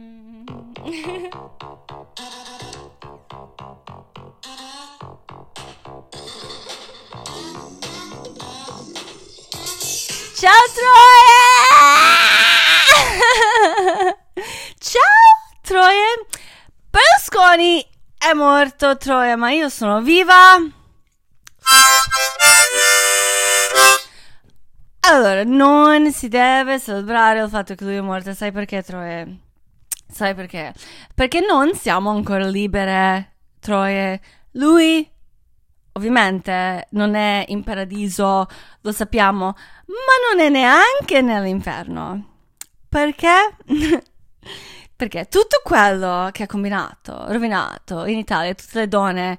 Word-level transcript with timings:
Mm. 0.00 0.44
Ciao 10.34 10.50
Troie! 10.74 11.38
Ciao 14.80 15.00
Troie! 15.62 16.26
Berlusconi 16.90 17.86
è 18.18 18.32
morto 18.32 18.96
Troie, 18.96 19.36
ma 19.36 19.52
io 19.52 19.68
sono 19.68 20.02
viva. 20.02 20.56
Allora, 25.02 25.44
non 25.44 26.10
si 26.10 26.26
deve 26.26 26.80
celebrare 26.80 27.42
il 27.42 27.48
fatto 27.48 27.76
che 27.76 27.84
lui 27.84 27.94
è 27.94 28.00
morto, 28.00 28.34
sai 28.34 28.50
perché 28.50 28.82
Troie? 28.82 29.38
Sai 30.06 30.34
perché? 30.34 30.72
Perché 31.14 31.40
non 31.40 31.74
siamo 31.74 32.10
ancora 32.10 32.46
libere, 32.46 33.36
Troie. 33.58 34.20
Lui 34.52 35.10
ovviamente 35.96 36.86
non 36.90 37.14
è 37.14 37.44
in 37.48 37.62
paradiso, 37.62 38.46
lo 38.80 38.92
sappiamo, 38.92 39.46
ma 39.46 40.34
non 40.34 40.44
è 40.44 40.48
neanche 40.48 41.20
nell'inferno. 41.20 42.32
Perché? 42.88 43.56
Perché 44.96 45.26
tutto 45.26 45.60
quello 45.64 46.28
che 46.32 46.44
ha 46.44 46.46
combinato, 46.46 47.24
rovinato 47.28 48.04
in 48.06 48.18
Italia, 48.18 48.54
tutte 48.54 48.80
le 48.80 48.88
donne, 48.88 49.38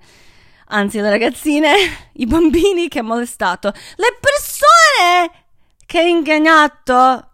anzi 0.68 1.00
le 1.00 1.10
ragazzine, 1.10 1.74
i 2.13 2.26
bambini 2.26 2.88
che 2.90 3.00
ha 3.00 3.04
molestato, 3.04 3.72
le 3.96 4.18
persone 4.20 5.46
che 5.86 6.00
ha 6.00 6.04
ingagnato, 6.04 7.30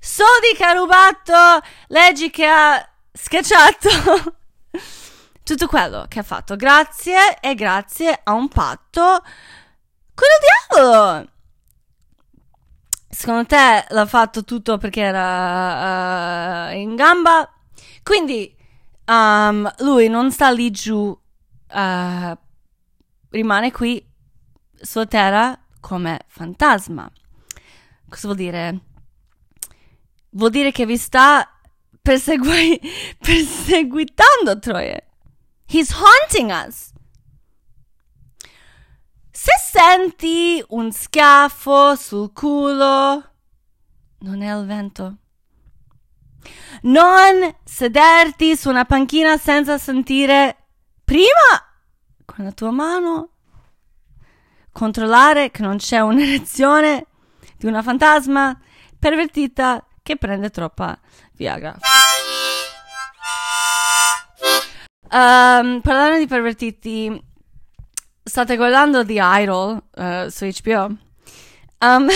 soldi 0.00 0.54
che 0.56 0.64
ha 0.64 0.72
rubato, 0.72 1.66
leggi 1.88 2.30
che 2.30 2.46
ha 2.46 2.88
schiacciato. 3.12 4.36
Tutto 5.42 5.66
quello 5.68 6.06
che 6.08 6.18
ha 6.18 6.24
fatto 6.24 6.56
grazie 6.56 7.38
e 7.40 7.54
grazie 7.54 8.20
a 8.24 8.32
un 8.32 8.48
patto 8.48 9.22
con 10.14 10.26
il 10.26 10.74
diavolo. 10.74 11.28
Secondo 13.08 13.46
te 13.46 13.86
l'ha 13.88 14.06
fatto 14.06 14.44
tutto 14.44 14.76
perché 14.76 15.00
era 15.00 16.68
uh, 16.68 16.74
in 16.74 16.96
gamba? 16.96 17.50
Quindi 18.02 18.54
um, 19.06 19.72
lui 19.78 20.08
non 20.08 20.30
sta 20.30 20.50
lì 20.50 20.70
giù, 20.70 21.06
uh, 21.06 22.38
rimane 23.30 23.72
qui 23.72 24.04
sulla 24.80 25.06
terra 25.06 25.58
come 25.80 26.20
fantasma. 26.26 27.10
Cosa 28.08 28.26
vuol 28.26 28.36
dire? 28.36 28.80
Vuol 30.36 30.50
dire 30.50 30.70
che 30.70 30.84
vi 30.84 30.98
sta 30.98 31.48
persegui- 32.02 32.80
perseguitando 33.18 34.58
Troie. 34.58 35.02
He's 35.66 35.90
haunting 35.92 36.50
us. 36.50 36.92
Se 39.30 39.52
senti 39.70 40.62
un 40.68 40.92
schiaffo 40.92 41.96
sul 41.96 42.32
culo, 42.32 43.30
non 44.18 44.42
è 44.42 44.54
il 44.54 44.66
vento. 44.66 45.16
Non 46.82 47.56
sederti 47.64 48.56
su 48.56 48.68
una 48.68 48.84
panchina 48.84 49.38
senza 49.38 49.78
sentire 49.78 50.68
prima 51.02 51.28
con 52.24 52.44
la 52.44 52.52
tua 52.52 52.70
mano 52.70 53.30
controllare 54.70 55.50
che 55.50 55.62
non 55.62 55.78
c'è 55.78 56.00
un'erezione 56.00 57.06
di 57.56 57.66
una 57.66 57.82
fantasma 57.82 58.58
pervertita 58.98 59.82
che 60.06 60.16
prende 60.16 60.50
troppa 60.50 60.96
Viagra. 61.32 61.76
Um, 65.10 65.80
parlando 65.80 66.18
di 66.18 66.28
pervertiti, 66.28 67.20
state 68.22 68.56
guardando 68.56 69.04
The 69.04 69.18
Idol 69.20 69.82
uh, 69.94 70.28
su 70.28 70.48
HBO? 70.62 70.96
Um, 71.78 72.04
uh, 72.04 72.08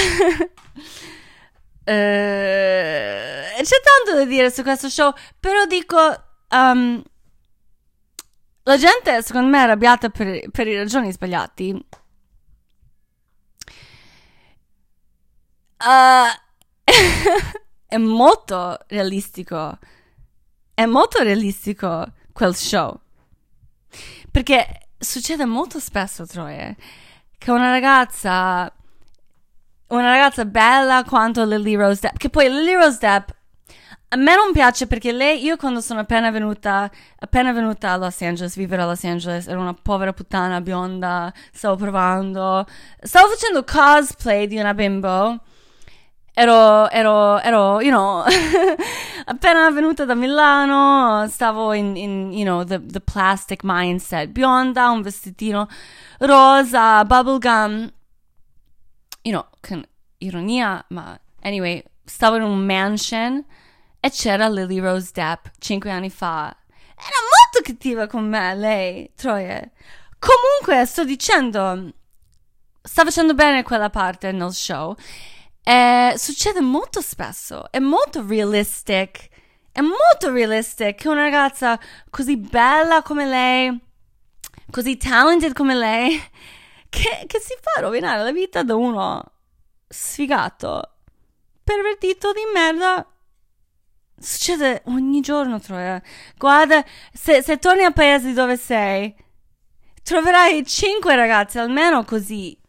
c'è 1.84 3.80
tanto 3.82 4.14
da 4.14 4.24
dire 4.24 4.52
su 4.52 4.62
questo 4.62 4.88
show, 4.88 5.12
però 5.40 5.64
dico, 5.66 5.98
um, 6.50 7.02
la 8.62 8.76
gente 8.76 9.20
secondo 9.22 9.48
me 9.48 9.58
è 9.58 9.62
arrabbiata 9.62 10.10
per, 10.10 10.48
per 10.50 10.68
i 10.68 10.76
ragioni 10.76 11.10
sbagliati. 11.10 11.86
Uh, 15.82 16.28
è 17.90 17.96
molto 17.96 18.78
realistico. 18.86 19.76
È 20.72 20.86
molto 20.86 21.22
realistico 21.24 22.06
quel 22.32 22.54
show. 22.54 23.00
Perché 24.30 24.86
succede 24.96 25.44
molto 25.44 25.80
spesso, 25.80 26.24
Troie, 26.24 26.76
che 27.36 27.50
una 27.50 27.70
ragazza, 27.70 28.72
una 29.88 30.08
ragazza 30.08 30.44
bella 30.44 31.02
quanto 31.02 31.44
Lily 31.44 31.74
Rose 31.74 32.00
Depp, 32.02 32.16
che 32.16 32.30
poi 32.30 32.48
Lily 32.48 32.74
Rose 32.74 32.98
Depp 33.00 33.28
a 34.12 34.16
me 34.16 34.36
non 34.36 34.52
piace 34.52 34.86
perché 34.86 35.10
lei, 35.10 35.42
io 35.42 35.56
quando 35.56 35.80
sono 35.80 36.00
appena 36.00 36.30
venuta, 36.30 36.88
appena 37.18 37.52
venuta 37.52 37.92
a 37.92 37.96
Los 37.96 38.20
Angeles, 38.22 38.56
vivere 38.56 38.82
a 38.82 38.86
Los 38.86 39.02
Angeles, 39.02 39.48
ero 39.48 39.60
una 39.60 39.74
povera 39.74 40.12
puttana 40.12 40.60
bionda, 40.60 41.32
stavo 41.52 41.74
provando, 41.74 42.64
stavo 43.00 43.28
facendo 43.28 43.64
cosplay 43.64 44.46
di 44.46 44.58
una 44.58 44.74
bimbo 44.74 45.40
ero, 46.40 46.88
ero, 46.90 47.38
ero, 47.42 47.80
you 47.82 47.90
know, 47.90 48.24
appena 49.26 49.70
venuta 49.70 50.06
da 50.06 50.14
Milano, 50.14 51.28
stavo 51.28 51.74
in, 51.74 51.96
in 51.96 52.32
you 52.32 52.44
know, 52.44 52.64
the, 52.64 52.80
the 52.80 53.00
plastic 53.00 53.62
mindset, 53.62 54.30
bionda, 54.32 54.88
un 54.88 55.02
vestitino 55.02 55.68
rosa, 56.20 57.04
bubblegum, 57.04 57.92
you 59.22 59.32
know, 59.32 59.46
con 59.60 59.84
ironia, 60.20 60.82
ma 60.88 61.18
anyway, 61.42 61.84
stavo 62.06 62.36
in 62.36 62.42
un 62.42 62.64
mansion 62.64 63.44
e 64.00 64.10
c'era 64.10 64.48
Lily 64.48 64.78
Rose 64.78 65.10
Depp 65.12 65.46
cinque 65.58 65.90
anni 65.90 66.08
fa. 66.08 66.56
Era 66.96 67.18
molto 67.20 67.60
cattiva 67.62 68.06
con 68.06 68.26
me, 68.26 68.54
lei, 68.54 69.12
Troie. 69.14 69.72
Comunque, 70.18 70.86
sto 70.86 71.04
dicendo, 71.04 71.92
sta 72.80 73.04
facendo 73.04 73.34
bene 73.34 73.62
quella 73.62 73.90
parte 73.90 74.32
nel 74.32 74.52
show. 74.52 74.96
Eh, 75.62 76.14
succede 76.16 76.60
molto 76.60 77.00
spesso, 77.00 77.70
è 77.70 77.78
molto 77.78 78.26
realistic, 78.26 79.28
è 79.72 79.80
molto 79.80 80.32
realistic 80.32 80.96
che 80.96 81.08
una 81.08 81.22
ragazza 81.22 81.78
così 82.08 82.36
bella 82.36 83.02
come 83.02 83.26
lei, 83.26 83.80
così 84.70 84.96
talented 84.96 85.52
come 85.52 85.74
lei, 85.74 86.20
che, 86.88 87.24
che 87.26 87.40
si 87.40 87.54
fa 87.60 87.80
rovinare 87.80 88.22
la 88.22 88.32
vita 88.32 88.62
da 88.62 88.74
uno 88.74 89.22
sfigato, 89.88 90.96
pervertito 91.62 92.32
di 92.32 92.42
merda. 92.52 93.06
Succede 94.22 94.82
ogni 94.86 95.20
giorno, 95.20 95.60
Troia. 95.60 96.00
Guarda, 96.36 96.84
se, 97.12 97.42
se 97.42 97.58
torni 97.58 97.84
al 97.84 97.94
paese 97.94 98.32
dove 98.34 98.56
sei, 98.56 99.14
troverai 100.02 100.66
cinque 100.66 101.16
ragazze 101.16 101.58
almeno 101.58 102.04
così 102.04 102.59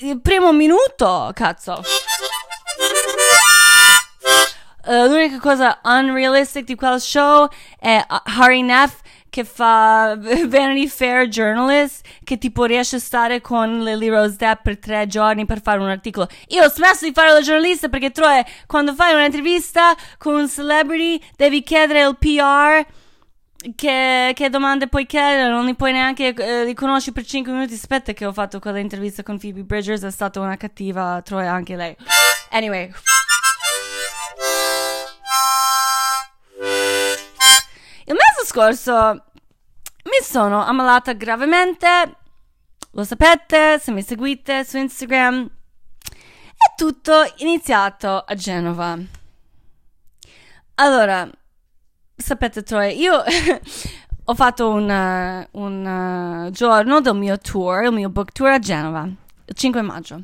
il 0.00 0.20
primo 0.20 0.52
minuto, 0.52 1.30
cazzo. 1.34 1.82
Uh, 4.86 5.06
l'unica 5.06 5.38
cosa 5.38 5.78
unrealistic 5.84 6.64
di 6.64 6.74
quel 6.74 7.00
show 7.00 7.48
è 7.78 8.02
uh, 8.08 8.40
Harry 8.40 8.62
Neff 8.62 9.00
che 9.28 9.44
fa 9.44 10.16
Vanity 10.18 10.88
Fair 10.88 11.28
journalist 11.28 12.04
che 12.24 12.38
tipo 12.38 12.64
riesce 12.64 12.96
a 12.96 12.98
stare 12.98 13.40
con 13.42 13.82
Lily 13.82 14.08
Rose 14.08 14.36
Depp 14.36 14.62
per 14.62 14.78
tre 14.78 15.06
giorni 15.06 15.44
per 15.44 15.60
fare 15.60 15.80
un 15.80 15.88
articolo. 15.88 16.28
Io 16.48 16.64
ho 16.64 16.70
smesso 16.70 17.04
di 17.04 17.12
fare 17.12 17.32
la 17.32 17.42
giornalista 17.42 17.88
perché 17.88 18.10
troie 18.10 18.44
quando 18.66 18.94
fai 18.94 19.14
un'intervista 19.14 19.94
con 20.16 20.34
un 20.34 20.48
celebrity 20.48 21.20
devi 21.36 21.62
chiedere 21.62 22.00
il 22.00 22.16
PR 22.16 22.84
che, 23.74 24.32
che, 24.34 24.48
domande 24.48 24.88
puoi 24.88 25.04
chiedere? 25.04 25.50
Non 25.50 25.66
li 25.66 25.74
puoi 25.74 25.92
neanche 25.92 26.32
eh, 26.34 26.64
riconosci 26.64 27.12
per 27.12 27.26
5 27.26 27.52
minuti. 27.52 27.74
Aspetta, 27.74 28.12
che 28.12 28.24
ho 28.24 28.32
fatto 28.32 28.58
quell'intervista 28.58 29.22
con 29.22 29.38
Phoebe 29.38 29.64
Bridgers. 29.64 30.02
È 30.02 30.10
stata 30.10 30.40
una 30.40 30.56
cattiva 30.56 31.20
Troy 31.22 31.46
anche 31.46 31.76
lei. 31.76 31.94
Anyway. 32.50 32.90
Il 38.06 38.14
mese 38.14 38.46
scorso 38.46 39.24
mi 40.04 40.24
sono 40.24 40.64
ammalata 40.64 41.12
gravemente. 41.12 42.16
Lo 42.92 43.04
sapete 43.04 43.78
se 43.78 43.92
mi 43.92 44.02
seguite 44.02 44.64
su 44.64 44.78
Instagram. 44.78 45.50
È 46.06 46.74
tutto 46.76 47.30
iniziato 47.36 48.18
a 48.18 48.34
Genova. 48.34 48.98
Allora, 50.76 51.30
sapete 52.20 52.62
Troy, 52.62 52.98
io 52.98 53.22
ho 54.24 54.34
fatto 54.34 54.68
un, 54.70 55.46
un 55.52 56.46
uh, 56.46 56.50
giorno 56.50 57.00
del 57.00 57.16
mio 57.16 57.38
tour, 57.38 57.84
il 57.84 57.92
mio 57.92 58.08
book 58.08 58.32
tour 58.32 58.50
a 58.50 58.58
Genova, 58.58 59.02
il 59.04 59.54
5 59.54 59.82
maggio. 59.82 60.22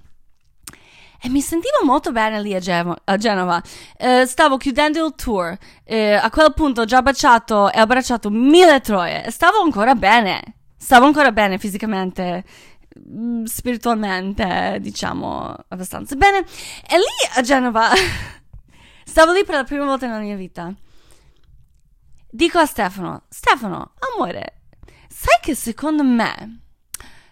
E 1.21 1.29
mi 1.29 1.41
sentivo 1.41 1.85
molto 1.85 2.13
bene 2.13 2.41
lì 2.41 2.55
a, 2.55 2.61
Gemo- 2.61 2.97
a 3.05 3.17
Genova. 3.17 3.61
Eh, 3.97 4.27
stavo 4.27 4.57
chiudendo 4.59 5.05
il 5.05 5.15
tour. 5.17 5.57
Eh, 5.85 6.13
a 6.13 6.31
quel 6.31 6.53
punto 6.55 6.83
ho 6.83 6.85
già 6.85 7.03
baciato 7.03 7.73
e 7.73 7.79
abbracciato 7.81 8.31
mille 8.31 8.81
troie. 8.81 9.25
E 9.25 9.31
stavo 9.31 9.61
ancora 9.61 9.95
bene. 9.95 10.57
Stavo 10.77 11.07
ancora 11.07 11.33
bene 11.33 11.59
fisicamente, 11.59 12.45
mm, 13.09 13.45
spiritualmente, 13.45 14.79
diciamo, 14.81 15.55
abbastanza 15.69 16.15
bene. 16.17 16.45
E 16.87 16.97
lì 16.97 17.29
a 17.35 17.41
Genova 17.41 17.91
stavo 19.05 19.33
lì 19.33 19.45
per 19.45 19.55
la 19.57 19.65
prima 19.65 19.85
volta 19.85 20.07
nella 20.07 20.21
mia 20.21 20.37
vita. 20.37 20.73
Dico 22.37 22.59
a 22.59 22.67
Stefano, 22.67 23.23
Stefano, 23.31 23.95
amore, 24.13 24.61
sai 25.09 25.39
che 25.41 25.55
secondo 25.55 26.03
me 26.03 26.61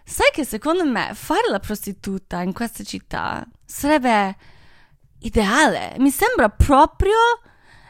Sai 0.07 0.29
che 0.31 0.45
secondo 0.45 0.83
me 0.85 1.11
fare 1.13 1.49
la 1.49 1.59
prostituta 1.59 2.41
in 2.41 2.53
questa 2.53 2.83
città 2.83 3.45
sarebbe 3.65 4.35
ideale. 5.19 5.95
Mi 5.97 6.11
sembra 6.11 6.49
proprio 6.49 7.17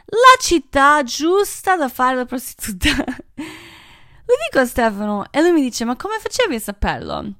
la 0.04 0.40
città 0.40 1.02
giusta 1.02 1.76
da 1.76 1.88
fare 1.88 2.16
la 2.16 2.24
prostituta. 2.24 2.88
Lo 2.96 4.34
dico 4.50 4.58
a 4.58 4.66
Stefano 4.66 5.30
e 5.30 5.40
lui 5.42 5.52
mi 5.52 5.60
dice: 5.60 5.84
Ma 5.84 5.96
come 5.96 6.18
facevi 6.18 6.54
a 6.54 6.60
saperlo? 6.60 7.32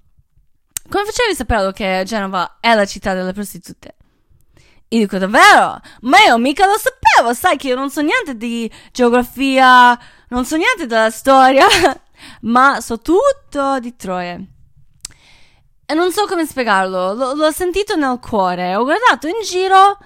Come 0.88 1.04
facevi 1.04 1.32
a 1.32 1.36
saperlo 1.36 1.72
che 1.72 2.02
Genova 2.06 2.58
è 2.60 2.74
la 2.74 2.86
città 2.86 3.14
delle 3.14 3.32
prostitute? 3.32 3.95
Io 4.96 5.02
dico 5.02 5.18
davvero? 5.18 5.78
Ma 6.02 6.18
io 6.26 6.38
mica 6.38 6.64
lo 6.66 6.78
sapevo, 6.78 7.34
sai 7.34 7.58
che 7.58 7.68
io 7.68 7.74
non 7.74 7.90
so 7.90 8.00
niente 8.00 8.34
di 8.34 8.70
geografia, 8.92 9.98
non 10.28 10.46
so 10.46 10.56
niente 10.56 10.86
della 10.86 11.10
storia, 11.10 11.66
ma 12.42 12.80
so 12.80 13.00
tutto 13.00 13.78
di 13.78 13.94
Troie. 13.94 14.46
E 15.84 15.94
non 15.94 16.10
so 16.12 16.24
come 16.26 16.46
spiegarlo, 16.46 17.12
L- 17.12 17.36
l'ho 17.36 17.50
sentito 17.52 17.94
nel 17.94 18.18
cuore, 18.20 18.74
ho 18.74 18.84
guardato 18.84 19.26
in 19.26 19.36
giro 19.44 19.98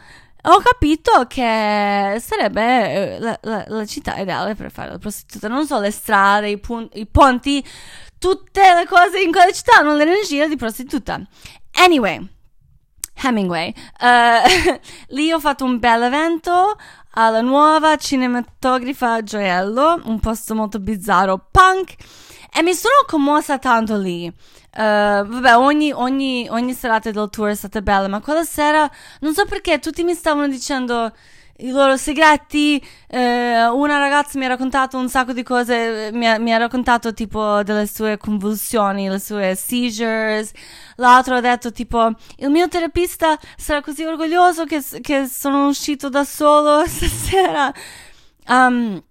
e 0.43 0.49
ho 0.51 0.59
capito 0.59 1.25
che 1.29 2.17
sarebbe 2.21 3.15
eh, 3.15 3.19
la, 3.21 3.39
la, 3.43 3.65
la, 3.69 3.87
città 3.87 4.17
ideale 4.19 4.57
per 4.57 4.73
fare 4.73 4.91
la 4.91 4.99
prostituta. 4.99 5.47
Non 5.47 5.67
so, 5.67 5.79
le 5.79 5.93
strade, 5.93 6.49
i, 6.49 6.59
pun- 6.59 6.89
i 6.95 7.07
ponti, 7.07 7.65
tutte 8.19 8.75
le 8.75 8.87
cose 8.87 9.21
in 9.21 9.31
quella 9.31 9.53
città 9.53 9.79
hanno 9.79 9.95
l'energia 9.95 10.49
di 10.49 10.57
prostituta. 10.57 11.21
Anyway, 11.75 12.40
Hemingway, 13.23 13.73
uh, 14.01 14.79
lì 15.15 15.33
ho 15.33 15.41
fatto 15.41 15.65
un 15.65 15.79
bel 15.79 16.03
evento 16.03 16.77
alla 17.13 17.41
nuova 17.41 17.97
cinematografa 17.97 19.23
Gioiello, 19.23 20.01
un 20.05 20.21
posto 20.21 20.55
molto 20.55 20.79
bizzarro, 20.79 21.49
punk, 21.51 21.95
e 22.53 22.63
mi 22.63 22.75
sono 22.75 22.95
commossa 23.07 23.59
tanto 23.59 23.97
lì. 23.97 24.27
Uh, 24.27 24.33
vabbè, 25.27 25.57
ogni, 25.57 25.93
ogni, 25.93 26.47
ogni 26.49 26.73
serata 26.73 27.11
del 27.11 27.29
tour 27.31 27.49
è 27.51 27.55
stata 27.55 27.81
bella, 27.83 28.09
ma 28.09 28.21
quella 28.21 28.45
sera 28.45 28.89
non 29.21 29.35
so 29.35 29.45
perché 29.45 29.79
tutti 29.81 30.05
mi 30.05 30.15
stavano 30.15 30.49
dicendo 30.49 31.13
i 31.59 31.71
loro 31.71 31.97
segreti. 31.97 32.83
Uh, 33.09 33.19
una 33.77 33.99
ragazza 34.31 34.39
mi 34.39 34.45
ha 34.45 34.49
raccontato 34.49 34.99
un 34.99 35.09
sacco 35.09 35.33
di 35.33 35.43
cose, 35.43 36.11
mi 36.13 36.27
ha, 36.27 36.39
mi 36.39 36.53
ha, 36.53 36.59
raccontato 36.59 37.13
tipo 37.13 37.63
delle 37.63 37.87
sue 37.87 38.17
convulsioni, 38.17 39.09
le 39.09 39.19
sue 39.19 39.55
seizures. 39.55 40.53
L'altro 40.97 41.37
ha 41.37 41.41
detto 41.41 41.73
tipo, 41.73 42.13
il 42.37 42.51
mio 42.51 42.69
terapista 42.69 43.39
sarà 43.57 43.81
così 43.81 44.05
orgoglioso 44.05 44.65
che, 44.65 44.83
che 45.01 45.27
sono 45.27 45.67
uscito 45.69 46.09
da 46.09 46.25
solo 46.25 46.85
stasera. 46.87 47.73
Um, 48.49 49.03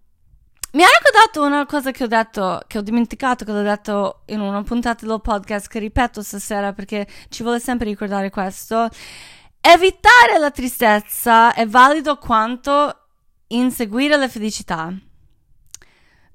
mi 0.71 0.83
ha 0.83 0.87
ricordato 0.87 1.43
una 1.43 1.65
cosa 1.65 1.91
che 1.91 2.03
ho 2.03 2.07
detto, 2.07 2.61
che 2.67 2.77
ho 2.77 2.81
dimenticato, 2.81 3.43
che 3.43 3.51
l'ho 3.51 3.63
detto 3.63 4.21
in 4.27 4.39
una 4.39 4.61
puntata 4.63 5.05
del 5.05 5.19
podcast, 5.21 5.67
che 5.67 5.79
ripeto 5.79 6.21
stasera 6.21 6.73
perché 6.73 7.07
ci 7.29 7.43
vuole 7.43 7.59
sempre 7.59 7.87
ricordare 7.87 8.29
questo. 8.29 8.87
Evitare 9.61 10.37
la 10.39 10.51
tristezza 10.51 11.53
è 11.53 11.65
valido 11.65 12.17
quanto 12.17 12.95
inseguire 13.47 14.15
la 14.15 14.27
felicità 14.27 14.93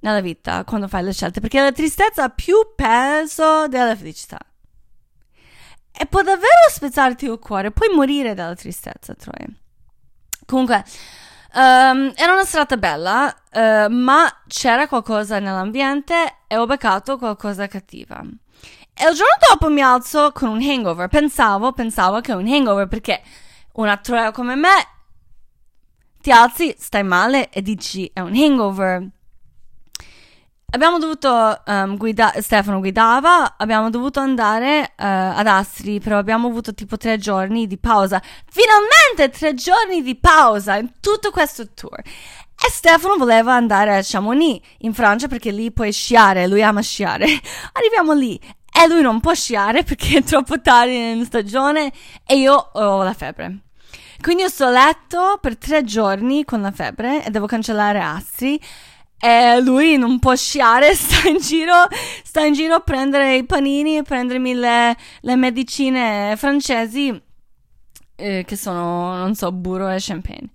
nella 0.04 0.20
vita 0.20 0.64
quando 0.64 0.86
fai 0.86 1.02
le 1.02 1.12
scelte, 1.12 1.40
perché 1.40 1.60
la 1.60 1.72
tristezza 1.72 2.24
ha 2.24 2.28
più 2.28 2.56
peso 2.76 3.66
della 3.68 3.96
felicità. 3.96 4.38
E 5.96 6.06
può 6.06 6.22
davvero 6.22 6.68
spezzarti 6.70 7.24
il 7.24 7.38
cuore, 7.38 7.70
puoi 7.70 7.94
morire 7.94 8.34
dalla 8.34 8.54
tristezza, 8.54 9.14
Troy. 9.14 9.46
Comunque, 10.46 10.84
Um, 11.56 12.12
era 12.16 12.32
una 12.32 12.44
serata 12.44 12.76
bella, 12.76 13.32
uh, 13.52 13.88
ma 13.88 14.28
c'era 14.48 14.88
qualcosa 14.88 15.38
nell'ambiente 15.38 16.38
e 16.48 16.56
ho 16.56 16.66
beccato 16.66 17.16
qualcosa 17.16 17.68
cattiva. 17.68 18.20
E 18.92 19.08
il 19.08 19.14
giorno 19.14 19.36
dopo 19.48 19.68
mi 19.68 19.80
alzo 19.80 20.32
con 20.32 20.48
un 20.48 20.60
hangover. 20.60 21.06
Pensavo, 21.06 21.70
pensavo 21.70 22.20
che 22.20 22.32
un 22.32 22.48
hangover 22.48 22.88
perché 22.88 23.22
una 23.74 23.96
troia 23.98 24.32
come 24.32 24.56
me 24.56 24.88
ti 26.20 26.32
alzi, 26.32 26.74
stai 26.76 27.04
male 27.04 27.50
e 27.50 27.62
dici 27.62 28.10
è 28.12 28.18
un 28.18 28.34
hangover 28.34 29.08
abbiamo 30.74 30.98
dovuto 30.98 31.62
um, 31.66 31.96
guidare, 31.96 32.42
Stefano 32.42 32.80
guidava, 32.80 33.54
abbiamo 33.56 33.90
dovuto 33.90 34.18
andare 34.18 34.92
uh, 34.96 35.04
ad 35.04 35.46
Astri, 35.46 36.00
però 36.00 36.18
abbiamo 36.18 36.48
avuto 36.48 36.74
tipo 36.74 36.96
tre 36.96 37.16
giorni 37.16 37.68
di 37.68 37.78
pausa. 37.78 38.20
Finalmente 38.50 39.30
tre 39.36 39.54
giorni 39.54 40.02
di 40.02 40.16
pausa 40.16 40.76
in 40.76 40.90
tutto 41.00 41.30
questo 41.30 41.72
tour. 41.72 42.00
E 42.00 42.70
Stefano 42.70 43.16
voleva 43.16 43.54
andare 43.54 43.96
a 43.96 44.00
Chamonix, 44.02 44.60
in 44.78 44.92
Francia, 44.94 45.28
perché 45.28 45.52
lì 45.52 45.70
puoi 45.70 45.92
sciare, 45.92 46.48
lui 46.48 46.62
ama 46.62 46.82
sciare. 46.82 47.26
Arriviamo 47.72 48.12
lì 48.12 48.38
e 48.76 48.88
lui 48.88 49.00
non 49.00 49.20
può 49.20 49.32
sciare 49.32 49.84
perché 49.84 50.18
è 50.18 50.22
troppo 50.24 50.60
tardi 50.60 51.12
in 51.12 51.24
stagione 51.24 51.92
e 52.26 52.36
io 52.36 52.54
ho 52.54 53.02
la 53.04 53.14
febbre. 53.14 53.58
Quindi 54.20 54.42
io 54.42 54.48
sto 54.48 54.64
a 54.64 54.70
letto 54.70 55.38
per 55.40 55.56
tre 55.56 55.84
giorni 55.84 56.44
con 56.44 56.60
la 56.60 56.72
febbre 56.72 57.24
e 57.24 57.30
devo 57.30 57.46
cancellare 57.46 58.00
Astri 58.00 58.60
e 59.24 59.58
lui 59.62 59.96
non 59.96 60.18
può 60.18 60.34
sciare, 60.34 60.92
sta 60.94 61.26
in 61.26 61.38
giro, 61.38 61.86
sta 62.22 62.44
in 62.44 62.52
giro 62.52 62.74
a 62.74 62.80
prendere 62.80 63.36
i 63.36 63.44
panini 63.46 63.96
e 63.96 64.02
prendermi 64.02 64.52
le, 64.52 64.94
le 65.22 65.36
medicine 65.36 66.34
francesi 66.36 67.22
eh, 68.16 68.44
che 68.46 68.56
sono, 68.56 69.16
non 69.16 69.34
so, 69.34 69.50
burro 69.50 69.88
e 69.88 69.96
champagne. 69.98 70.50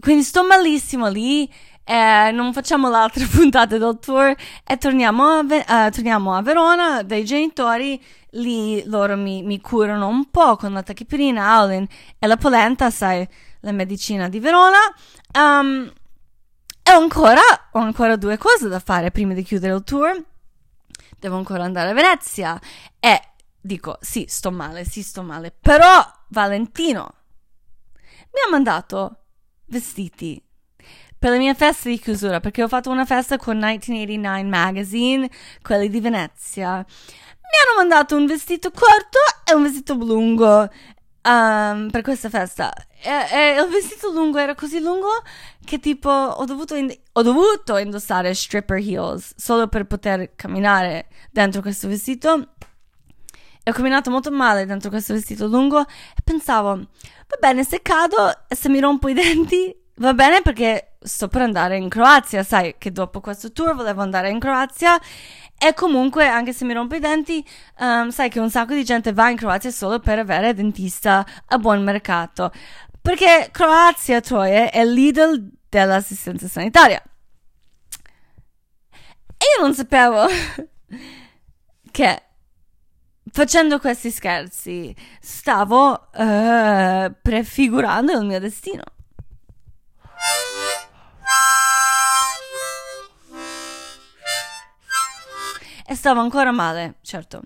Quindi 0.00 0.24
sto 0.24 0.44
malissimo 0.44 1.08
lì. 1.08 1.48
Eh, 1.84 2.30
non 2.32 2.52
facciamo 2.52 2.88
l'altra 2.90 3.24
puntata 3.30 3.78
del 3.78 3.98
tour 4.00 4.34
e 4.64 4.78
torniamo 4.78 5.24
a, 5.24 5.44
Ve- 5.44 5.64
uh, 5.68 5.90
torniamo 5.90 6.34
a 6.34 6.42
Verona 6.42 7.02
dai 7.04 7.24
genitori. 7.24 8.02
Lì 8.30 8.82
loro 8.86 9.16
mi, 9.16 9.44
mi 9.44 9.60
curano 9.60 10.08
un 10.08 10.28
po' 10.28 10.56
con 10.56 10.72
la 10.72 10.82
tachipirina, 10.82 11.50
Aulin 11.50 11.86
e 12.18 12.26
la 12.26 12.36
polenta, 12.36 12.90
sai, 12.90 13.24
la 13.60 13.70
medicina 13.70 14.28
di 14.28 14.40
Verona. 14.40 14.78
Um, 15.38 15.92
e 16.82 16.90
ancora, 16.90 17.40
ho 17.72 17.78
ancora 17.78 18.16
due 18.16 18.36
cose 18.38 18.68
da 18.68 18.80
fare 18.80 19.10
prima 19.10 19.34
di 19.34 19.42
chiudere 19.42 19.74
il 19.74 19.84
tour. 19.84 20.24
Devo 21.18 21.36
ancora 21.36 21.64
andare 21.64 21.90
a 21.90 21.94
Venezia. 21.94 22.60
E 22.98 23.20
dico, 23.60 23.98
sì, 24.00 24.26
sto 24.28 24.50
male, 24.50 24.84
sì, 24.84 25.02
sto 25.02 25.22
male. 25.22 25.54
Però 25.58 25.86
Valentino 26.28 27.14
mi 28.32 28.40
ha 28.46 28.50
mandato 28.50 29.18
vestiti 29.66 30.42
per 31.18 31.30
la 31.30 31.36
mia 31.36 31.54
festa 31.54 31.88
di 31.88 32.00
chiusura, 32.00 32.40
perché 32.40 32.64
ho 32.64 32.68
fatto 32.68 32.90
una 32.90 33.04
festa 33.04 33.36
con 33.36 33.56
1989 33.56 34.42
Magazine, 34.42 35.30
quelli 35.62 35.88
di 35.88 36.00
Venezia. 36.00 36.78
Mi 36.78 37.58
hanno 37.62 37.76
mandato 37.76 38.16
un 38.16 38.26
vestito 38.26 38.72
corto 38.72 39.18
e 39.44 39.54
un 39.54 39.62
vestito 39.62 39.94
lungo 39.94 40.68
um, 41.22 41.90
per 41.90 42.02
questa 42.02 42.28
festa. 42.28 42.72
E, 43.00 43.10
e, 43.10 43.60
il 43.60 43.68
vestito 43.70 44.10
lungo 44.10 44.38
era 44.38 44.54
così 44.54 44.80
lungo 44.80 45.08
che 45.64 45.78
tipo 45.78 46.10
ho 46.10 46.44
dovuto, 46.44 46.74
ind- 46.74 46.96
ho 47.12 47.22
dovuto 47.22 47.76
indossare 47.76 48.34
stripper 48.34 48.78
heels 48.78 49.34
solo 49.36 49.68
per 49.68 49.86
poter 49.86 50.34
camminare 50.36 51.08
dentro 51.30 51.60
questo 51.60 51.88
vestito. 51.88 52.48
E 53.64 53.70
ho 53.70 53.74
camminato 53.74 54.10
molto 54.10 54.32
male 54.32 54.66
dentro 54.66 54.90
questo 54.90 55.12
vestito 55.12 55.46
lungo 55.46 55.82
e 55.82 56.22
pensavo, 56.24 56.74
va 56.74 57.36
bene 57.38 57.62
se 57.62 57.80
cado 57.80 58.48
e 58.48 58.56
se 58.56 58.68
mi 58.68 58.80
rompo 58.80 59.08
i 59.08 59.14
denti, 59.14 59.74
va 59.96 60.14
bene 60.14 60.42
perché 60.42 60.96
sto 61.00 61.28
per 61.28 61.42
andare 61.42 61.76
in 61.76 61.88
Croazia, 61.88 62.42
sai 62.42 62.74
che 62.78 62.90
dopo 62.90 63.20
questo 63.20 63.52
tour 63.52 63.74
volevo 63.74 64.02
andare 64.02 64.30
in 64.30 64.40
Croazia 64.40 64.98
e 65.64 65.74
comunque, 65.74 66.26
anche 66.26 66.52
se 66.52 66.64
mi 66.64 66.72
rompo 66.72 66.96
i 66.96 66.98
denti, 66.98 67.46
um, 67.78 68.08
sai 68.10 68.28
che 68.28 68.40
un 68.40 68.50
sacco 68.50 68.74
di 68.74 68.82
gente 68.82 69.12
va 69.12 69.30
in 69.30 69.36
Croazia 69.36 69.70
solo 69.70 70.00
per 70.00 70.18
avere 70.18 70.54
dentista 70.54 71.24
a 71.46 71.56
buon 71.58 71.84
mercato. 71.84 72.50
Perché 73.00 73.48
Croazia, 73.52 74.20
Troie, 74.20 74.70
è 74.70 74.84
l'idol 74.84 75.40
dell'assistenza 75.68 76.48
sanitaria. 76.48 77.00
E 78.90 79.44
io 79.56 79.62
non 79.62 79.72
sapevo 79.72 80.26
che 81.92 82.22
facendo 83.30 83.78
questi 83.78 84.10
scherzi 84.10 84.92
stavo 85.20 86.08
uh, 86.12 87.14
prefigurando 87.22 88.18
il 88.18 88.24
mio 88.24 88.40
destino. 88.40 88.82
E 95.92 95.94
stavo 95.94 96.20
ancora 96.20 96.52
male, 96.52 96.94
certo. 97.02 97.42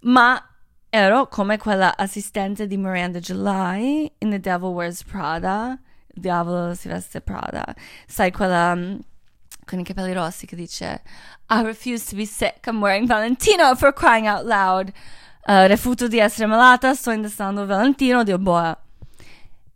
Ma 0.00 0.44
ero 0.88 1.28
come 1.28 1.56
quella 1.56 1.96
assistente 1.96 2.66
di 2.66 2.76
Miranda 2.76 3.20
July 3.20 4.12
in 4.18 4.30
The 4.30 4.40
Devil 4.40 4.70
Wears 4.70 5.04
Prada. 5.04 5.78
Il 6.08 6.20
diavolo 6.20 6.74
si 6.74 6.88
veste 6.88 7.20
Prada. 7.20 7.64
Sai, 8.08 8.32
quella 8.32 8.72
um, 8.72 9.00
con 9.64 9.78
i 9.78 9.84
capelli 9.84 10.12
rossi 10.12 10.46
che 10.46 10.56
dice 10.56 11.02
I 11.50 11.62
refuse 11.62 12.10
to 12.10 12.16
be 12.16 12.26
sick, 12.26 12.66
I'm 12.66 12.80
wearing 12.80 13.06
Valentino 13.06 13.76
for 13.76 13.92
crying 13.92 14.26
out 14.26 14.44
loud. 14.44 14.88
Uh, 15.46 15.68
refuto 15.68 16.08
di 16.08 16.18
essere 16.18 16.46
malata, 16.46 16.92
sto 16.92 17.12
indossando 17.12 17.66
Valentino, 17.66 18.24
Dio 18.24 18.38
boia. 18.38 18.76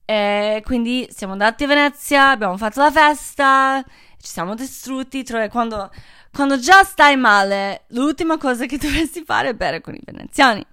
E 0.04 0.62
quindi 0.64 1.06
siamo 1.10 1.34
andati 1.34 1.62
a 1.62 1.68
Venezia, 1.68 2.30
abbiamo 2.30 2.56
fatto 2.56 2.80
la 2.80 2.90
festa, 2.90 3.84
ci 4.28 4.34
siamo 4.34 4.54
distrutti. 4.54 5.24
Cioè, 5.24 5.48
quando, 5.48 5.90
quando 6.32 6.58
già 6.58 6.84
stai 6.84 7.16
male, 7.16 7.84
l'ultima 7.88 8.36
cosa 8.36 8.66
che 8.66 8.76
dovresti 8.78 9.24
fare 9.24 9.48
è 9.48 9.54
bere 9.54 9.80
con 9.80 9.94
i 9.94 10.02
veneziani. 10.04 10.64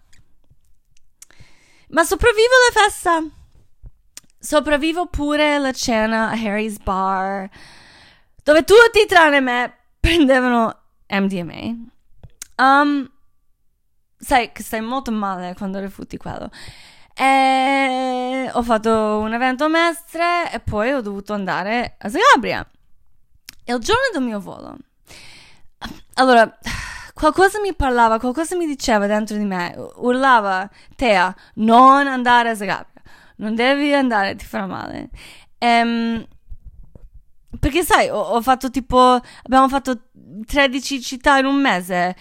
Ma 1.89 2.03
sopravvivo 2.03 2.49
alla 2.73 2.85
festa. 2.85 3.23
Sopravvivo 4.37 5.07
pure 5.07 5.55
alla 5.55 5.71
cena 5.71 6.29
a 6.29 6.33
Harry's 6.33 6.77
Bar, 6.77 7.49
dove 8.43 8.63
tutti 8.63 9.05
tranne 9.07 9.39
me 9.39 9.73
prendevano 9.99 10.81
MDMA. 11.07 11.75
Um, 12.57 13.09
sai 14.17 14.51
che 14.51 14.61
stai 14.61 14.81
molto 14.81 15.11
male 15.11 15.55
quando 15.55 15.79
rifuti 15.79 16.17
quello. 16.17 16.51
E 17.15 18.49
ho 18.51 18.61
fatto 18.61 19.19
un 19.19 19.33
evento 19.33 19.67
Mestre 19.67 20.51
e 20.51 20.59
poi 20.59 20.91
ho 20.91 21.01
dovuto 21.01 21.33
andare 21.33 21.95
a 21.97 22.09
Zagabria. 22.09 22.69
Il 23.67 23.79
giorno 23.79 24.01
del 24.13 24.21
mio 24.21 24.39
volo. 24.39 24.77
Allora, 26.15 26.57
qualcosa 27.13 27.59
mi 27.59 27.73
parlava, 27.73 28.19
qualcosa 28.19 28.55
mi 28.55 28.67
diceva 28.67 29.07
dentro 29.07 29.37
di 29.37 29.43
me, 29.43 29.75
urlava, 29.95 30.69
Tea, 30.95 31.33
non 31.55 32.05
andare 32.05 32.49
a 32.49 32.55
Zagabria, 32.55 33.01
non 33.37 33.55
devi 33.55 33.91
andare, 33.93 34.35
ti 34.35 34.45
farà 34.45 34.67
male. 34.67 35.09
Ehm, 35.57 36.25
perché 37.59 37.83
sai, 37.83 38.09
ho, 38.09 38.19
ho, 38.19 38.41
fatto 38.41 38.69
tipo, 38.69 39.19
abbiamo 39.43 39.67
fatto 39.67 40.09
13 40.45 41.01
città 41.01 41.39
in 41.39 41.45
un 41.45 41.55
mese, 41.55 42.15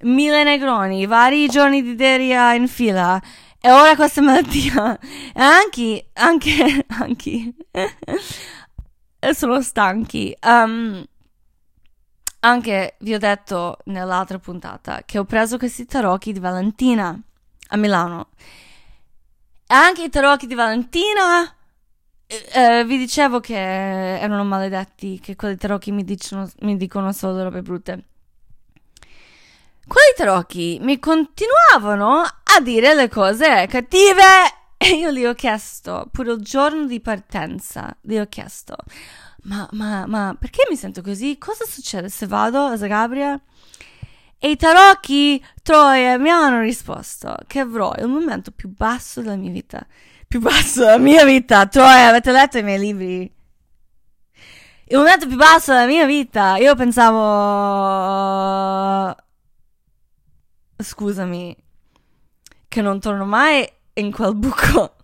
mille 0.00 0.42
negroni, 0.42 1.06
vari 1.06 1.48
giorni 1.48 1.80
di 1.82 1.94
deria 1.94 2.54
in 2.54 2.66
fila. 2.66 3.20
E 3.60 3.70
ora 3.70 3.96
questa 3.96 4.20
malattia. 4.20 4.98
E 5.34 5.40
anche, 5.40 6.08
anche, 6.14 6.84
anche. 6.98 7.54
Sono 9.32 9.60
stanchi. 9.62 10.36
Um, 10.42 11.04
anche 12.40 12.96
vi 13.00 13.14
ho 13.14 13.18
detto 13.18 13.78
nell'altra 13.84 14.38
puntata 14.38 15.02
che 15.04 15.18
ho 15.18 15.24
preso 15.24 15.58
questi 15.58 15.86
tarocchi 15.86 16.32
di 16.32 16.38
Valentina 16.38 17.18
a 17.68 17.76
Milano. 17.76 18.28
E 19.66 19.74
anche 19.74 20.04
i 20.04 20.08
tarocchi 20.08 20.46
di 20.46 20.54
Valentina. 20.54 21.52
Eh, 22.26 22.84
vi 22.84 22.98
dicevo 22.98 23.40
che 23.40 23.56
erano 23.56 24.44
maledetti, 24.44 25.18
che 25.18 25.34
quelli 25.34 25.56
tarocchi 25.56 25.90
mi, 25.92 26.04
dicono, 26.04 26.48
mi 26.60 26.76
dicono 26.76 27.12
solo 27.12 27.42
robe 27.42 27.62
brutte. 27.62 28.04
Quelli 29.86 30.12
tarocchi 30.14 30.78
mi 30.82 30.98
continuavano 30.98 32.20
a 32.20 32.60
dire 32.60 32.94
le 32.94 33.08
cose 33.08 33.66
cattive 33.66 34.22
e 34.88 34.96
io 34.96 35.12
gli 35.12 35.24
ho 35.26 35.34
chiesto, 35.34 36.08
pure 36.10 36.32
il 36.32 36.40
giorno 36.40 36.86
di 36.86 37.00
partenza, 37.00 37.94
gli 38.00 38.16
ho 38.16 38.26
chiesto, 38.26 38.74
ma, 39.42 39.68
ma, 39.72 40.06
ma 40.06 40.34
perché 40.38 40.66
mi 40.70 40.76
sento 40.76 41.02
così? 41.02 41.36
Cosa 41.36 41.64
succede 41.66 42.08
se 42.08 42.26
vado 42.26 42.64
a 42.64 42.76
Zagabria? 42.76 43.38
E 44.38 44.50
i 44.50 44.56
tarocchi 44.56 45.44
Troia 45.62 46.16
mi 46.16 46.30
hanno 46.30 46.60
risposto 46.60 47.36
che 47.46 47.58
avrò 47.58 47.92
il 47.98 48.06
momento 48.08 48.50
più 48.50 48.72
basso 48.74 49.20
della 49.20 49.36
mia 49.36 49.50
vita. 49.50 49.86
Più 50.26 50.40
basso 50.40 50.80
della 50.80 50.98
mia 50.98 51.24
vita, 51.24 51.66
Troia, 51.66 52.08
avete 52.08 52.32
letto 52.32 52.56
i 52.58 52.62
miei 52.62 52.78
libri? 52.78 53.32
Il 54.90 54.96
momento 54.96 55.26
più 55.26 55.36
basso 55.36 55.72
della 55.72 55.86
mia 55.86 56.06
vita. 56.06 56.56
Io 56.56 56.74
pensavo 56.74 58.06
scusami, 60.80 61.56
che 62.68 62.80
non 62.80 63.00
torno 63.00 63.24
mai 63.24 63.68
in 63.98 64.12
quel 64.12 64.34
buco. 64.34 64.96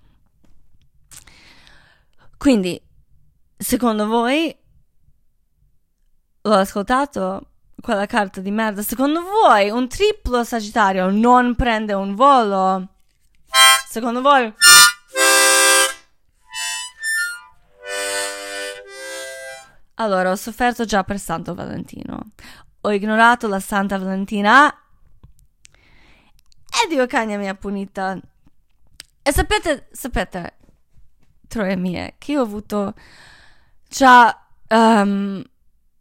Quindi, 2.36 2.80
secondo 3.56 4.06
voi, 4.06 4.56
l'ho 6.42 6.54
ascoltato? 6.54 7.48
Quella 7.80 8.06
carta 8.06 8.40
di 8.40 8.50
merda. 8.50 8.82
Secondo 8.82 9.22
voi, 9.22 9.68
un 9.70 9.88
triplo 9.88 10.44
sagittario 10.44 11.10
non 11.10 11.54
prende 11.54 11.92
un 11.92 12.14
volo? 12.14 12.88
Secondo 13.88 14.22
voi? 14.22 14.52
Allora, 19.96 20.30
ho 20.30 20.36
sofferto 20.36 20.84
già 20.84 21.04
per 21.04 21.18
Santo 21.18 21.54
Valentino. 21.54 22.32
Ho 22.82 22.92
ignorato 22.92 23.48
la 23.48 23.60
Santa 23.60 23.98
Valentina 23.98 24.68
e 26.82 26.88
Dio 26.88 27.06
cagna 27.06 27.38
mi 27.38 27.48
ha 27.48 27.54
punita. 27.54 28.18
E 29.26 29.32
sapete, 29.32 29.88
sapete, 29.90 30.58
troie 31.48 31.76
mie, 31.76 32.16
che 32.18 32.36
ho 32.36 32.42
avuto 32.42 32.92
già 33.88 34.46
um, 34.68 35.42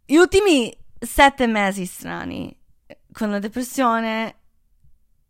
gli 0.04 0.16
ultimi 0.16 0.70
sette 0.98 1.46
mesi 1.46 1.86
strani 1.86 2.54
con 3.10 3.30
la 3.30 3.38
depressione 3.38 4.36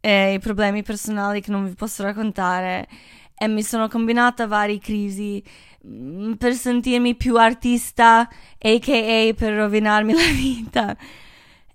e 0.00 0.32
i 0.32 0.38
problemi 0.40 0.82
personali 0.82 1.40
che 1.40 1.52
non 1.52 1.68
vi 1.68 1.74
posso 1.76 2.02
raccontare 2.02 2.88
e 3.36 3.46
mi 3.46 3.62
sono 3.62 3.86
combinata 3.88 4.48
varie 4.48 4.80
crisi 4.80 5.40
mm, 5.86 6.32
per 6.32 6.54
sentirmi 6.54 7.14
più 7.14 7.36
artista, 7.36 8.28
aka 8.58 9.32
per 9.36 9.52
rovinarmi 9.52 10.12
la 10.12 10.30
vita. 10.32 10.96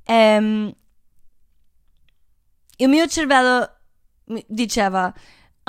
Um, 0.05 0.69
il 2.75 2.89
mio 2.89 3.07
cervello 3.07 3.69
diceva, 4.47 5.13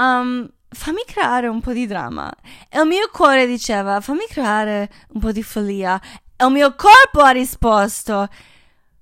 um, 0.01 0.49
fammi 0.69 1.03
creare 1.07 1.47
un 1.47 1.61
po' 1.61 1.73
di 1.73 1.87
dramma. 1.87 2.33
E 2.69 2.81
il 2.81 2.87
mio 2.87 3.09
cuore 3.13 3.47
diceva, 3.47 4.01
fammi 4.01 4.27
creare 4.29 4.91
un 5.09 5.21
po' 5.21 5.33
di 5.33 5.43
follia. 5.43 6.01
E 6.37 6.45
il 6.45 6.51
mio 6.51 6.75
corpo 6.75 7.21
ha 7.21 7.31
risposto, 7.31 8.29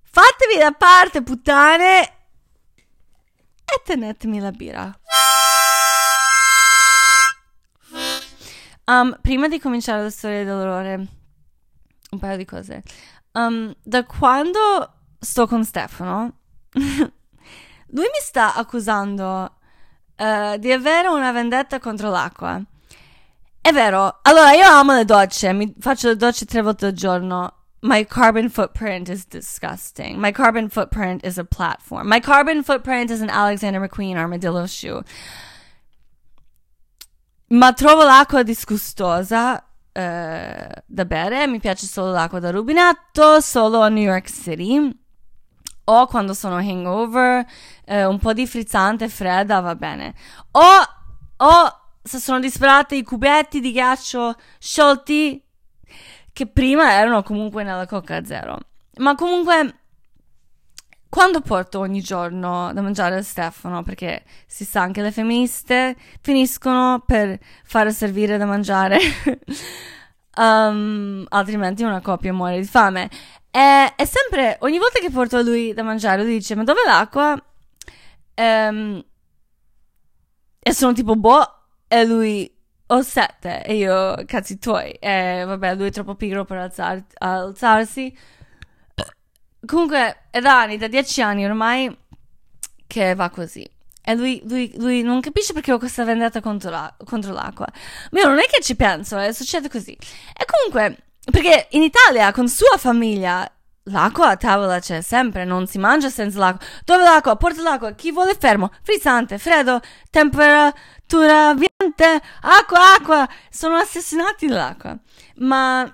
fatevi 0.02 0.58
da 0.58 0.72
parte, 0.72 1.22
puttane, 1.22 2.02
e 3.64 3.82
tenetemi 3.84 4.40
la 4.40 4.50
birra. 4.50 4.98
Um, 8.84 9.18
prima 9.20 9.48
di 9.48 9.60
cominciare 9.60 10.02
la 10.02 10.10
storia 10.10 10.44
dell'orrore, 10.44 11.06
un 12.10 12.18
paio 12.18 12.36
di 12.38 12.46
cose. 12.46 12.82
Um, 13.32 13.74
da 13.82 14.04
quando 14.04 14.94
sto 15.20 15.46
con 15.46 15.62
Stefano, 15.62 16.38
Lui 17.90 18.04
mi 18.04 18.20
sta 18.20 18.54
accusando 18.54 19.57
uh, 20.18 20.56
di 20.58 20.72
avere 20.72 21.08
una 21.08 21.32
vendetta 21.32 21.78
contro 21.78 22.10
l'acqua. 22.10 22.60
È 23.60 23.72
vero, 23.72 24.18
allora 24.22 24.52
io 24.52 24.66
amo 24.66 24.94
le 24.94 25.04
docce, 25.04 25.52
mi 25.52 25.74
faccio 25.78 26.08
le 26.08 26.16
docce 26.16 26.44
tre 26.44 26.62
volte 26.62 26.86
al 26.86 26.92
giorno. 26.92 27.52
My 27.80 28.04
carbon 28.04 28.48
footprint 28.48 29.08
is 29.08 29.26
disgusting. 29.26 30.16
My 30.18 30.32
carbon 30.32 30.68
footprint 30.68 31.24
is 31.24 31.38
a 31.38 31.44
platform. 31.44 32.08
My 32.08 32.18
carbon 32.18 32.64
footprint 32.64 33.10
is 33.10 33.20
an 33.20 33.28
Alexander 33.30 33.78
McQueen 33.78 34.16
armadillo 34.16 34.66
shoe. 34.66 35.02
Ma 37.50 37.72
trovo 37.72 38.04
l'acqua 38.04 38.42
disgustosa 38.42 39.62
uh, 39.92 40.82
da 40.86 41.04
bere. 41.04 41.46
Mi 41.46 41.60
piace 41.60 41.86
solo 41.86 42.10
l'acqua 42.10 42.40
da 42.40 42.50
rubinetto, 42.50 43.40
solo 43.40 43.80
a 43.80 43.88
New 43.88 44.02
York 44.02 44.28
City 44.28 45.06
o 45.90 46.06
quando 46.06 46.34
sono 46.34 46.56
hangover, 46.56 47.44
eh, 47.84 48.04
un 48.04 48.18
po' 48.18 48.32
di 48.32 48.46
frizzante 48.46 49.08
fredda 49.08 49.60
va 49.60 49.74
bene. 49.74 50.14
O, 50.52 50.62
o 51.36 51.80
se 52.02 52.18
sono 52.18 52.40
disperate 52.40 52.96
i 52.96 53.02
cubetti 53.02 53.60
di 53.60 53.72
ghiaccio 53.72 54.34
sciolti 54.58 55.42
che 56.32 56.46
prima 56.46 56.92
erano 56.92 57.22
comunque 57.22 57.64
nella 57.64 57.86
Coca 57.86 58.24
Zero. 58.24 58.58
Ma 58.98 59.14
comunque 59.14 59.74
quando 61.08 61.40
porto 61.40 61.78
ogni 61.78 62.02
giorno 62.02 62.70
da 62.74 62.82
mangiare 62.82 63.16
a 63.16 63.22
Stefano, 63.22 63.82
perché 63.82 64.24
si 64.46 64.64
sa 64.64 64.82
anche 64.82 65.00
le 65.00 65.10
femministe 65.10 65.96
finiscono 66.20 67.02
per 67.04 67.38
fare 67.64 67.92
servire 67.92 68.36
da 68.36 68.44
mangiare, 68.44 68.98
um, 70.36 71.24
altrimenti 71.30 71.82
una 71.82 72.02
coppia 72.02 72.32
muore 72.32 72.60
di 72.60 72.66
fame. 72.66 73.08
E, 73.50 73.94
è 73.94 74.04
sempre, 74.04 74.58
ogni 74.60 74.78
volta 74.78 75.00
che 75.00 75.10
porto 75.10 75.36
a 75.36 75.42
lui 75.42 75.72
da 75.72 75.82
mangiare, 75.82 76.22
lui 76.22 76.38
dice, 76.38 76.54
ma 76.54 76.64
dove 76.64 76.80
l'acqua? 76.86 77.42
Um, 78.36 79.04
e 80.60 80.72
sono 80.72 80.92
tipo, 80.92 81.16
boh, 81.16 81.54
e 81.88 82.04
lui, 82.04 82.56
ho 82.86 83.02
sette, 83.02 83.64
e 83.64 83.76
io, 83.76 84.22
cazzi 84.26 84.58
tuoi, 84.58 84.92
e 84.92 85.44
vabbè, 85.46 85.74
lui 85.74 85.88
è 85.88 85.90
troppo 85.90 86.14
pigro 86.14 86.44
per 86.44 86.58
alzar- 86.58 87.14
alzarsi. 87.18 88.16
Comunque, 89.66 90.26
è 90.30 90.40
da 90.40 90.60
anni, 90.62 90.76
da 90.76 90.88
dieci 90.88 91.20
anni 91.20 91.44
ormai, 91.44 91.96
che 92.86 93.14
va 93.14 93.30
così. 93.30 93.68
E 94.02 94.14
lui, 94.14 94.40
lui, 94.44 94.72
lui 94.76 95.02
non 95.02 95.20
capisce 95.20 95.52
perché 95.52 95.72
ho 95.72 95.78
questa 95.78 96.04
vendetta 96.04 96.40
contro, 96.40 96.70
la, 96.70 96.94
contro 97.04 97.32
l'acqua. 97.32 97.66
Ma 98.10 98.20
io 98.20 98.28
non 98.28 98.38
è 98.38 98.46
che 98.46 98.62
ci 98.62 98.74
penso, 98.74 99.18
eh, 99.18 99.34
succede 99.34 99.68
così. 99.68 99.92
E 99.92 100.44
comunque, 100.46 101.07
perché 101.30 101.68
in 101.70 101.82
Italia 101.82 102.32
con 102.32 102.48
sua 102.48 102.76
famiglia 102.76 103.50
L'acqua 103.90 104.30
a 104.30 104.36
tavola 104.36 104.80
c'è 104.80 105.00
sempre, 105.00 105.44
non 105.44 105.66
si 105.66 105.78
mangia 105.78 106.10
senza 106.10 106.38
l'acqua. 106.38 106.66
Dove 106.84 107.02
l'acqua? 107.02 107.36
Porta 107.36 107.62
l'acqua. 107.62 107.92
Chi 107.92 108.12
vuole 108.12 108.36
fermo? 108.38 108.70
Frizzante, 108.82 109.38
freddo, 109.38 109.80
temperatura 110.10 111.48
ambiente, 111.48 112.20
acqua, 112.42 112.94
acqua. 112.94 113.28
Sono 113.50 113.76
assassinati 113.76 114.46
dall'acqua. 114.46 114.98
Ma 115.36 115.90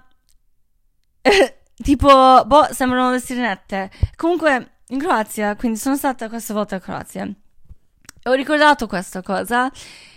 tipo, 1.82 2.44
boh, 2.44 2.68
sembrano 2.72 3.10
le 3.12 3.20
sirenette. 3.20 3.90
Comunque, 4.16 4.78
in 4.88 4.98
Croazia, 4.98 5.54
quindi 5.56 5.78
sono 5.78 5.96
stata 5.96 6.28
questa 6.28 6.52
volta 6.52 6.76
a 6.76 6.80
Croazia. 6.80 7.28
Ho 8.26 8.32
ricordato 8.32 8.86
questa 8.86 9.22
cosa 9.22 9.70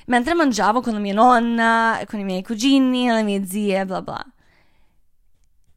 mentre 0.05 0.33
mangiavo 0.33 0.81
con 0.81 0.93
la 0.93 1.00
mia 1.00 1.13
nonna, 1.13 2.01
con 2.07 2.19
i 2.19 2.24
miei 2.24 2.41
cugini, 2.41 3.07
le 3.07 3.24
mie 3.24 3.45
zie, 3.45 3.86
bla 3.86 4.01
bla. 4.01 4.25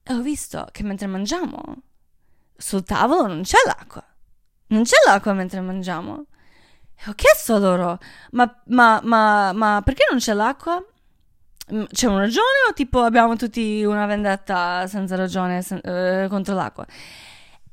E 0.02 0.12
ho 0.12 0.20
visto 0.20 0.68
che 0.72 0.82
mentre 0.82 1.06
mangiamo 1.06 1.60
sul 2.56 2.84
tavolo 2.84 3.26
non 3.26 3.42
c'è 3.42 3.58
l'acqua. 3.66 4.04
Non 4.68 4.82
c'è 4.82 4.96
l'acqua 5.06 5.32
mentre 5.32 5.60
mangiamo. 5.60 6.26
E 6.96 7.10
ho 7.10 7.14
chiesto 7.14 7.58
loro, 7.58 7.98
ma, 8.32 8.62
ma, 8.66 9.00
ma, 9.02 9.52
ma 9.52 9.80
perché 9.84 10.04
non 10.10 10.18
c'è 10.18 10.34
l'acqua? 10.34 10.84
C'è 11.92 12.06
una 12.06 12.18
ragione 12.18 12.68
o 12.68 12.72
tipo 12.74 13.02
abbiamo 13.02 13.36
tutti 13.36 13.82
una 13.84 14.04
vendetta 14.06 14.86
senza 14.88 15.16
ragione 15.16 15.62
sen- 15.62 15.80
eh, 15.82 16.26
contro 16.28 16.54
l'acqua? 16.54 16.84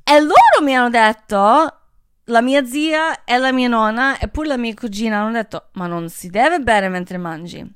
E 0.03 0.19
loro 0.21 0.63
mi 0.63 0.75
hanno 0.75 0.89
detto, 0.89 1.79
la 2.25 2.41
mia 2.41 2.63
zia 2.65 3.23
e 3.25 3.37
la 3.37 3.51
mia 3.51 3.67
nonna 3.67 4.17
e 4.19 4.27
pure 4.29 4.47
la 4.47 4.57
mia 4.57 4.73
cugina 4.73 5.19
hanno 5.19 5.31
detto, 5.31 5.69
ma 5.73 5.87
non 5.87 6.09
si 6.09 6.29
deve 6.29 6.59
bere 6.59 6.87
mentre 6.89 7.17
mangi. 7.17 7.75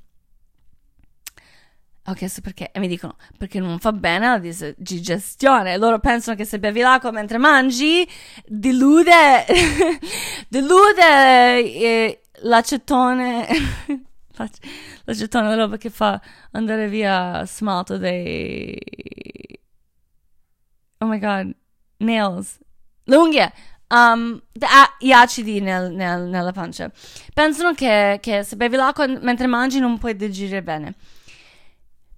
Ho 2.06 2.14
chiesto 2.14 2.42
perché 2.42 2.72
e 2.72 2.80
mi 2.80 2.88
dicono 2.88 3.16
perché 3.38 3.60
non 3.60 3.78
fa 3.78 3.92
bene 3.92 4.28
la 4.28 4.74
digestione. 4.76 5.78
Loro 5.78 6.00
pensano 6.00 6.36
che 6.36 6.46
se 6.46 6.58
bevi 6.58 6.80
l'acqua 6.80 7.12
mentre 7.12 7.38
mangi 7.38 8.08
dilude, 8.46 9.46
dilude 10.50 11.60
eh, 11.60 12.22
l'acetone, 12.42 13.48
l'acetone, 15.06 15.48
la 15.48 15.56
roba 15.56 15.78
che 15.78 15.92
fa 15.92 16.20
andare 16.52 16.88
via 16.88 17.46
smalto 17.46 17.98
dei... 17.98 18.80
Oh 20.98 21.06
my 21.06 21.20
god, 21.20 21.56
nails, 21.98 22.58
le 23.04 23.16
unghie. 23.16 23.54
Um, 23.90 24.42
gli 25.00 25.12
acidi 25.12 25.60
nel, 25.60 25.92
nel, 25.92 26.24
nella 26.24 26.52
pancia. 26.52 26.90
Pensano 27.34 27.74
che, 27.74 28.18
che 28.22 28.42
se 28.42 28.56
bevi 28.56 28.76
l'acqua 28.76 29.06
mentre 29.06 29.48
mangi 29.48 29.80
non 29.80 30.00
puoi 30.00 30.16
digerire 30.16 30.64
bene. 30.64 30.96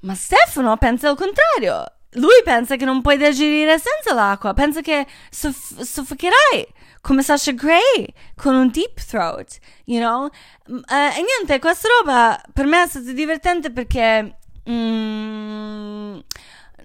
Ma 0.03 0.15
Stefano 0.15 0.77
pensa 0.77 1.09
il 1.09 1.17
contrario. 1.17 1.85
Lui 2.13 2.41
pensa 2.43 2.75
che 2.75 2.85
non 2.85 3.01
puoi 3.01 3.17
digerire 3.17 3.79
senza 3.79 4.13
l'acqua, 4.13 4.53
pensa 4.53 4.81
che 4.81 5.07
soff- 5.29 5.81
soffocherai 5.81 6.67
come 7.01 7.23
Sasha 7.23 7.51
Gray 7.53 8.05
con 8.35 8.53
un 8.53 8.69
deep 8.69 9.01
throat, 9.03 9.57
you 9.85 9.99
know? 9.99 10.25
Uh, 10.67 11.17
e 11.17 11.23
niente, 11.23 11.59
questa 11.59 11.87
roba 11.99 12.39
per 12.53 12.65
me 12.65 12.83
è 12.83 12.87
stata 12.87 13.11
divertente 13.11 13.71
perché 13.71 14.37
mm, 14.69 16.19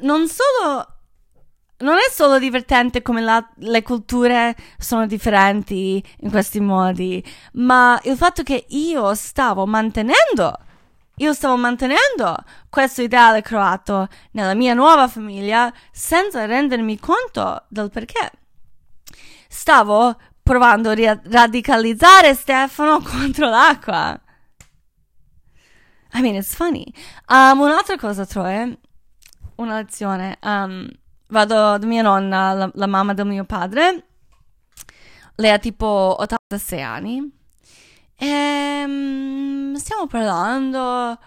non 0.00 0.28
solo 0.28 0.86
non 1.80 1.94
è 1.96 2.10
solo 2.10 2.38
divertente 2.38 3.02
come 3.02 3.20
la, 3.20 3.46
le 3.58 3.82
culture 3.82 4.56
sono 4.78 5.06
differenti 5.06 6.02
in 6.20 6.30
questi 6.30 6.58
modi, 6.58 7.22
ma 7.52 8.00
il 8.04 8.16
fatto 8.16 8.42
che 8.42 8.64
io 8.68 9.14
stavo 9.14 9.66
mantenendo 9.66 10.58
io 11.18 11.32
stavo 11.32 11.56
mantenendo 11.56 12.36
questo 12.68 13.02
ideale 13.02 13.42
croato 13.42 14.08
nella 14.32 14.54
mia 14.54 14.74
nuova 14.74 15.08
famiglia 15.08 15.72
senza 15.90 16.44
rendermi 16.46 16.98
conto 16.98 17.64
del 17.68 17.90
perché. 17.90 18.30
Stavo 19.48 20.16
provando 20.42 20.90
a 20.90 20.94
ri- 20.94 21.20
radicalizzare 21.24 22.34
Stefano 22.34 23.00
contro 23.04 23.48
l'acqua. 23.48 24.20
I 26.14 26.20
mean, 26.20 26.36
it's 26.36 26.54
funny. 26.54 26.86
Um, 27.28 27.60
un'altra 27.60 27.96
cosa, 27.96 28.24
Troy, 28.24 28.78
una 29.56 29.76
lezione. 29.76 30.38
Um, 30.42 30.88
vado 31.28 31.78
da 31.78 31.86
mia 31.86 32.02
nonna, 32.02 32.52
la, 32.52 32.70
la 32.72 32.86
mamma 32.86 33.12
del 33.12 33.26
mio 33.26 33.44
padre. 33.44 34.04
Lei 35.34 35.50
ha 35.50 35.58
tipo 35.58 36.16
86 36.18 36.82
anni. 36.82 37.37
Ehm, 38.20 39.74
stiamo 39.76 40.06
parlando, 40.06 41.18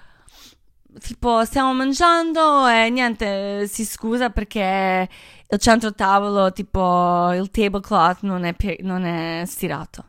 tipo 1.00 1.44
stiamo 1.46 1.74
mangiando 1.74 2.68
e 2.68 2.90
niente, 2.90 3.66
si 3.68 3.86
scusa 3.86 4.30
perché 4.30 5.08
il 5.48 5.58
centro 5.60 5.94
tavolo, 5.94 6.52
tipo 6.52 7.32
il 7.34 7.50
tablecloth 7.50 8.22
non 8.22 8.44
è, 8.44 8.56
non 8.82 9.06
è 9.06 9.44
stirato. 9.46 10.06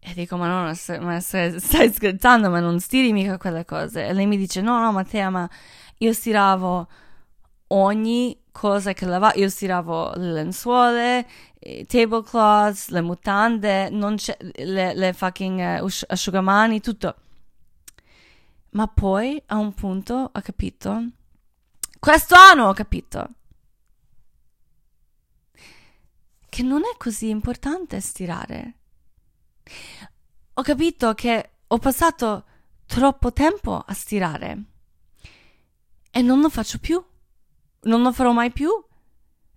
E 0.00 0.12
dico, 0.14 0.36
ma 0.36 0.46
no, 0.46 0.72
ma 1.00 1.20
stai, 1.20 1.92
scherzando, 1.92 2.48
ma 2.48 2.60
non 2.60 2.78
stiri 2.78 3.12
mica 3.12 3.38
quelle 3.38 3.64
cose. 3.64 4.06
E 4.06 4.12
lei 4.12 4.26
mi 4.26 4.36
dice, 4.36 4.60
no, 4.60 4.78
no, 4.78 4.92
Matteo, 4.92 5.30
ma 5.30 5.50
io 5.98 6.12
stiravo 6.12 6.86
ogni 7.68 8.38
cosa 8.52 8.92
che 8.92 9.04
lavavo, 9.04 9.38
io 9.38 9.48
stiravo 9.48 10.12
le 10.14 10.32
lenzuola, 10.32 11.18
i 11.18 11.24
tablecloths, 11.86 12.88
le 12.88 13.00
mutande, 13.00 13.90
le, 13.90 14.94
le, 14.94 15.12
fucking 15.12 15.80
uh, 15.80 15.88
asciugamani, 16.08 16.80
tutto. 16.80 17.16
Ma 18.70 18.86
poi 18.86 19.42
a 19.46 19.56
un 19.56 19.72
punto 19.72 20.30
ho 20.32 20.40
capito, 20.40 21.10
questo 21.98 22.34
anno 22.34 22.68
ho 22.68 22.72
capito, 22.72 23.28
che 26.48 26.62
non 26.62 26.82
è 26.82 26.96
così 26.96 27.28
importante 27.28 28.00
stirare. 28.00 28.74
Ho 30.54 30.62
capito 30.62 31.14
che 31.14 31.50
ho 31.66 31.78
passato 31.78 32.44
troppo 32.86 33.32
tempo 33.32 33.82
a 33.84 33.92
stirare 33.92 34.62
e 36.10 36.22
non 36.22 36.40
lo 36.40 36.48
faccio 36.48 36.78
più 36.78 37.04
non 37.86 38.02
lo 38.02 38.12
farò 38.12 38.32
mai 38.32 38.52
più. 38.52 38.70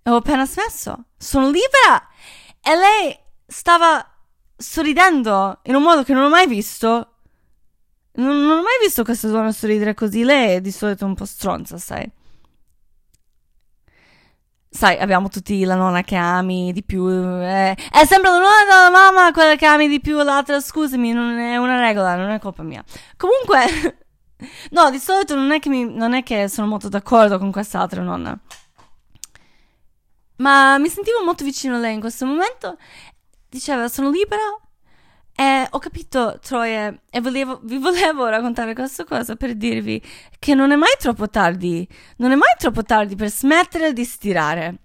Ho 0.04 0.16
appena 0.16 0.46
smesso. 0.46 1.06
Sono 1.18 1.46
libera. 1.50 2.08
E 2.62 2.76
lei 2.76 3.18
stava 3.46 4.06
sorridendo 4.56 5.60
in 5.64 5.76
un 5.76 5.82
modo 5.82 6.04
che 6.04 6.14
non 6.14 6.24
ho 6.26 6.30
mai 6.30 6.48
visto. 6.48 7.16
Non, 8.14 8.42
non 8.42 8.58
ho 8.58 8.62
mai 8.62 8.80
visto 8.82 9.04
questa 9.04 9.28
donna 9.28 9.52
sorridere 9.52 9.94
così. 9.94 10.24
Lei 10.24 10.56
è 10.56 10.62
di 10.62 10.72
solito 10.72 11.06
un 11.06 11.16
po' 11.16 11.26
stronza, 11.26 11.78
sai. 11.78 12.10
Sai, 14.72 15.00
abbiamo 15.00 15.30
tutti 15.30 15.64
la 15.64 15.74
nonna 15.76 16.04
che 16.04 16.16
ami 16.16 16.72
di 16.72 16.84
più. 16.84 17.08
Eh, 17.10 17.74
è 17.74 18.06
sempre 18.06 18.30
la 18.30 18.38
nonna 18.38 18.66
della 18.68 18.90
mamma 18.92 19.32
quella 19.32 19.56
che 19.56 19.66
ami 19.66 19.88
di 19.88 20.00
più, 20.00 20.22
l'altra, 20.22 20.60
scusami, 20.60 21.12
non 21.12 21.38
è 21.40 21.58
una 21.58 21.80
regola, 21.80 22.16
non 22.16 22.30
è 22.30 22.40
colpa 22.40 22.64
mia. 22.64 22.84
Comunque. 23.18 23.98
No, 24.72 24.90
di 24.90 25.00
solito 25.00 25.36
non 25.36 25.52
è 25.52 25.60
che, 25.60 25.68
mi, 25.68 25.84
non 25.84 26.14
è 26.14 26.24
che 26.24 26.48
sono 26.48 26.66
molto 26.66 26.88
d'accordo 26.88 27.38
con 27.38 27.52
quest'altra 27.52 28.02
nonna. 28.02 28.40
Ma 30.40 30.78
mi 30.78 30.90
sentivo 30.90 31.24
molto 31.24 31.44
vicino 31.44 31.76
a 31.76 31.80
lei 31.80 31.94
in 31.94 32.00
questo 32.00 32.26
momento. 32.26 32.78
Diceva, 33.50 33.88
sono 33.88 34.10
libera. 34.10 34.42
E 35.36 35.68
ho 35.70 35.80
capito, 35.80 36.38
Troie, 36.42 37.02
e 37.10 37.22
volevo, 37.22 37.62
vi 37.64 37.78
volevo 37.78 38.28
raccontare 38.28 38.74
questa 38.74 39.06
cosa 39.06 39.36
per 39.36 39.56
dirvi 39.56 40.02
che 40.38 40.54
non 40.54 40.72
è 40.72 40.76
mai 40.76 40.96
troppo 41.00 41.30
tardi. 41.30 41.88
Non 42.18 42.32
è 42.32 42.36
mai 42.36 42.54
troppo 42.58 42.84
tardi 42.84 43.16
per 43.16 43.30
smettere 43.30 43.94
di 43.94 44.04
stirare. 44.04 44.80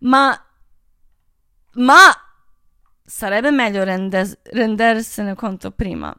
Ma. 0.00 0.38
Ma. 1.72 2.18
Sarebbe 3.06 3.50
meglio 3.50 3.82
render, 3.84 4.26
rendersene 4.44 5.34
conto 5.34 5.70
prima. 5.70 6.14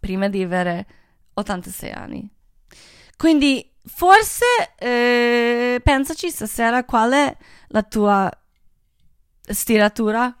Prima 0.00 0.28
di 0.28 0.42
avere 0.42 0.86
86 1.34 1.90
anni. 1.90 2.28
Quindi 3.16 3.70
forse 3.84 4.44
eh, 4.78 5.80
pensaci 5.82 6.30
stasera 6.30 6.84
qual 6.84 7.12
è 7.12 7.36
la 7.70 7.82
tua 7.82 8.30
stiratura. 9.42 10.34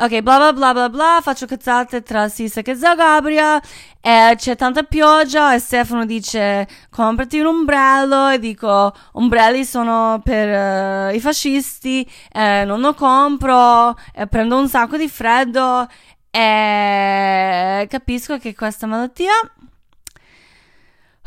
Ok, 0.00 0.20
bla 0.20 0.36
bla 0.36 0.52
bla 0.52 0.72
bla 0.72 0.88
bla, 0.88 1.18
faccio 1.20 1.44
cazzate 1.46 2.02
tra 2.02 2.28
Sisa 2.28 2.60
e 2.60 2.74
Zagabria, 2.76 3.60
e 4.00 4.34
c'è 4.36 4.54
tanta 4.54 4.84
pioggia 4.84 5.54
e 5.54 5.58
Stefano 5.58 6.06
dice 6.06 6.68
comprati 6.88 7.40
un 7.40 7.46
ombrello 7.46 8.28
e 8.28 8.38
dico 8.38 8.94
ombrelli 9.12 9.64
sono 9.64 10.20
per 10.22 11.10
uh, 11.10 11.14
i 11.14 11.18
fascisti, 11.18 12.08
eh, 12.30 12.62
non 12.64 12.80
lo 12.80 12.94
compro, 12.94 13.96
e 14.14 14.28
prendo 14.28 14.56
un 14.56 14.68
sacco 14.68 14.96
di 14.96 15.08
freddo 15.08 15.88
e 16.30 17.86
capisco 17.90 18.38
che 18.38 18.54
questa 18.54 18.86
malattia 18.86 19.32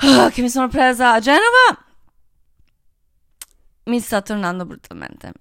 uh, 0.02 0.30
che 0.30 0.42
mi 0.42 0.50
sono 0.50 0.68
presa 0.68 1.14
a 1.14 1.20
Genova 1.20 1.86
mi 3.86 4.00
sta 4.00 4.22
tornando 4.22 4.66
brutalmente. 4.66 5.34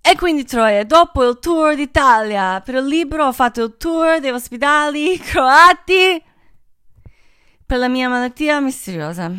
E 0.00 0.16
quindi 0.16 0.44
Troia, 0.44 0.84
dopo 0.84 1.22
il 1.28 1.38
tour 1.38 1.74
d'Italia 1.74 2.60
per 2.60 2.74
il 2.74 2.86
libro 2.86 3.26
ho 3.26 3.32
fatto 3.32 3.62
il 3.62 3.76
tour 3.76 4.18
degli 4.18 4.32
ospedali 4.32 5.16
croati 5.22 6.22
per 7.64 7.78
la 7.78 7.88
mia 7.88 8.08
malattia 8.08 8.60
misteriosa. 8.60 9.30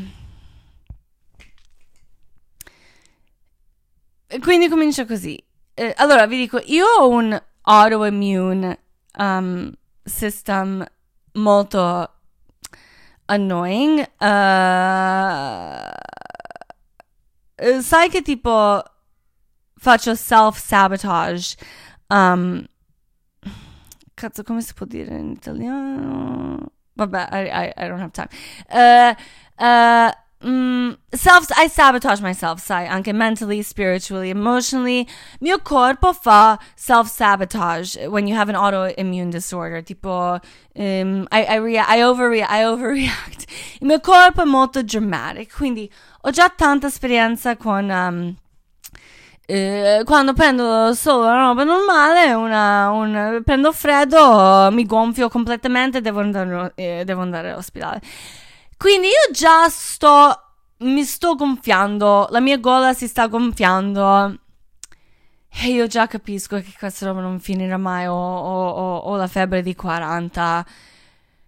E 4.28 4.40
quindi 4.40 4.70
comincia 4.70 5.06
così. 5.06 5.38
Eh, 5.74 5.94
allora 5.98 6.26
vi 6.28 6.38
dico, 6.38 6.60
io 6.66 6.86
ho 6.86 7.10
un 7.10 7.40
autoimmune 7.62 8.80
um, 9.18 9.72
system 10.04 10.84
molto 11.34 12.13
annoying. 13.26 14.00
Uh, 14.20 15.92
sai 17.82 18.10
che 18.10 18.22
tipo 18.22 18.84
faccio 19.78 20.16
self-sabotage. 20.16 21.58
Um, 22.08 22.66
cazzo, 24.14 24.44
come 24.44 24.62
si 24.62 24.74
può 24.74 24.86
dire 24.86 25.16
in 25.16 25.32
italiano? 25.32 26.72
Vabbè, 26.94 27.28
I, 27.32 27.50
I, 27.50 27.74
I 27.76 27.88
don't 27.88 28.00
have 28.00 28.12
time. 28.12 28.30
Uh, 28.70 29.14
uh, 29.58 30.12
mm, 30.46 30.94
self, 31.14 31.48
I 31.58 31.68
sabotage 31.68 32.22
myself, 32.22 32.60
sai, 32.60 32.88
anche 32.88 33.14
mentally, 33.14 33.62
spiritually, 33.62 34.30
emotionally. 34.30 35.08
Mio 35.40 35.60
corpo 35.60 36.14
fa 36.14 36.60
self-sabotage 36.76 38.08
when 38.08 38.28
you 38.28 38.36
have 38.36 38.50
an 38.50 38.56
autoimmune 38.56 39.32
disorder. 39.32 39.82
Tipo, 39.82 40.40
um, 40.76 41.28
I, 41.32 41.46
I, 41.46 41.58
rea- 41.58 41.86
I, 41.88 42.02
overreact, 42.02 42.52
I 42.52 42.64
overreact. 42.64 43.46
Il 43.82 43.88
mio 43.88 44.00
corpo 44.00 44.42
è 44.42 44.46
molto 44.46 44.82
dramatic, 44.84 45.56
quindi 45.56 45.92
ho 46.22 46.30
già 46.30 46.50
tanta 46.50 46.88
esperienza 46.88 47.58
con... 47.58 47.90
Um, 47.90 48.36
eh, 49.46 50.04
quando 50.06 50.32
prendo 50.34 50.94
solo 50.94 51.24
una 51.26 51.48
roba 51.48 51.64
normale, 51.66 52.32
una, 52.34 52.90
un, 52.92 53.42
prendo 53.44 53.74
freddo, 53.74 54.70
mi 54.72 54.86
gonfio 54.86 55.28
completamente 55.28 55.98
e 55.98 56.02
devo 56.02 56.22
andare, 56.22 56.72
eh, 56.76 57.04
devo 57.06 57.22
andare 57.22 57.52
all'ospedale. 57.52 58.00
Quindi 58.84 59.08
io 59.08 59.32
già 59.32 59.70
sto, 59.70 60.38
mi 60.80 61.06
sto 61.06 61.36
gonfiando, 61.36 62.28
la 62.32 62.42
mia 62.42 62.58
gola 62.58 62.94
si 62.94 63.08
sta 63.08 63.28
gonfiando. 63.28 64.40
E 65.48 65.68
io 65.70 65.88
già 65.88 66.06
capisco 66.08 66.58
che 66.58 66.74
questa 66.78 67.06
roba 67.06 67.22
non 67.22 67.40
finirà 67.40 67.78
mai, 67.78 68.08
ho, 68.08 68.14
ho, 68.14 68.70
ho, 68.72 68.98
ho 68.98 69.16
la 69.16 69.28
febbre 69.28 69.62
di 69.62 69.74
40. 69.74 70.66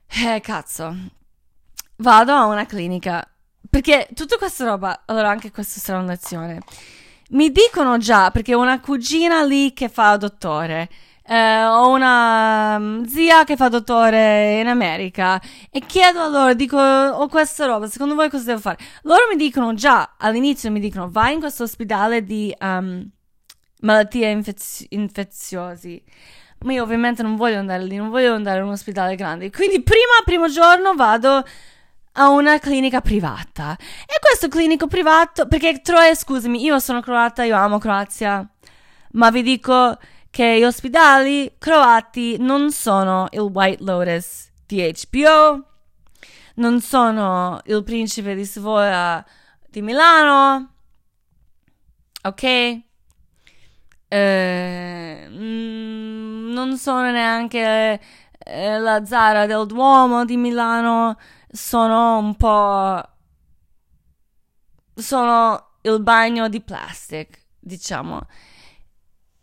Eh, 0.07 0.39
cazzo. 0.39 0.95
Vado 1.97 2.31
a 2.31 2.45
una 2.45 2.65
clinica. 2.65 3.27
Perché 3.69 4.07
tutta 4.13 4.37
questa 4.37 4.63
roba, 4.63 5.01
allora 5.03 5.29
anche 5.29 5.51
questa 5.51 5.81
sarà 5.81 5.99
una 5.99 6.11
lezione 6.11 6.61
mi 7.31 7.51
dicono 7.51 7.97
già, 7.97 8.31
perché 8.31 8.55
ho 8.55 8.61
una 8.61 8.79
cugina 8.79 9.43
lì 9.43 9.73
che 9.73 9.89
fa 9.89 10.15
dottore. 10.15 10.89
Eh, 11.27 11.63
ho 11.63 11.89
una 11.89 12.75
um, 12.77 13.05
zia 13.07 13.43
che 13.45 13.55
fa 13.55 13.67
dottore 13.67 14.59
in 14.59 14.67
America 14.67 15.41
e 15.71 15.79
chiedo 15.79 16.21
a 16.21 16.27
loro, 16.27 16.53
dico, 16.53 16.77
ho 16.77 17.27
questa 17.27 17.65
roba, 17.65 17.87
secondo 17.87 18.13
voi 18.13 18.29
cosa 18.29 18.43
devo 18.45 18.59
fare? 18.59 18.77
Loro 19.03 19.21
mi 19.29 19.35
dicono 19.35 19.73
già, 19.73 20.13
all'inizio 20.19 20.69
mi 20.69 20.79
dicono, 20.79 21.09
vai 21.09 21.33
in 21.33 21.39
questo 21.39 21.63
ospedale 21.63 22.23
di 22.23 22.55
um, 22.59 23.09
malattie 23.81 24.29
infez- 24.29 24.85
infeziosi. 24.89 26.03
Ma 26.59 26.73
io 26.73 26.83
ovviamente 26.83 27.23
non 27.23 27.35
voglio 27.35 27.57
andare 27.57 27.83
lì, 27.83 27.95
non 27.95 28.09
voglio 28.09 28.33
andare 28.33 28.59
in 28.59 28.65
un 28.65 28.71
ospedale 28.71 29.15
grande. 29.15 29.49
Quindi 29.49 29.81
prima, 29.81 30.21
primo 30.23 30.47
giorno 30.47 30.93
vado 30.93 31.43
a 32.13 32.29
una 32.29 32.59
clinica 32.59 33.01
privata. 33.01 33.75
E 34.05 34.19
questo 34.19 34.47
clinico 34.47 34.87
privato, 34.87 35.47
perché 35.47 35.81
Troia, 35.81 36.13
scusami, 36.13 36.63
io 36.63 36.79
sono 36.79 37.01
croata, 37.01 37.43
io 37.43 37.55
amo 37.55 37.77
Croazia, 37.79 38.47
ma 39.13 39.31
vi 39.31 39.41
dico 39.41 39.97
che 40.35 40.59
gli 40.59 40.65
ospedali 40.65 41.55
croati 41.57 42.35
non 42.39 42.69
sono 42.69 43.27
il 43.31 43.39
White 43.39 43.81
Lotus 43.81 44.51
di 44.65 44.93
HBO, 45.09 45.65
non 46.55 46.81
sono 46.81 47.61
il 47.67 47.81
Principe 47.83 48.35
di 48.35 48.43
Savoia 48.43 49.25
di 49.69 49.81
Milano, 49.81 50.73
ok? 52.21 52.43
Eh, 54.09 55.25
mm, 55.29 56.51
non 56.51 56.77
sono 56.77 57.11
neanche 57.11 58.01
eh, 58.37 58.77
la 58.77 59.05
Zara 59.05 59.45
del 59.45 59.65
Duomo 59.65 60.25
di 60.25 60.35
Milano, 60.35 61.17
sono 61.49 62.17
un 62.17 62.35
po'... 62.35 63.01
sono 64.95 65.75
il 65.83 66.01
bagno 66.01 66.49
di 66.49 66.59
plastic, 66.59 67.39
diciamo. 67.57 68.19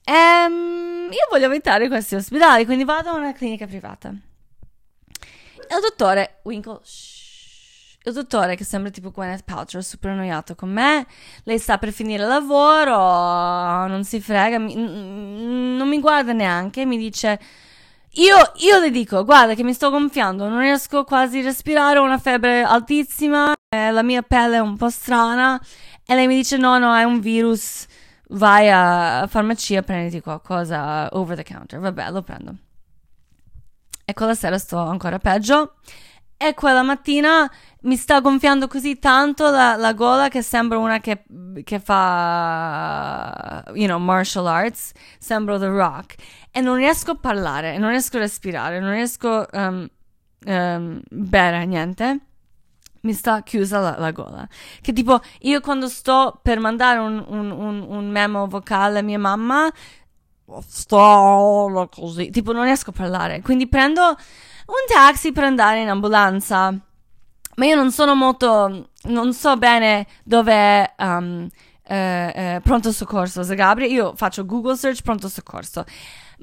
Ehm, 0.04 1.10
io 1.10 1.26
voglio 1.30 1.46
evitare 1.46 1.88
questi 1.88 2.14
ospedali, 2.14 2.64
quindi 2.64 2.84
vado 2.84 3.10
a 3.10 3.14
una 3.14 3.32
clinica 3.32 3.66
privata. 3.66 4.08
il 4.08 5.80
dottore 5.80 6.40
Winkle, 6.42 6.80
shh, 6.82 7.98
il 8.04 8.12
dottore 8.12 8.56
che 8.56 8.64
sembra 8.64 8.90
tipo 8.90 9.10
Gwyneth 9.10 9.44
Paltrow, 9.44 9.80
super 9.80 10.10
annoiato 10.10 10.54
con 10.54 10.70
me, 10.70 11.06
lei 11.44 11.58
sta 11.58 11.78
per 11.78 11.92
finire 11.92 12.22
il 12.22 12.28
lavoro, 12.28 13.86
non 13.86 14.04
si 14.04 14.20
frega, 14.20 14.58
mi, 14.58 14.74
non 14.74 15.88
mi 15.88 16.00
guarda 16.00 16.32
neanche, 16.32 16.84
mi 16.84 16.98
dice 16.98 17.38
io, 18.16 18.36
io, 18.56 18.78
le 18.78 18.90
dico, 18.90 19.24
guarda 19.24 19.54
che 19.54 19.62
mi 19.62 19.72
sto 19.72 19.88
gonfiando, 19.88 20.46
non 20.46 20.60
riesco 20.60 21.02
quasi 21.04 21.38
a 21.38 21.44
respirare, 21.44 21.98
ho 21.98 22.02
una 22.02 22.18
febbre 22.18 22.62
altissima, 22.62 23.54
eh, 23.74 23.90
la 23.90 24.02
mia 24.02 24.20
pelle 24.20 24.56
è 24.56 24.58
un 24.58 24.76
po' 24.76 24.90
strana. 24.90 25.58
E 26.04 26.14
lei 26.14 26.26
mi 26.26 26.34
dice 26.34 26.58
no, 26.58 26.76
no, 26.76 26.94
è 26.94 27.04
un 27.04 27.20
virus, 27.20 27.86
vai 28.32 28.68
a 28.70 29.26
farmacia, 29.28 29.82
prenditi 29.82 30.20
qualcosa 30.20 31.08
over 31.12 31.36
the 31.36 31.44
counter. 31.44 31.80
Vabbè, 31.80 32.10
lo 32.10 32.22
prendo. 32.22 32.54
E 34.04 34.12
quella 34.12 34.34
sera 34.34 34.58
sto 34.58 34.78
ancora 34.78 35.18
peggio 35.18 35.74
e 36.36 36.54
quella 36.54 36.82
mattina 36.82 37.48
mi 37.82 37.96
sta 37.96 38.20
gonfiando 38.20 38.66
così 38.66 38.98
tanto 38.98 39.48
la, 39.50 39.76
la 39.76 39.92
gola 39.92 40.28
che 40.28 40.42
sembra 40.42 40.78
una 40.78 40.98
che, 40.98 41.24
che 41.62 41.78
fa, 41.78 43.62
you 43.74 43.86
know, 43.86 43.98
martial 43.98 44.46
arts, 44.46 44.92
sembro 45.18 45.58
The 45.58 45.68
Rock 45.68 46.14
e 46.50 46.60
non 46.60 46.76
riesco 46.76 47.12
a 47.12 47.16
parlare, 47.16 47.78
non 47.78 47.90
riesco 47.90 48.16
a 48.16 48.20
respirare, 48.20 48.80
non 48.80 48.90
riesco 48.90 49.28
a 49.28 49.68
um, 49.68 49.88
um, 50.46 51.00
bere 51.08 51.64
niente. 51.64 52.20
Mi 53.02 53.12
sta 53.12 53.42
chiusa 53.42 53.78
la, 53.80 53.96
la, 53.98 54.10
gola. 54.12 54.48
Che 54.80 54.92
tipo, 54.92 55.20
io 55.40 55.60
quando 55.60 55.88
sto 55.88 56.38
per 56.42 56.60
mandare 56.60 56.98
un, 56.98 57.24
un, 57.26 57.50
un, 57.50 57.84
un 57.88 58.10
memo 58.10 58.46
vocale 58.46 59.00
a 59.00 59.02
mia 59.02 59.18
mamma, 59.18 59.70
sto 60.66 61.88
così, 61.90 62.30
tipo 62.30 62.52
non 62.52 62.64
riesco 62.64 62.90
a 62.90 62.92
parlare. 62.92 63.40
Quindi 63.42 63.66
prendo 63.68 64.02
un 64.02 64.84
taxi 64.86 65.32
per 65.32 65.44
andare 65.44 65.80
in 65.80 65.88
ambulanza. 65.88 66.74
Ma 67.54 67.66
io 67.66 67.76
non 67.76 67.90
sono 67.90 68.14
molto, 68.14 68.90
non 69.04 69.32
so 69.34 69.56
bene 69.56 70.06
dove 70.24 70.94
um, 70.96 71.46
eh, 71.84 72.32
eh, 72.34 72.60
pronto 72.62 72.92
soccorso 72.92 73.42
Zagabria. 73.42 73.86
Io 73.86 74.14
faccio 74.14 74.46
Google 74.46 74.76
search 74.76 75.02
pronto 75.02 75.28
soccorso 75.28 75.84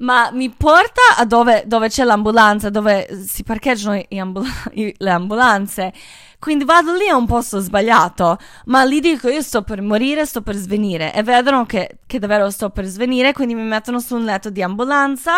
ma 0.00 0.30
mi 0.32 0.50
porta 0.50 1.00
a 1.16 1.24
dove, 1.24 1.64
dove 1.66 1.88
c'è 1.88 2.04
l'ambulanza, 2.04 2.70
dove 2.70 3.24
si 3.26 3.42
parcheggiano 3.42 4.02
ambul- 4.10 4.46
le 4.72 5.10
ambulanze. 5.10 5.92
Quindi 6.38 6.64
vado 6.64 6.94
lì 6.94 7.06
a 7.08 7.16
un 7.16 7.26
posto 7.26 7.60
sbagliato, 7.60 8.38
ma 8.66 8.82
lì 8.84 9.00
dico 9.00 9.28
io 9.28 9.42
sto 9.42 9.62
per 9.62 9.82
morire, 9.82 10.24
sto 10.24 10.40
per 10.40 10.56
svenire. 10.56 11.12
E 11.14 11.22
vedono 11.22 11.66
che, 11.66 11.98
che 12.06 12.18
davvero 12.18 12.50
sto 12.50 12.70
per 12.70 12.86
svenire, 12.86 13.32
quindi 13.32 13.54
mi 13.54 13.64
mettono 13.64 14.00
su 14.00 14.16
un 14.16 14.24
letto 14.24 14.48
di 14.48 14.62
ambulanza. 14.62 15.32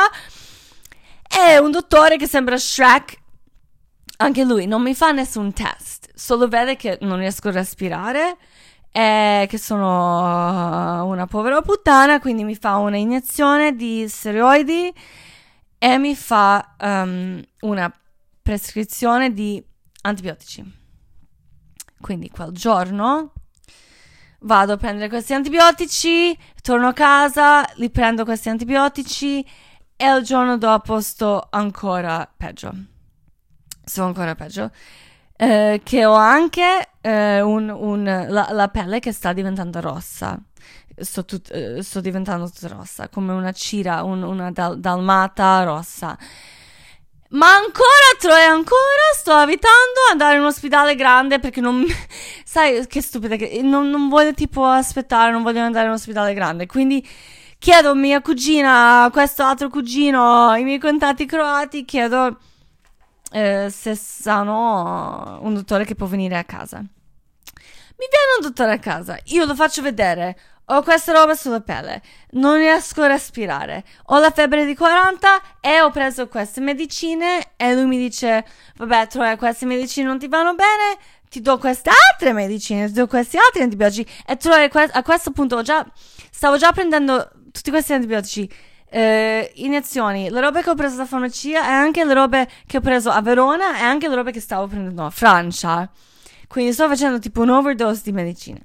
E 1.29 1.59
un 1.59 1.71
dottore 1.71 2.17
che 2.17 2.29
sembra 2.29 2.57
Shrek, 2.57 3.17
anche 4.19 4.45
lui 4.45 4.67
non 4.67 4.83
mi 4.83 4.95
fa 4.95 5.11
nessun 5.11 5.53
test, 5.53 6.11
solo 6.15 6.47
vede 6.47 6.77
che 6.77 6.99
non 7.01 7.19
riesco 7.19 7.49
a 7.49 7.53
respirare 7.53 8.37
è 8.93 9.47
che 9.49 9.57
sono 9.57 11.07
una 11.07 11.27
povera 11.27 11.63
puttana, 11.63 12.21
quindi 12.21 12.45
mi 12.45 12.55
fa 12.55 12.77
una 12.77 12.99
iniezione 12.99 13.75
di 13.75 14.07
steroidi 14.07 14.93
e 15.79 15.99
mi 15.99 16.15
fa 16.15 16.77
um, 16.79 17.43
una 17.61 17.93
prescrizione 18.43 19.33
di 19.33 19.65
antibiotici. 20.03 20.81
Quindi 22.01 22.29
quel 22.29 22.53
giorno 22.53 23.33
vado 24.41 24.75
a 24.75 24.77
prendere 24.77 25.09
questi 25.09 25.33
antibiotici, 25.33 26.37
torno 26.61 26.89
a 26.89 26.93
casa, 26.93 27.65
li 27.77 27.91
prendo 27.91 28.25
questi 28.25 28.51
antibiotici 28.51 29.45
e 29.97 30.17
il 30.17 30.23
giorno 30.23 30.59
dopo 30.59 31.01
sto 31.01 31.47
ancora 31.51 32.31
peggio. 32.37 32.73
Sto 33.85 34.05
ancora 34.05 34.35
peggio. 34.35 34.71
Eh, 35.35 35.81
che 35.83 36.05
ho 36.05 36.15
anche 36.15 36.92
eh, 37.03 37.41
un, 37.41 37.69
un, 37.69 38.05
la, 38.29 38.49
la, 38.51 38.69
pelle 38.69 39.01
che 39.01 39.13
sta 39.13 39.33
diventando 39.33 39.81
rossa. 39.81 40.41
Sto, 40.95 41.25
tut, 41.25 41.51
eh, 41.51 41.83
sto 41.83 42.01
diventando 42.01 42.49
tutta 42.51 42.69
rossa, 42.69 43.09
come 43.09 43.33
una 43.33 43.53
cira, 43.53 44.03
un, 44.03 44.23
una 44.23 44.51
dal, 44.51 44.79
dalmata 44.79 45.63
rossa. 45.65 46.17
Ma 47.31 47.55
ancora, 47.55 48.15
Troia, 48.19 48.51
ancora 48.51 48.79
sto 49.15 49.39
evitando 49.41 50.01
andare 50.11 50.35
in 50.35 50.43
un 50.43 50.47
ospedale 50.47 50.95
grande 50.95 51.39
perché 51.39 51.61
non. 51.61 51.85
sai 52.45 52.87
che 52.87 53.01
stupida 53.01 53.37
che 53.37 53.61
non, 53.63 53.89
non 53.91 54.09
voglio 54.09 54.35
tipo 54.35 54.65
aspettare, 54.65 55.33
non 55.33 55.43
voglio 55.43 55.61
andare 55.61 55.85
in 55.85 55.91
un 55.91 55.97
ospedale 55.97 56.35
grande, 56.35 56.67
quindi 56.67 57.07
chiedo 57.59 57.91
a 57.91 57.95
mia 57.95 58.21
cugina, 58.21 59.05
a 59.05 59.11
questo 59.11 59.43
altro 59.45 59.69
cugino, 59.71 60.55
i 60.57 60.65
miei 60.65 60.79
contatti 60.79 61.27
croati, 61.27 61.85
chiedo 61.85 62.39
eh, 63.33 63.69
se 63.71 63.95
sanno 63.95 65.39
un 65.43 65.55
dottore 65.55 65.85
che 65.85 65.95
può 65.95 66.07
venire 66.07 66.37
a 66.37 66.45
casa. 66.45 66.79
Mi 66.79 68.09
viene 68.09 68.37
un 68.39 68.47
dottore 68.47 68.73
a 68.73 68.79
casa, 68.79 69.19
io 69.27 69.45
lo 69.45 69.55
faccio 69.55 69.83
vedere, 69.83 70.37
ho 70.67 70.83
questa 70.83 71.13
roba 71.13 71.35
sulla 71.35 71.61
pelle, 71.61 72.01
non 72.33 72.57
riesco 72.57 73.03
a 73.03 73.07
respirare, 73.07 73.85
ho 74.07 74.19
la 74.19 74.31
febbre 74.31 74.65
di 74.65 74.75
40 74.75 75.61
e 75.61 75.81
ho 75.81 75.91
preso 75.91 76.29
queste 76.29 76.61
medicine 76.61 77.53
e 77.57 77.75
lui 77.75 77.87
mi 77.87 77.99
dice, 77.99 78.45
vabbè 78.77 79.07
Troia, 79.09 79.37
queste 79.37 79.67
medicine 79.67 80.07
non 80.07 80.19
ti 80.19 80.29
vanno 80.29 80.55
bene, 80.55 80.99
ti 81.29 81.41
do 81.41 81.59
queste 81.59 81.91
altre 81.91 82.33
medicine, 82.33 82.87
ti 82.87 82.93
do 82.93 83.07
questi 83.07 83.37
altri 83.37 83.63
antibiotici 83.63 84.07
e 84.27 84.37
Troia 84.37 84.69
a 84.93 85.03
questo 85.03 85.31
punto 85.31 85.63
già, 85.63 85.87
stavo 86.31 86.57
già 86.57 86.73
prendendo 86.73 87.31
tutti 87.53 87.71
questi 87.71 87.93
antibiotici. 87.93 88.51
Uh, 88.95 89.49
iniezioni, 89.55 90.29
le 90.29 90.41
robe 90.41 90.63
che 90.63 90.69
ho 90.69 90.75
preso 90.75 90.97
da 90.97 91.07
farmacia 91.07 91.67
e 91.67 91.71
anche 91.71 92.05
le 92.05 92.13
robe 92.13 92.47
che 92.67 92.77
ho 92.77 92.81
preso 92.81 93.09
a 93.09 93.23
Verona 93.23 93.79
e 93.79 93.83
anche 93.83 94.07
le 94.07 94.15
robe 94.15 94.33
che 94.33 94.41
stavo 94.41 94.67
prendendo 94.67 95.07
a 95.07 95.11
Francia. 95.11 95.91
Quindi 96.47 96.75
sto 96.75 96.89
facendo 96.89 97.19
tipo 97.19 97.41
un 97.41 97.49
overdose 97.49 98.03
di 98.05 98.13
medicine. 98.13 98.61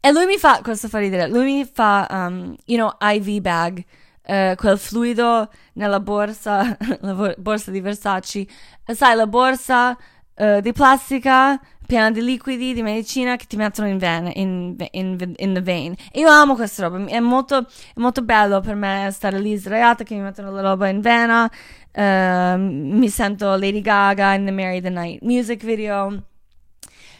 E 0.00 0.12
lui 0.12 0.24
mi 0.24 0.38
fa, 0.38 0.60
questo 0.62 0.88
fa 0.88 0.98
ridere, 0.98 1.28
lui 1.28 1.44
mi 1.44 1.64
fa, 1.70 2.06
um, 2.10 2.56
you 2.64 2.78
know, 2.78 2.94
IV 2.98 3.40
bag, 3.40 3.84
uh, 4.26 4.54
quel 4.54 4.78
fluido 4.78 5.50
nella 5.74 6.00
borsa, 6.00 6.76
la 7.00 7.34
borsa 7.36 7.70
di 7.70 7.80
Versace. 7.80 8.46
Sai, 8.86 9.14
la 9.14 9.26
borsa 9.26 9.96
uh, 10.36 10.60
di 10.60 10.72
plastica 10.72 11.60
piena 11.86 12.10
di 12.10 12.22
liquidi, 12.22 12.72
di 12.72 12.82
medicina 12.82 13.36
che 13.36 13.46
ti 13.46 13.56
mettono 13.56 13.88
in, 13.88 13.98
vene, 13.98 14.32
in, 14.34 14.74
in, 14.92 15.34
in 15.36 15.54
the 15.54 15.60
vein. 15.60 15.94
E 16.12 16.20
io 16.20 16.28
amo 16.28 16.54
questa 16.54 16.86
roba, 16.86 17.04
è 17.06 17.20
molto, 17.20 17.58
è 17.58 18.00
molto 18.00 18.22
bello 18.22 18.60
per 18.60 18.74
me 18.74 19.08
stare 19.12 19.38
lì 19.38 19.56
sdraiata 19.56 20.04
che 20.04 20.14
mi 20.14 20.22
mettono 20.22 20.50
la 20.50 20.60
roba 20.60 20.88
in 20.88 21.00
vena. 21.00 21.50
Uh, 21.96 22.58
mi 22.58 23.08
sento 23.08 23.50
Lady 23.50 23.80
Gaga 23.80 24.34
in 24.34 24.44
The 24.46 24.50
Mary 24.50 24.80
the 24.80 24.90
Night 24.90 25.22
music 25.22 25.64
video. 25.64 26.24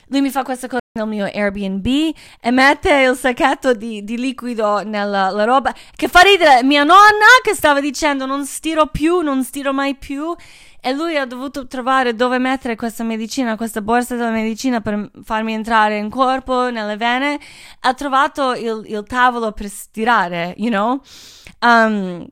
Lui 0.08 0.20
mi 0.20 0.30
fa 0.30 0.42
questa 0.42 0.66
cosa 0.66 0.80
nel 0.96 1.08
mio 1.08 1.24
Airbnb 1.24 1.86
e 2.40 2.50
mette 2.50 3.02
il 3.02 3.16
sacchetto 3.16 3.72
di, 3.72 4.04
di 4.04 4.16
liquido 4.16 4.84
nella 4.84 5.44
roba 5.44 5.74
che 5.96 6.08
fa 6.08 6.20
ridere 6.20 6.62
mia 6.62 6.84
nonna 6.84 7.40
che 7.42 7.54
stava 7.54 7.80
dicendo 7.80 8.26
non 8.26 8.44
stiro 8.44 8.86
più, 8.86 9.20
non 9.20 9.42
stiro 9.42 9.72
mai 9.72 9.96
più 9.96 10.34
e 10.86 10.92
lui 10.92 11.16
ha 11.16 11.24
dovuto 11.24 11.66
trovare 11.66 12.14
dove 12.14 12.36
mettere 12.36 12.76
questa 12.76 13.04
medicina, 13.04 13.56
questa 13.56 13.80
borsa 13.80 14.16
della 14.16 14.28
medicina 14.28 14.82
per 14.82 15.10
farmi 15.22 15.54
entrare 15.54 15.96
in 15.96 16.10
corpo, 16.10 16.70
nelle 16.70 16.98
vene. 16.98 17.40
Ha 17.80 17.94
trovato 17.94 18.52
il, 18.52 18.84
il 18.84 19.02
tavolo 19.06 19.52
per 19.52 19.66
stirare, 19.70 20.52
you 20.58 20.68
know? 20.68 21.00
Um, 21.60 22.26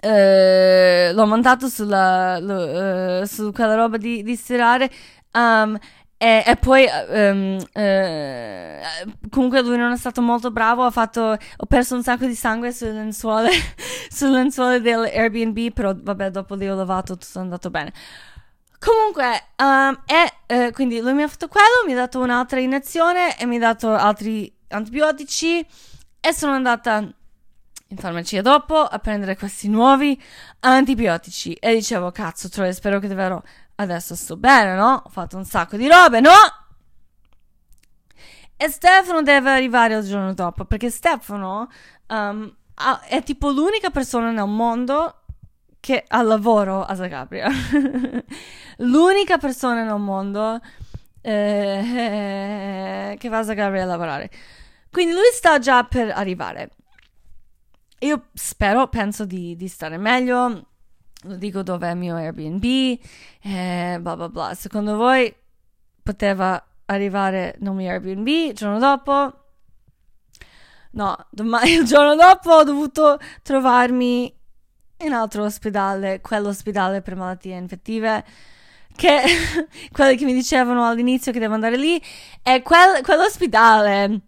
uh, 0.00 1.12
l'ho 1.12 1.26
montato 1.26 1.68
sulla, 1.68 2.38
lo, 2.38 3.20
uh, 3.20 3.24
su 3.26 3.52
quella 3.52 3.74
roba 3.74 3.98
di, 3.98 4.22
di 4.22 4.36
stirare. 4.36 4.90
Um, 5.32 5.78
e, 6.22 6.44
e, 6.46 6.54
poi 6.54 6.86
um, 7.08 7.58
uh, 7.58 9.28
comunque 9.28 9.60
lui 9.60 9.76
non 9.76 9.90
è 9.90 9.96
stato 9.96 10.22
molto 10.22 10.52
bravo, 10.52 10.84
ha 10.84 10.90
fatto, 10.92 11.20
ho 11.32 11.66
perso 11.66 11.96
un 11.96 12.04
sacco 12.04 12.26
di 12.26 12.36
sangue 12.36 12.70
sulle 12.70 12.92
lenzuola 12.92 13.48
sulle 14.08 14.30
lenzuola 14.30 14.78
dell'Airbnb, 14.78 15.72
però 15.72 15.92
vabbè, 15.96 16.30
dopo 16.30 16.54
lì 16.54 16.68
ho 16.68 16.76
lavato, 16.76 17.16
tutto 17.16 17.38
è 17.40 17.42
andato 17.42 17.70
bene. 17.70 17.92
Comunque, 18.78 19.48
um, 19.56 20.00
e 20.06 20.32
eh, 20.46 20.70
quindi 20.70 21.00
lui 21.00 21.12
mi 21.12 21.24
ha 21.24 21.28
fatto 21.28 21.48
quello, 21.48 21.82
mi 21.86 21.92
ha 21.92 21.96
dato 21.96 22.20
un'altra 22.20 22.60
iniezione 22.60 23.36
e 23.36 23.44
mi 23.44 23.56
ha 23.56 23.60
dato 23.60 23.92
altri 23.92 24.54
antibiotici 24.68 25.58
e 26.20 26.32
sono 26.32 26.52
andata 26.52 26.98
in 26.98 27.96
farmacia 27.96 28.42
dopo 28.42 28.76
a 28.76 28.98
prendere 29.00 29.36
questi 29.36 29.68
nuovi 29.68 30.16
antibiotici 30.60 31.52
e 31.54 31.74
dicevo, 31.74 32.12
cazzo, 32.12 32.48
Troy, 32.48 32.72
spero 32.72 33.00
che 33.00 33.08
davvero 33.08 33.42
adesso 33.82 34.14
sto 34.14 34.36
bene, 34.36 34.74
no? 34.74 35.02
Ho 35.04 35.08
fatto 35.08 35.36
un 35.36 35.44
sacco 35.44 35.76
di 35.76 35.88
robe, 35.88 36.20
no? 36.20 36.32
E 38.56 38.68
Stefano 38.68 39.22
deve 39.22 39.50
arrivare 39.50 39.96
il 39.96 40.04
giorno 40.04 40.34
dopo 40.34 40.64
perché 40.64 40.88
Stefano 40.90 41.68
um, 42.08 42.54
è 43.08 43.22
tipo 43.22 43.50
l'unica 43.50 43.90
persona 43.90 44.30
nel 44.30 44.46
mondo 44.46 45.22
che 45.80 46.04
ha 46.06 46.22
lavoro 46.22 46.84
a 46.84 46.94
Zagabria. 46.94 47.48
l'unica 48.78 49.38
persona 49.38 49.82
nel 49.82 49.98
mondo 49.98 50.60
eh, 51.20 53.16
che 53.18 53.28
va 53.28 53.38
a 53.38 53.42
Zagabria 53.42 53.82
a 53.82 53.86
lavorare. 53.86 54.30
Quindi 54.90 55.12
lui 55.12 55.30
sta 55.32 55.58
già 55.58 55.82
per 55.84 56.10
arrivare. 56.10 56.70
Io 58.00 58.26
spero, 58.34 58.88
penso 58.88 59.24
di, 59.24 59.56
di 59.56 59.68
stare 59.68 59.96
meglio. 59.96 60.66
Lo 61.22 61.36
dico 61.36 61.62
dove 61.62 61.88
è 61.88 61.92
il 61.92 61.96
mio 61.96 62.16
Airbnb. 62.16 62.64
Eh, 63.42 63.98
bla 64.00 64.16
bla 64.16 64.28
bla. 64.28 64.54
Secondo 64.54 64.96
voi 64.96 65.34
poteva 66.02 66.62
arrivare 66.86 67.56
nel 67.60 67.72
mio 67.72 67.90
Airbnb 67.90 68.26
il 68.26 68.54
giorno 68.54 68.78
dopo? 68.78 69.36
No, 70.92 71.16
domani, 71.30 71.72
il 71.72 71.84
giorno 71.84 72.14
dopo 72.14 72.50
ho 72.52 72.64
dovuto 72.64 73.18
trovarmi 73.42 74.34
in 74.98 75.12
altro 75.12 75.44
ospedale, 75.44 76.20
quell'ospedale 76.20 77.02
per 77.02 77.16
malattie 77.16 77.56
infettive, 77.56 78.24
che 78.94 79.22
quelli 79.90 80.16
che 80.16 80.24
mi 80.24 80.32
dicevano 80.34 80.86
all'inizio 80.86 81.32
che 81.32 81.38
devo 81.38 81.54
andare 81.54 81.76
lì, 81.76 82.00
e 82.42 82.62
quel, 82.62 83.02
quell'ospedale 83.02 84.20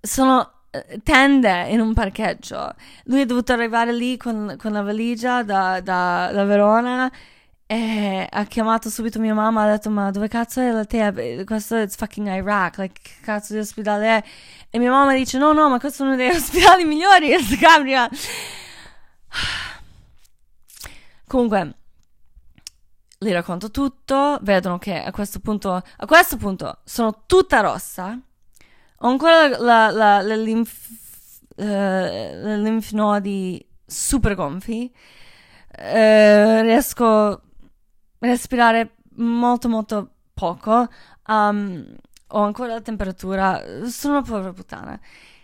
sono 0.00 0.61
tende 1.02 1.66
in 1.68 1.80
un 1.80 1.92
parcheggio. 1.92 2.74
Lui 3.04 3.20
è 3.22 3.26
dovuto 3.26 3.52
arrivare 3.52 3.92
lì 3.92 4.16
con, 4.16 4.56
con 4.58 4.72
la 4.72 4.82
valigia 4.82 5.42
da, 5.42 5.80
da, 5.80 6.30
da 6.32 6.44
Verona 6.44 7.10
e 7.66 8.26
ha 8.28 8.44
chiamato 8.44 8.90
subito 8.90 9.18
mia 9.18 9.34
mamma, 9.34 9.62
ha 9.62 9.70
detto 9.70 9.90
ma 9.90 10.10
dove 10.10 10.28
cazzo 10.28 10.60
è 10.60 10.70
la 10.70 10.84
te? 10.84 11.42
Questo 11.46 11.76
è 11.76 11.88
fucking 11.88 12.26
Iraq, 12.28 12.78
like, 12.78 13.00
che 13.02 13.12
cazzo 13.22 13.54
di 13.54 13.60
ospedale 13.60 14.18
è? 14.18 14.22
E 14.70 14.78
mia 14.78 14.90
mamma 14.90 15.14
dice 15.14 15.38
no 15.38 15.52
no 15.52 15.68
ma 15.68 15.78
questo 15.78 16.02
è 16.02 16.06
uno 16.06 16.16
degli 16.16 16.30
ospedali 16.36 16.84
migliori, 16.84 17.38
Scabria. 17.42 18.08
Comunque, 21.26 21.74
gli 23.18 23.32
racconto 23.32 23.70
tutto, 23.70 24.38
vedono 24.42 24.78
che 24.78 25.02
a 25.02 25.10
questo 25.10 25.40
punto, 25.40 25.72
a 25.74 26.06
questo 26.06 26.36
punto 26.36 26.80
sono 26.84 27.22
tutta 27.26 27.60
rossa, 27.60 28.18
ho 29.04 29.08
ancora 29.08 29.48
la, 29.48 29.90
la, 29.90 30.20
la, 30.22 30.36
linf, 30.36 30.88
uh, 31.56 31.62
le 31.64 32.56
linfnodi 32.58 33.64
super 33.84 34.34
gonfi, 34.36 34.92
uh, 34.92 36.60
riesco 36.60 37.42
respirare 38.20 38.94
molto 39.16 39.68
molto 39.68 40.10
poco, 40.32 40.88
um, 41.26 41.84
ho 42.28 42.40
ancora 42.42 42.74
la 42.74 42.80
temperatura, 42.80 43.60
sono 43.88 44.18
una 44.18 44.22
povera 44.22 44.52
puttana. 44.52 44.98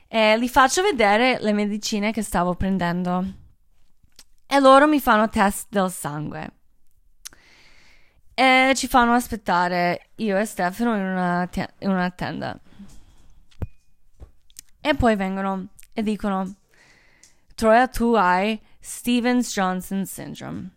E 0.07 0.38
gli 0.38 0.49
faccio 0.49 0.81
vedere 0.83 1.38
le 1.40 1.53
medicine 1.53 2.12
che 2.12 2.23
stavo 2.23 2.55
prendendo. 2.55 3.25
E 4.47 4.61
loro 4.61 4.87
mi 4.87 5.01
fanno 5.01 5.29
test 5.29 5.66
del 5.68 5.90
sangue. 5.90 6.53
E 8.35 8.73
ci 8.77 8.87
fanno 8.87 9.14
aspettare 9.14 10.11
io 10.16 10.38
e 10.38 10.44
Stefano 10.44 10.94
in 10.97 11.03
una, 11.03 11.47
te- 11.51 11.75
in 11.81 11.90
una 11.90 12.09
tenda. 12.11 12.59
E 14.81 14.95
poi 14.95 15.17
vengono 15.17 15.69
e 15.93 16.03
dicono: 16.03 16.55
Troia, 17.55 17.88
tu 17.88 18.14
hai 18.14 18.61
Stevens 18.79 19.53
Johnson 19.53 20.05
Syndrome. 20.07 20.71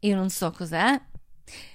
Io 0.00 0.16
non 0.16 0.28
so 0.28 0.50
cos'è, 0.50 1.00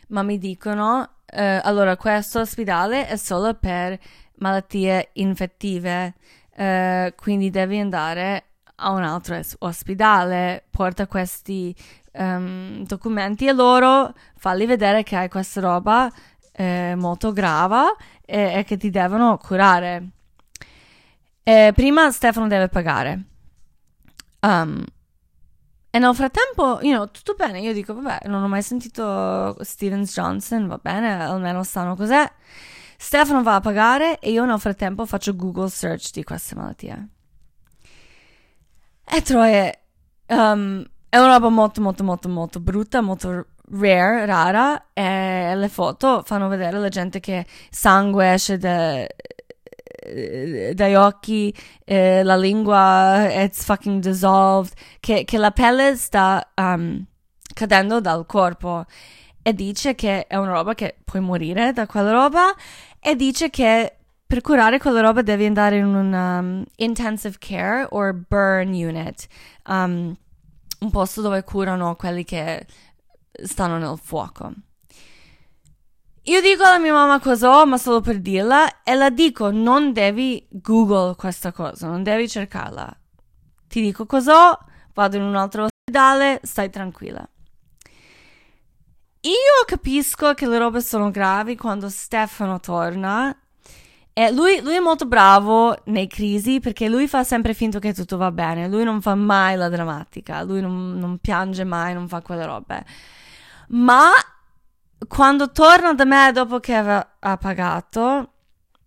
ma 0.10 0.24
mi 0.24 0.38
dicono, 0.38 1.16
eh, 1.26 1.62
allora 1.64 1.98
questo 1.98 2.40
ospedale 2.40 3.08
è 3.08 3.16
solo 3.16 3.54
per 3.56 3.98
malattie 4.36 5.10
infettive, 5.14 6.16
eh, 6.56 7.14
quindi 7.16 7.50
devi 7.50 7.80
andare 7.80 8.44
a 8.76 8.92
un 8.92 9.04
altro 9.04 9.40
ospedale, 9.60 10.66
porta 10.70 11.08
questi 11.08 11.76
um, 12.14 12.86
documenti 12.86 13.46
e 13.46 13.54
loro 13.54 14.14
falli 14.38 14.66
vedere 14.66 15.04
che 15.04 15.16
hai 15.16 15.30
questa 15.30 15.62
roba 15.62 16.12
eh, 16.54 16.94
molto 16.96 17.32
grave 17.32 17.96
e, 18.26 18.54
e, 18.56 18.64
che 18.64 18.78
ti 18.78 18.90
devono 18.90 19.38
curare. 19.38 20.10
E 21.50 21.72
prima 21.74 22.12
Stefano 22.12 22.46
deve 22.46 22.70
pagare. 22.70 23.24
Um, 24.42 24.86
e 25.90 25.98
nel 25.98 26.14
frattempo, 26.14 26.78
you 26.84 26.94
know, 26.94 27.10
tutto 27.10 27.34
bene. 27.34 27.60
Io 27.60 27.74
dico, 27.74 27.96
vabbè, 27.96 28.28
non 28.28 28.44
ho 28.44 28.48
mai 28.48 28.62
sentito 28.62 29.58
Stevens 29.64 30.14
Johnson, 30.14 30.68
va 30.68 30.78
bene, 30.80 31.12
almeno 31.12 31.64
sanno 31.64 31.96
cos'è. 31.96 32.32
Stefano 32.98 33.42
va 33.42 33.56
a 33.56 33.62
pagare 33.62 34.20
e 34.20 34.30
io 34.30 34.46
nel 34.46 34.60
frattempo 34.60 35.08
faccio 35.08 35.36
Google 35.36 35.70
search 35.70 36.12
di 36.12 36.24
queste 36.24 36.54
malattie. 36.54 37.08
E 39.06 39.22
troie, 39.24 39.86
um, 40.28 40.86
è 41.10 41.18
una 41.18 41.34
roba 41.34 41.50
molto, 41.50 41.82
molto, 41.82 42.04
molto, 42.04 42.30
molto 42.30 42.60
brutta, 42.60 43.02
molto 43.02 43.48
rare, 43.72 44.26
rara, 44.28 44.90
e 44.94 45.56
le 45.56 45.70
foto 45.70 46.22
fanno 46.24 46.48
vedere 46.48 46.78
la 46.78 46.90
gente 46.90 47.20
che 47.20 47.44
sangue 47.72 48.34
esce 48.34 48.60
da, 48.60 49.04
dai 50.74 50.96
occhi, 50.96 51.54
eh, 51.86 52.24
la 52.24 52.36
lingua 52.36 53.28
it's 53.32 53.64
fucking 53.64 54.02
dissolved, 54.02 54.74
che, 55.00 55.24
che 55.26 55.38
la 55.38 55.52
pelle 55.52 55.96
sta 55.96 56.52
um, 56.56 57.06
cadendo 57.54 58.00
dal 58.00 58.26
corpo 58.26 58.86
e 59.42 59.54
dice 59.54 59.96
che 59.96 60.28
è 60.28 60.36
una 60.36 60.52
roba 60.52 60.76
che 60.76 60.98
puoi 61.04 61.22
morire 61.22 61.74
da 61.74 61.86
quella 61.86 62.12
roba 62.12 62.54
e 63.00 63.16
dice 63.16 63.50
che 63.50 63.96
per 64.26 64.42
curare 64.42 64.78
quella 64.78 65.02
roba 65.02 65.22
devi 65.22 65.46
andare 65.46 65.78
in 65.78 65.86
un 65.86 66.14
um, 66.14 66.64
intensive 66.76 67.38
care 67.40 67.88
or 67.90 68.14
burn 68.14 68.70
unit, 68.74 69.28
um, 69.68 70.16
un 70.80 70.92
posto 70.92 71.22
dove 71.22 71.44
curano 71.44 71.96
quelli 71.96 72.24
che 72.24 72.66
stanno 73.32 73.78
nel 73.78 73.98
fuoco. 73.98 74.54
Io 76.30 76.42
dico 76.42 76.64
alla 76.64 76.78
mia 76.78 76.94
mamma 76.94 77.20
cosa 77.20 77.50
ho, 77.58 77.66
ma 77.66 77.80
solo 77.80 78.02
per 78.02 78.20
dirla, 78.20 78.84
e 78.84 78.94
la 78.94 79.10
dico, 79.10 79.50
non 79.50 79.94
devi 79.94 80.48
Google 80.52 81.16
questa 81.16 81.52
cosa, 81.52 81.88
non 81.88 82.04
devi 82.04 82.30
cercarla. 82.30 82.96
Ti 83.68 83.82
dico 83.82 84.06
cosa 84.06 84.52
ho, 84.52 84.60
vado 84.94 85.18
in 85.18 85.24
un 85.24 85.36
altro 85.36 85.64
ospedale, 85.64 86.40
stai 86.44 86.70
tranquilla. 86.70 87.28
Io 89.22 89.66
capisco 89.66 90.36
che 90.36 90.48
le 90.48 90.60
robe 90.60 90.82
sono 90.82 91.10
gravi 91.10 91.56
quando 91.56 91.90
Stefano 91.90 92.60
torna. 92.60 93.36
E 94.14 94.32
lui, 94.32 94.62
lui, 94.62 94.76
è 94.76 94.80
molto 94.80 95.08
bravo 95.08 95.76
nei 95.86 96.06
crisi 96.06 96.60
perché 96.60 96.90
lui 96.90 97.08
fa 97.08 97.24
sempre 97.24 97.56
finto 97.56 97.80
che 97.80 97.92
tutto 97.92 98.18
va 98.18 98.30
bene. 98.30 98.68
Lui 98.68 98.84
non 98.84 99.02
fa 99.02 99.16
mai 99.16 99.56
la 99.56 99.68
drammatica, 99.68 100.44
lui 100.44 100.62
non, 100.62 100.96
non 101.00 101.18
piange 101.18 101.64
mai, 101.64 101.96
non 101.96 102.08
fa 102.08 102.22
quelle 102.22 102.46
robe. 102.46 102.86
Ma 103.70 104.12
quando 105.08 105.52
torna 105.52 105.94
da 105.94 106.06
me 106.06 106.32
dopo 106.32 106.60
che 106.60 106.76
aveva, 106.76 107.16
ha 107.20 107.38
pagato, 107.38 108.34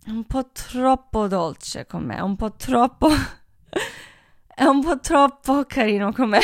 è 0.04 0.10
un 0.10 0.24
po' 0.26 0.50
troppo 0.50 1.26
dolce 1.26 1.86
con 1.86 2.04
me, 2.04 2.20
un 2.20 2.36
po' 2.36 2.52
troppo... 2.54 3.08
è 4.54 4.64
un 4.64 4.82
po' 4.82 5.00
troppo 5.00 5.64
carino 5.66 6.12
con 6.12 6.28
me. 6.28 6.40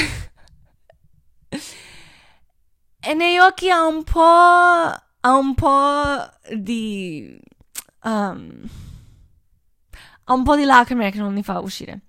e 3.00 3.14
negli 3.14 3.38
occhi 3.38 3.70
ha 3.70 3.85
un 3.87 4.02
po'... 4.04 4.20
ha 4.20 5.37
un 5.37 5.54
po' 5.54 6.31
di... 6.54 7.38
Um, 8.04 8.68
ha 10.24 10.33
un 10.33 10.44
po' 10.44 10.57
di 10.57 10.64
lacrime 10.64 11.11
che 11.11 11.18
non 11.18 11.33
mi 11.33 11.42
fa 11.42 11.59
uscire. 11.59 12.00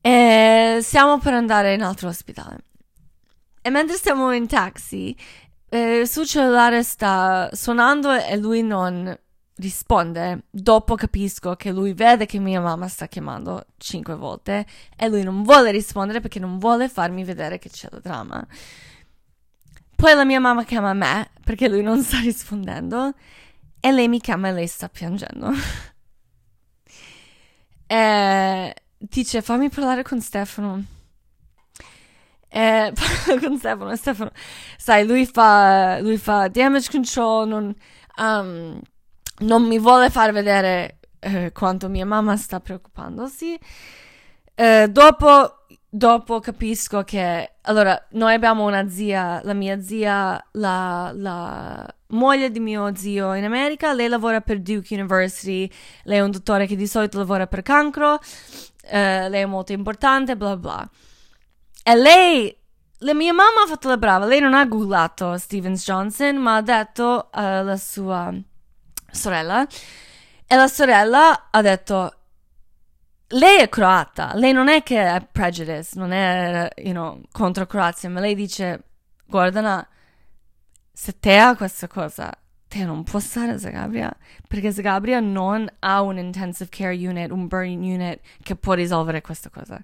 E 0.00 0.80
siamo 0.82 1.18
per 1.18 1.34
andare 1.34 1.74
in 1.74 1.82
altro 1.82 2.08
ospedale. 2.08 2.64
E 3.62 3.70
mentre 3.70 3.96
stiamo 3.96 4.32
in 4.32 4.48
taxi, 4.48 5.16
eh, 5.68 6.00
il 6.00 6.08
suo 6.08 6.26
cellulare 6.26 6.82
sta 6.82 7.48
suonando 7.52 8.12
e 8.12 8.36
lui 8.36 8.62
non 8.62 9.16
risponde. 9.56 10.44
Dopo 10.50 10.96
capisco 10.96 11.54
che 11.54 11.70
lui 11.70 11.94
vede 11.94 12.26
che 12.26 12.38
mia 12.38 12.60
mamma 12.60 12.88
sta 12.88 13.06
chiamando 13.06 13.66
cinque 13.78 14.16
volte 14.16 14.66
e 14.96 15.08
lui 15.08 15.22
non 15.22 15.44
vuole 15.44 15.70
rispondere 15.70 16.20
perché 16.20 16.40
non 16.40 16.58
vuole 16.58 16.88
farmi 16.88 17.24
vedere 17.24 17.58
che 17.58 17.70
c'è 17.70 17.88
la 17.90 18.00
dramma. 18.00 18.44
Poi 19.94 20.14
la 20.14 20.24
mia 20.24 20.40
mamma 20.40 20.64
chiama 20.64 20.92
me 20.92 21.30
perché 21.44 21.68
lui 21.68 21.82
non 21.82 22.00
sta 22.02 22.18
rispondendo 22.18 23.14
e 23.80 23.92
lei 23.92 24.08
mi 24.08 24.20
chiama 24.20 24.48
e 24.48 24.52
lei 24.52 24.66
sta 24.66 24.88
piangendo. 24.88 25.52
e 27.86 28.74
dice 28.98 29.42
fammi 29.42 29.70
parlare 29.70 30.02
con 30.02 30.20
Stefano. 30.20 31.00
E 32.54 32.92
con 33.40 33.56
Stefano, 33.56 33.96
Stefano, 33.96 34.30
sai, 34.76 35.06
lui 35.06 35.24
fa, 35.24 35.98
lui 36.00 36.18
fa 36.18 36.48
damage 36.48 36.90
control, 36.90 37.48
non, 37.48 37.74
um, 38.18 38.78
non 39.38 39.66
mi 39.66 39.78
vuole 39.78 40.10
far 40.10 40.32
vedere 40.32 40.98
eh, 41.18 41.50
quanto 41.52 41.88
mia 41.88 42.04
mamma 42.04 42.36
sta 42.36 42.60
preoccupandosi. 42.60 43.58
Eh, 44.54 44.86
dopo, 44.90 45.64
dopo 45.88 46.40
capisco 46.40 47.02
che, 47.04 47.54
allora, 47.62 48.06
noi 48.10 48.34
abbiamo 48.34 48.66
una 48.66 48.86
zia, 48.86 49.40
la 49.44 49.54
mia 49.54 49.80
zia, 49.80 50.38
la, 50.52 51.10
la 51.14 51.94
moglie 52.08 52.50
di 52.50 52.60
mio 52.60 52.94
zio 52.94 53.32
in 53.32 53.44
America, 53.44 53.94
lei 53.94 54.08
lavora 54.08 54.42
per 54.42 54.60
Duke 54.60 54.92
University, 54.94 55.70
lei 56.04 56.18
è 56.18 56.22
un 56.22 56.30
dottore 56.30 56.66
che 56.66 56.76
di 56.76 56.86
solito 56.86 57.16
lavora 57.16 57.46
per 57.46 57.62
cancro, 57.62 58.18
eh, 58.82 59.28
lei 59.30 59.40
è 59.40 59.46
molto 59.46 59.72
importante, 59.72 60.36
bla 60.36 60.56
bla. 60.58 60.90
E 61.84 61.96
lei, 61.96 62.56
la 62.98 63.14
mia 63.14 63.32
mamma 63.32 63.62
ha 63.64 63.66
fatto 63.66 63.88
la 63.88 63.96
brava, 63.96 64.26
lei 64.26 64.40
non 64.40 64.54
ha 64.54 64.64
googlato 64.66 65.36
Stevens 65.36 65.84
Johnson, 65.84 66.36
ma 66.36 66.56
ha 66.56 66.62
detto 66.62 67.28
alla 67.32 67.76
sua 67.76 68.32
sorella, 69.10 69.66
e 70.46 70.56
la 70.56 70.68
sorella 70.68 71.48
ha 71.50 71.60
detto, 71.60 72.16
lei 73.28 73.60
è 73.60 73.68
croata, 73.68 74.32
lei 74.34 74.52
non 74.52 74.68
è 74.68 74.82
che 74.82 75.02
è 75.02 75.26
prejudice, 75.30 75.88
non 75.94 76.12
è, 76.12 76.68
you 76.76 76.92
know, 76.92 77.20
contro 77.32 77.66
Croazia, 77.66 78.08
ma 78.10 78.20
lei 78.20 78.34
dice, 78.34 78.84
guarda, 79.26 79.88
se 80.92 81.18
te 81.18 81.36
ha 81.36 81.56
questa 81.56 81.88
cosa, 81.88 82.30
te 82.68 82.84
non 82.84 83.02
può 83.02 83.18
stare 83.18 83.52
a 83.52 83.58
Zagabria, 83.58 84.14
perché 84.46 84.70
Zagabria 84.70 85.18
non 85.20 85.66
ha 85.80 86.00
un 86.02 86.18
intensive 86.18 86.68
care 86.70 86.94
unit, 86.94 87.30
un 87.30 87.48
burning 87.48 87.82
unit 87.82 88.20
che 88.42 88.54
può 88.54 88.74
risolvere 88.74 89.20
questa 89.20 89.50
cosa. 89.50 89.80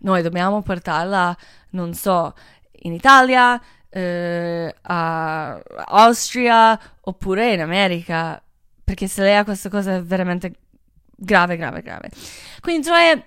Noi 0.00 0.22
dobbiamo 0.22 0.62
portarla, 0.62 1.36
non 1.70 1.94
so, 1.94 2.34
in 2.82 2.92
Italia, 2.92 3.60
eh, 3.88 4.74
a 4.82 5.60
Austria 5.86 6.78
oppure 7.00 7.52
in 7.54 7.60
America, 7.60 8.40
perché 8.84 9.08
se 9.08 9.22
lei 9.22 9.36
ha 9.36 9.44
questa 9.44 9.68
cosa 9.68 9.96
è 9.96 10.02
veramente 10.02 10.52
grave, 11.16 11.56
grave, 11.56 11.82
grave. 11.82 12.10
Quindi 12.60 12.86
Troia 12.86 13.22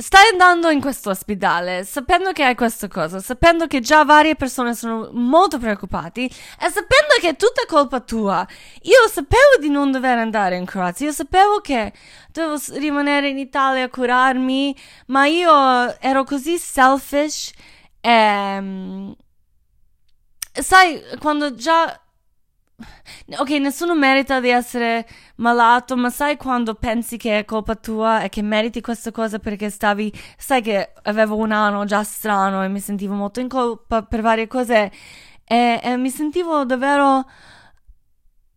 stai 0.00 0.30
andando 0.32 0.70
in 0.70 0.80
questo 0.80 1.10
ospedale 1.10 1.84
sapendo 1.84 2.32
che 2.32 2.44
hai 2.44 2.54
questa 2.54 2.88
cosa, 2.88 3.20
sapendo 3.20 3.66
che 3.66 3.80
già 3.80 4.04
varie 4.04 4.34
persone 4.34 4.74
sono 4.74 5.10
molto 5.12 5.58
preoccupate 5.58 6.22
e 6.22 6.30
sapendo 6.58 7.14
che 7.20 7.30
è 7.30 7.36
tutta 7.36 7.64
colpa 7.66 8.00
tua. 8.00 8.46
Io 8.82 9.08
sapevo 9.08 9.58
di 9.60 9.68
non 9.68 9.90
dover 9.90 10.18
andare 10.18 10.56
in 10.56 10.64
Croazia, 10.64 11.06
io 11.06 11.12
sapevo 11.12 11.60
che 11.60 11.92
dovevo 12.32 12.58
rimanere 12.78 13.28
in 13.28 13.38
Italia 13.38 13.84
a 13.84 13.88
curarmi, 13.88 14.74
ma 15.06 15.26
io 15.26 15.98
ero 16.00 16.24
così 16.24 16.58
selfish 16.58 17.52
e... 18.00 18.60
Mm, 18.60 19.10
sai, 20.52 21.02
quando 21.18 21.54
già 21.54 22.00
Ok, 23.38 23.50
nessuno 23.50 23.94
merita 23.94 24.40
di 24.40 24.48
essere 24.48 25.06
malato, 25.36 25.96
ma 25.96 26.10
sai 26.10 26.36
quando 26.36 26.74
pensi 26.74 27.16
che 27.16 27.38
è 27.38 27.44
colpa 27.44 27.76
tua 27.76 28.22
e 28.22 28.28
che 28.28 28.42
meriti 28.42 28.80
questa 28.80 29.10
cosa 29.10 29.38
perché 29.38 29.70
stavi, 29.70 30.12
sai 30.36 30.62
che 30.62 30.92
avevo 31.02 31.36
un 31.36 31.52
anno 31.52 31.84
già 31.84 32.02
strano 32.02 32.64
e 32.64 32.68
mi 32.68 32.80
sentivo 32.80 33.14
molto 33.14 33.40
in 33.40 33.48
colpa 33.48 34.02
per 34.02 34.20
varie 34.20 34.46
cose 34.46 34.90
e, 35.44 35.80
e 35.82 35.96
mi 35.96 36.10
sentivo 36.10 36.64
davvero, 36.64 37.28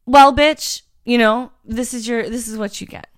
well 0.05 0.33
bitch, 0.33 0.83
you 1.03 1.17
know, 1.17 1.51
this 1.67 1.93
is 1.93 2.07
your, 2.07 2.23
this 2.29 2.47
is 2.47 2.55
what 2.55 2.79
you 2.79 2.87
get. 2.87 3.09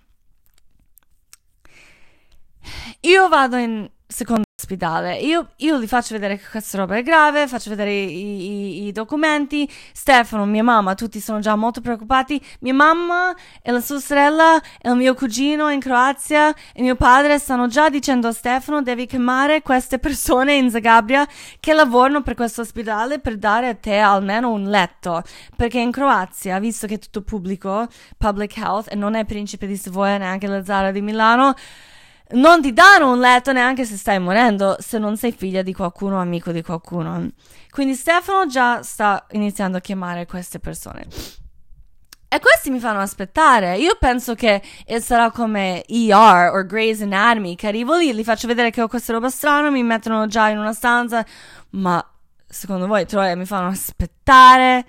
Io 3.02 3.28
vado 3.28 3.56
in 3.56 3.88
secondo 4.08 4.45
ospedale. 4.58 5.18
Io, 5.18 5.50
io, 5.56 5.78
gli 5.78 5.86
faccio 5.86 6.14
vedere 6.14 6.38
che 6.38 6.44
questa 6.50 6.78
roba 6.78 6.96
è 6.96 7.02
grave, 7.02 7.46
faccio 7.46 7.68
vedere 7.68 7.92
i, 7.92 8.84
i, 8.84 8.86
i, 8.86 8.92
documenti. 8.92 9.70
Stefano, 9.92 10.46
mia 10.46 10.62
mamma, 10.62 10.94
tutti 10.94 11.20
sono 11.20 11.40
già 11.40 11.54
molto 11.56 11.82
preoccupati. 11.82 12.42
Mia 12.60 12.72
mamma 12.72 13.34
e 13.60 13.70
la 13.70 13.80
sua 13.80 14.00
sorella 14.00 14.58
e 14.80 14.88
il 14.88 14.96
mio 14.96 15.12
cugino 15.12 15.68
in 15.68 15.78
Croazia 15.78 16.54
e 16.72 16.80
mio 16.80 16.96
padre 16.96 17.38
stanno 17.38 17.66
già 17.66 17.90
dicendo 17.90 18.28
a 18.28 18.32
Stefano 18.32 18.80
devi 18.80 19.04
chiamare 19.04 19.60
queste 19.60 19.98
persone 19.98 20.54
in 20.54 20.70
Zagabria 20.70 21.28
che 21.60 21.74
lavorano 21.74 22.22
per 22.22 22.34
questo 22.34 22.62
ospedale 22.62 23.18
per 23.18 23.36
dare 23.36 23.68
a 23.68 23.74
te 23.74 23.98
almeno 23.98 24.50
un 24.50 24.70
letto. 24.70 25.22
Perché 25.54 25.80
in 25.80 25.90
Croazia, 25.90 26.58
visto 26.58 26.86
che 26.86 26.94
è 26.94 26.98
tutto 26.98 27.20
pubblico, 27.20 27.86
public 28.16 28.56
health, 28.56 28.90
e 28.90 28.94
non 28.94 29.16
è 29.16 29.26
Principe 29.26 29.66
di 29.66 29.76
Savoia 29.76 30.16
neanche 30.16 30.46
la 30.46 30.64
Zara 30.64 30.90
di 30.92 31.02
Milano, 31.02 31.54
non 32.32 32.60
ti 32.60 32.72
danno 32.72 33.12
un 33.12 33.20
letto 33.20 33.52
neanche 33.52 33.84
se 33.84 33.96
stai 33.96 34.18
morendo, 34.18 34.76
se 34.80 34.98
non 34.98 35.16
sei 35.16 35.32
figlia 35.32 35.62
di 35.62 35.72
qualcuno 35.72 36.20
amico 36.20 36.50
di 36.50 36.62
qualcuno. 36.62 37.30
Quindi 37.70 37.94
Stefano 37.94 38.46
già 38.46 38.82
sta 38.82 39.26
iniziando 39.32 39.76
a 39.76 39.80
chiamare 39.80 40.26
queste 40.26 40.58
persone. 40.58 41.06
E 42.28 42.40
questi 42.40 42.70
mi 42.70 42.80
fanno 42.80 43.00
aspettare. 43.00 43.78
Io 43.78 43.96
penso 44.00 44.34
che 44.34 44.60
sarà 44.98 45.30
come 45.30 45.84
ER 45.86 46.50
o 46.52 46.66
Grey's 46.66 47.00
Anatomy, 47.00 47.54
che 47.54 47.68
arrivo 47.68 47.96
lì, 47.96 48.12
gli 48.12 48.24
faccio 48.24 48.48
vedere 48.48 48.70
che 48.70 48.82
ho 48.82 48.88
questa 48.88 49.12
roba 49.12 49.30
strana, 49.30 49.70
mi 49.70 49.84
mettono 49.84 50.26
già 50.26 50.48
in 50.48 50.58
una 50.58 50.72
stanza, 50.72 51.24
ma 51.70 52.04
secondo 52.46 52.86
voi, 52.86 53.06
Troia, 53.06 53.36
mi 53.36 53.46
fanno 53.46 53.68
aspettare 53.68 54.84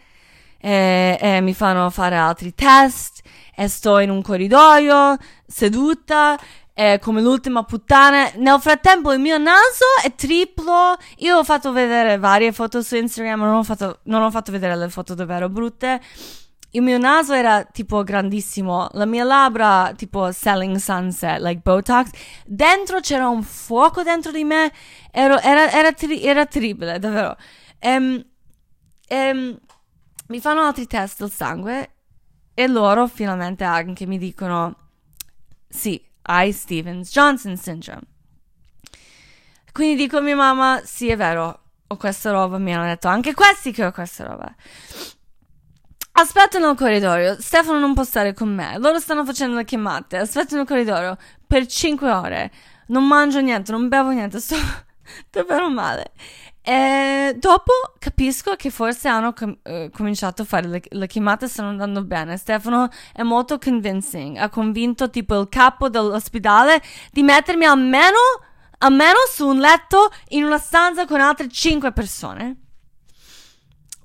e, 0.59 1.17
e 1.21 1.41
mi 1.41 1.53
fanno 1.53 1.89
fare 1.91 2.15
altri 2.15 2.55
test 2.55 3.21
e 3.55 3.67
sto 3.67 3.99
in 3.99 4.09
un 4.09 4.21
corridoio 4.21 5.15
seduta 5.45 6.37
eh, 6.79 6.99
come 6.99 7.21
l'ultima 7.21 7.63
puttana. 7.63 8.29
Nel 8.35 8.59
frattempo 8.59 9.11
il 9.11 9.19
mio 9.19 9.39
naso 9.39 9.85
è 10.03 10.13
triplo. 10.13 10.95
Io 11.17 11.37
ho 11.37 11.43
fatto 11.43 11.71
vedere 11.71 12.19
varie 12.19 12.51
foto 12.51 12.83
su 12.83 12.95
Instagram, 12.95 13.39
non 13.39 13.55
ho 13.55 13.63
fatto, 13.63 14.01
non 14.03 14.21
ho 14.21 14.29
fatto 14.29 14.51
vedere 14.51 14.75
le 14.75 14.87
foto 14.87 15.15
davvero 15.15 15.49
brutte. 15.49 15.99
Il 16.71 16.83
mio 16.83 16.99
naso 16.99 17.33
era 17.33 17.63
tipo 17.63 18.03
grandissimo, 18.03 18.89
la 18.91 19.05
mia 19.05 19.23
labbra 19.23 19.91
tipo 19.95 20.31
selling 20.31 20.75
sunset, 20.75 21.39
like 21.39 21.61
Botox. 21.63 22.11
Dentro 22.45 22.99
c'era 22.99 23.27
un 23.27 23.41
fuoco 23.41 24.03
dentro 24.03 24.31
di 24.31 24.43
me, 24.43 24.71
Ero, 25.11 25.39
era, 25.39 25.71
era, 25.71 25.91
era, 25.97 26.45
terribile, 26.45 26.99
davvero. 26.99 27.35
Um, 27.81 28.23
um, 29.09 29.59
mi 30.27 30.39
fanno 30.39 30.61
altri 30.61 30.85
test 30.85 31.21
del 31.21 31.31
sangue 31.31 31.91
e 32.53 32.67
loro 32.67 33.07
finalmente 33.07 33.63
anche 33.63 34.05
mi 34.05 34.19
dicono 34.19 34.75
sì, 35.69 36.01
hai 36.27 36.51
Stevens 36.51 37.11
Johnson 37.11 37.57
syndrome. 37.57 38.01
Quindi 39.71 39.95
dico 39.95 40.17
a 40.17 40.21
mia 40.21 40.35
mamma, 40.35 40.81
sì 40.83 41.09
è 41.09 41.15
vero, 41.15 41.59
ho 41.87 41.97
questa 41.97 42.31
roba, 42.31 42.57
mi 42.57 42.73
hanno 42.73 42.85
detto 42.85 43.07
anche 43.07 43.33
questi 43.33 43.71
che 43.71 43.85
ho 43.85 43.91
questa 43.91 44.25
roba. 44.25 44.53
Aspetto 46.13 46.57
nel 46.57 46.75
corridoio, 46.75 47.39
Stefano 47.39 47.77
non 47.77 47.93
può 47.93 48.03
stare 48.03 48.33
con 48.33 48.53
me, 48.53 48.79
loro 48.79 48.99
stanno 48.99 49.23
facendo 49.23 49.55
le 49.55 49.65
chiamate, 49.65 50.17
aspetto 50.17 50.55
nel 50.55 50.65
corridoio 50.65 51.15
per 51.45 51.67
5 51.67 52.11
ore, 52.11 52.51
non 52.87 53.05
mangio 53.05 53.39
niente, 53.39 53.71
non 53.71 53.87
bevo 53.87 54.09
niente, 54.09 54.39
sto 54.39 54.55
davvero 55.29 55.69
male. 55.69 56.11
E 56.69 57.33
dopo 57.39 57.71
capisco 57.97 58.57
che 58.57 58.69
forse 58.69 59.07
hanno 59.07 59.31
com- 59.31 59.57
uh, 59.63 59.89
cominciato 59.89 60.41
a 60.41 60.45
fare 60.45 60.67
le, 60.67 60.81
le, 60.85 61.07
chiamate, 61.07 61.47
stanno 61.47 61.69
andando 61.69 62.03
bene. 62.03 62.35
Stefano 62.35 62.89
è 63.13 63.23
molto 63.23 63.57
convincing, 63.57 64.35
ha 64.35 64.49
convinto 64.49 65.09
tipo 65.09 65.39
il 65.39 65.47
capo 65.47 65.87
dell'ospedale 65.87 66.81
di 67.09 67.23
mettermi 67.23 67.63
almeno, 67.63 68.17
almeno 68.79 69.15
su 69.29 69.47
un 69.47 69.59
letto 69.59 70.11
in 70.31 70.43
una 70.43 70.57
stanza 70.57 71.05
con 71.05 71.21
altre 71.21 71.47
5 71.47 71.93
persone 71.93 72.57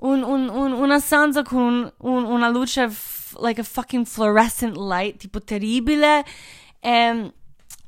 un, 0.02 0.22
un, 0.22 0.48
un, 0.48 0.70
una 0.70 1.00
stanza 1.00 1.42
con 1.42 1.92
una 1.98 2.48
luce 2.48 2.88
f- 2.88 3.34
like 3.40 3.60
a 3.60 3.64
fucking 3.64 4.06
fluorescent 4.06 4.76
light, 4.76 5.16
tipo 5.16 5.40
terribile. 5.40 6.24
E 6.78 7.32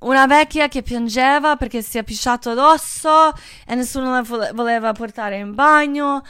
una 0.05 0.27
vecchia 0.27 0.69
che 0.69 0.83
piangeva 0.83 1.57
perché 1.57 1.83
si 1.83 1.99
è 1.99 2.05
pisciato 2.05 2.51
addosso 2.51 3.33
e 3.67 3.75
nessuno 3.75 4.11
la 4.13 4.23
vo- 4.23 4.53
voleva 4.55 4.93
portare 4.93 5.39
in 5.39 5.55
bagno. 5.55 6.23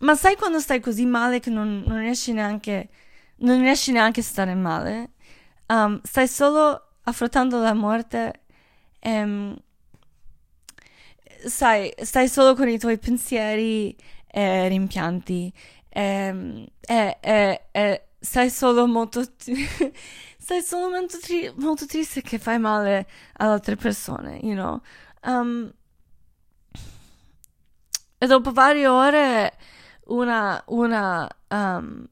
Ma 0.00 0.14
sai 0.14 0.36
quando 0.36 0.60
stai 0.60 0.80
così 0.80 1.04
male 1.04 1.40
che 1.40 1.50
non, 1.50 1.82
non 1.86 1.98
riesci 2.00 2.32
neanche 2.32 2.88
non 3.40 3.60
riesci 3.60 3.92
neanche 3.92 4.20
a 4.20 4.22
stare 4.22 4.54
male? 4.54 5.10
Um, 5.66 6.00
stai 6.02 6.28
solo 6.28 6.88
affrontando 7.04 7.60
la 7.60 7.74
morte 7.74 8.42
e 8.98 9.22
um, 9.22 9.56
sai, 11.46 11.92
stai 12.02 12.28
solo 12.28 12.54
con 12.54 12.68
i 12.68 12.78
tuoi 12.78 12.98
pensieri 12.98 13.96
e 14.26 14.68
rimpianti. 14.68 15.52
E, 15.88 16.68
e, 16.80 17.18
e, 17.20 17.62
e 17.70 18.02
stai 18.20 18.50
solo 18.50 18.86
molto. 18.86 19.22
stai 20.40 20.62
solo 20.62 20.88
molto, 20.90 21.18
tri- 21.18 21.52
molto, 21.56 21.86
triste 21.86 22.22
che 22.22 22.38
fai 22.38 22.58
male 22.58 23.06
ad 23.34 23.50
altre 23.50 23.76
persone, 23.76 24.38
you 24.42 24.54
know. 24.54 24.80
Um, 25.22 25.70
e 28.18 28.26
dopo 28.26 28.50
varie 28.52 28.86
ore, 28.86 29.52
una, 30.06 30.62
una 30.68 31.28
um, 31.48 32.06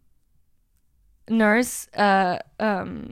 nurse 1.27 1.89
uh, 1.97 2.65
um, 2.65 3.07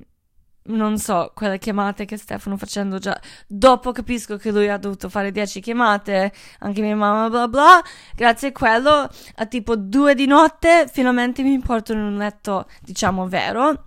non 0.69 0.99
so, 0.99 1.33
quelle 1.35 1.59
chiamate 1.59 2.05
che 2.05 2.17
Stefano 2.17 2.57
facendo 2.57 2.99
già. 2.99 3.19
Dopo 3.47 3.93
capisco 3.93 4.37
che 4.37 4.51
lui 4.51 4.69
ha 4.69 4.79
dovuto 4.79 5.09
fare 5.09 5.31
10 5.31 5.61
chiamate, 5.61 6.33
anche 6.61 6.81
mia 6.81 6.97
mamma, 6.97 7.29
bla 7.29 7.49
bla. 7.49 7.83
Grazie 8.15 8.49
a 8.49 8.53
quello, 8.53 9.09
a 9.37 9.47
tipo 9.47 9.77
2 9.77 10.15
di 10.15 10.27
notte, 10.27 10.89
finalmente 10.93 11.43
mi 11.43 11.59
portano 11.61 12.01
in 12.01 12.07
un 12.07 12.17
letto, 12.17 12.69
diciamo, 12.83 13.29
vero. 13.29 13.86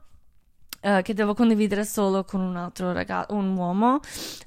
Uh, 0.82 1.02
che 1.02 1.14
devo 1.14 1.34
condividere 1.34 1.84
solo 1.84 2.24
con 2.24 2.40
un 2.40 2.56
altro 2.56 2.94
ragazzo, 2.94 3.34
un 3.34 3.56
uomo. 3.56 4.00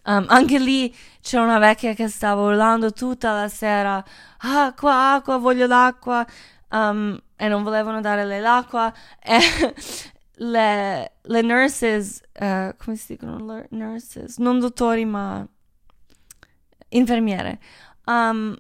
Um, 0.05 0.25
anche 0.29 0.59
lì 0.59 0.95
c'era 1.21 1.43
una 1.43 1.59
vecchia 1.59 1.93
che 1.93 2.09
stava 2.09 2.41
urlando 2.41 2.93
tutta 2.93 3.33
la 3.35 3.49
sera: 3.49 4.03
Acqua, 4.39 5.15
acqua, 5.15 5.37
voglio 5.37 5.67
l'acqua. 5.67 6.27
Um, 6.71 7.21
e 7.37 7.49
non 7.49 7.63
volevano 7.63 8.01
dare 8.01 8.25
lei 8.25 8.41
l'acqua. 8.41 8.93
E 9.23 9.39
le, 10.37 11.13
le 11.21 11.43
nurses, 11.43 12.23
uh, 12.41 12.75
come 12.79 12.97
si 12.97 13.13
dicono 13.15 13.67
nurses? 13.71 14.39
Non 14.39 14.59
dottori, 14.59 15.05
ma 15.05 15.47
infermiere. 16.89 17.59
Um, 18.07 18.57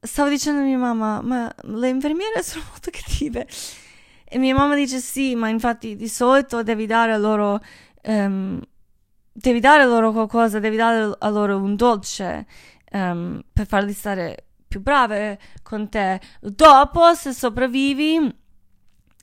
stavo 0.00 0.28
dicendo 0.28 0.60
a 0.60 0.64
mia 0.64 0.78
mamma, 0.78 1.20
ma 1.22 1.52
le 1.62 1.88
infermiere 1.88 2.42
sono 2.42 2.64
molto 2.70 2.90
cattive. 2.90 3.46
E 4.30 4.38
mia 4.38 4.54
mamma 4.54 4.74
dice 4.74 4.98
sì, 4.98 5.34
ma 5.34 5.48
infatti 5.48 5.96
di 5.96 6.08
solito 6.08 6.62
devi 6.62 6.84
dare 6.84 7.16
loro, 7.16 7.60
um, 8.02 8.60
devi 9.32 9.58
dare 9.58 9.86
loro 9.86 10.12
qualcosa, 10.12 10.58
devi 10.58 10.76
dare 10.76 11.16
a 11.18 11.28
loro 11.30 11.56
un 11.56 11.74
dolce 11.76 12.46
um, 12.92 13.42
per 13.50 13.66
farli 13.66 13.94
stare 13.94 14.44
più 14.68 14.82
brave 14.82 15.38
con 15.62 15.88
te. 15.88 16.20
Dopo, 16.40 17.14
se 17.14 17.32
sopravvivi, 17.32 18.36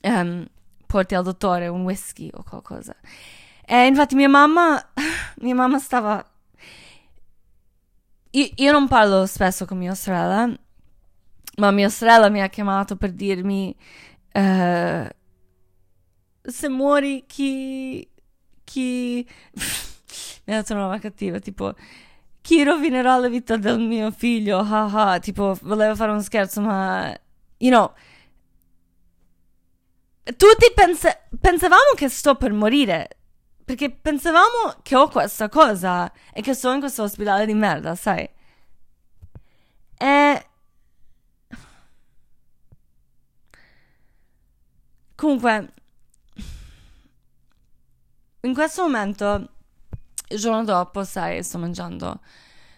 um, 0.02 0.46
porti 0.86 1.14
al 1.14 1.22
dottore 1.22 1.68
un 1.68 1.84
whisky 1.84 2.28
o 2.34 2.42
qualcosa. 2.42 2.96
E 3.64 3.86
infatti 3.86 4.16
mia 4.16 4.28
mamma, 4.28 4.82
mia 5.38 5.54
mamma 5.54 5.78
stava... 5.78 6.24
Io, 8.30 8.48
io 8.56 8.72
non 8.72 8.88
parlo 8.88 9.24
spesso 9.26 9.66
con 9.66 9.78
mia 9.78 9.94
sorella, 9.94 10.50
ma 11.58 11.70
mia 11.70 11.88
sorella 11.88 12.28
mi 12.28 12.42
ha 12.42 12.48
chiamato 12.48 12.96
per 12.96 13.12
dirmi 13.12 13.74
uh, 14.40 15.08
se 16.42 16.68
muori 16.68 17.24
chi... 17.26 18.08
chi... 18.64 19.26
mi 20.44 20.54
ha 20.54 20.56
dato 20.56 20.72
una 20.74 20.82
roba 20.82 20.98
cattiva, 20.98 21.38
tipo 21.38 21.74
chi 22.40 22.62
rovinerà 22.62 23.16
la 23.16 23.28
vita 23.28 23.56
del 23.56 23.80
mio 23.80 24.12
figlio, 24.12 24.58
haha, 24.60 25.18
tipo 25.18 25.58
voleva 25.62 25.94
fare 25.96 26.12
uno 26.12 26.22
scherzo, 26.22 26.60
ma... 26.60 27.12
You 27.58 27.70
know, 27.72 27.92
tutti 30.36 30.72
pens- 30.74 31.18
pensavamo 31.40 31.94
che 31.94 32.08
sto 32.08 32.34
per 32.34 32.52
morire. 32.52 33.08
Perché 33.64 33.90
pensavamo 33.90 34.76
che 34.82 34.94
ho 34.94 35.08
questa 35.08 35.48
cosa 35.48 36.12
e 36.32 36.40
che 36.40 36.54
sono 36.54 36.74
in 36.74 36.80
questo 36.80 37.02
ospedale 37.02 37.46
di 37.46 37.54
merda, 37.54 37.96
sai? 37.96 38.28
E. 39.98 40.46
Comunque, 45.16 45.72
in 48.42 48.54
questo 48.54 48.82
momento, 48.82 49.48
il 50.28 50.38
giorno 50.38 50.62
dopo, 50.62 51.04
sai, 51.04 51.42
sto 51.42 51.58
mangiando 51.58 52.20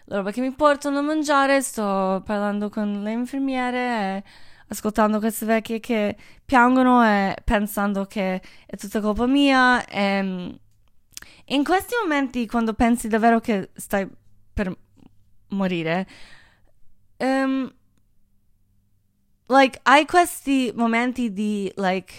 la 0.05 0.15
roba 0.17 0.31
che 0.31 0.41
mi 0.41 0.51
portano 0.51 0.99
a 0.99 1.01
mangiare, 1.01 1.61
sto 1.61 2.23
parlando 2.25 2.69
con 2.69 3.03
le 3.03 3.11
infermiere 3.11 3.77
e 3.79 4.23
ascoltando 4.69 5.19
queste 5.19 5.45
vecchie 5.45 5.79
che 5.79 6.15
piangono 6.45 7.03
e 7.03 7.35
pensando 7.43 8.05
che 8.05 8.41
è 8.65 8.75
tutta 8.77 9.01
colpa 9.01 9.27
mia. 9.27 9.85
E 9.85 10.59
in 11.45 11.63
questi 11.63 11.93
momenti, 12.01 12.47
quando 12.47 12.73
pensi 12.73 13.07
davvero 13.07 13.39
che 13.39 13.69
stai 13.73 14.09
per 14.53 14.75
morire, 15.49 16.07
um, 17.17 17.71
like, 19.49 19.79
hai 19.85 20.05
questi 20.05 20.71
momenti 20.75 21.33
di, 21.33 21.71
like, 21.75 22.13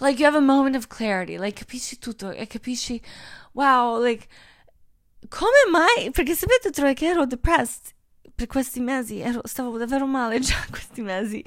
like 0.00 0.18
you 0.18 0.26
have 0.26 0.36
a 0.36 0.40
moment 0.40 0.76
of 0.76 0.88
clarity, 0.88 1.36
like 1.38 1.58
capisci 1.58 1.98
tutto 1.98 2.30
e 2.30 2.46
capisci, 2.46 3.00
wow, 3.52 4.00
like 4.00 4.26
come 5.28 5.70
mai? 5.70 6.10
Perché 6.10 6.34
sapete 6.34 6.70
Troy 6.70 6.94
che 6.94 7.06
ero 7.06 7.26
depressed 7.26 7.92
per 8.34 8.46
questi 8.46 8.80
mesi, 8.80 9.20
ero, 9.20 9.40
stavo 9.44 9.76
davvero 9.78 10.06
male 10.06 10.38
già 10.40 10.56
questi 10.70 11.02
mesi 11.02 11.44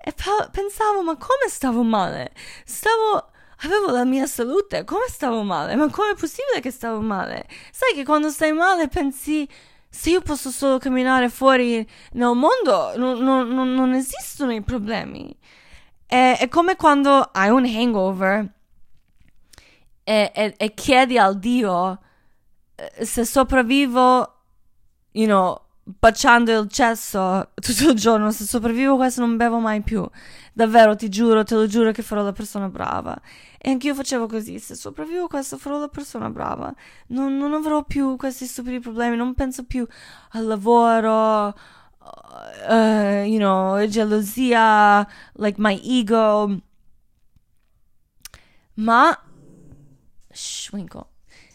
e 0.00 0.14
pensavo 0.50 1.02
ma 1.02 1.16
come 1.16 1.48
stavo 1.48 1.82
male? 1.82 2.32
Stavo 2.64 3.27
avevo 3.62 3.90
la 3.90 4.04
mia 4.04 4.26
salute, 4.26 4.84
come 4.84 5.06
stavo 5.08 5.42
male? 5.42 5.74
Ma 5.74 5.88
come 5.90 6.12
è 6.12 6.14
possibile 6.14 6.60
che 6.60 6.70
stavo 6.70 7.00
male? 7.00 7.46
Sai 7.72 7.94
che 7.94 8.04
quando 8.04 8.30
stai 8.30 8.52
male 8.52 8.88
pensi 8.88 9.48
se 9.90 10.10
io 10.10 10.20
posso 10.20 10.50
solo 10.50 10.78
camminare 10.78 11.28
fuori 11.28 11.86
nel 12.12 12.34
mondo, 12.34 12.96
non, 12.96 13.18
non, 13.18 13.48
non, 13.48 13.74
non 13.74 13.94
esistono 13.94 14.52
i 14.52 14.62
problemi. 14.62 15.34
È, 16.06 16.36
è, 16.38 16.48
come 16.48 16.76
quando 16.76 17.30
hai 17.32 17.50
un 17.50 17.64
hangover 17.64 18.54
e, 20.04 20.32
e, 20.34 20.54
e 20.56 20.74
chiedi 20.74 21.18
al 21.18 21.38
Dio 21.38 22.00
eh, 22.74 23.04
se 23.04 23.24
sopravvivo, 23.24 24.34
you 25.12 25.26
know, 25.26 25.67
baciando 25.98 26.58
il 26.60 26.68
cesso 26.68 27.50
tutto 27.56 27.90
il 27.90 27.94
giorno, 27.94 28.30
se 28.30 28.44
sopravvivo 28.44 28.96
questo 28.96 29.20
non 29.20 29.36
bevo 29.36 29.58
mai 29.58 29.80
più. 29.82 30.06
Davvero, 30.52 30.96
ti 30.96 31.08
giuro, 31.08 31.44
te 31.44 31.54
lo 31.54 31.66
giuro 31.66 31.92
che 31.92 32.02
farò 32.02 32.22
la 32.22 32.32
persona 32.32 32.68
brava. 32.68 33.18
E 33.58 33.70
anch'io 33.70 33.94
facevo 33.94 34.26
così, 34.26 34.58
se 34.58 34.74
sopravvivo 34.74 35.26
questo 35.28 35.56
farò 35.56 35.78
la 35.78 35.88
persona 35.88 36.30
brava. 36.30 36.72
Non, 37.08 37.36
non 37.36 37.54
avrò 37.54 37.84
più 37.84 38.16
questi 38.16 38.46
stupidi 38.46 38.80
problemi, 38.80 39.16
non 39.16 39.34
penso 39.34 39.64
più 39.64 39.86
al 40.32 40.46
lavoro, 40.46 41.46
uh, 41.48 43.24
you 43.24 43.38
know, 43.38 43.84
gelosia, 43.86 45.06
like 45.34 45.60
my 45.60 45.80
ego. 45.82 46.60
Ma, 48.74 49.18
shh. 50.30 50.70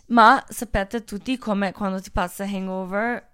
Ma 0.08 0.44
sapete 0.50 1.04
tutti 1.04 1.38
come 1.38 1.72
quando 1.72 2.02
ti 2.02 2.12
passa 2.12 2.44
hangover 2.44 3.32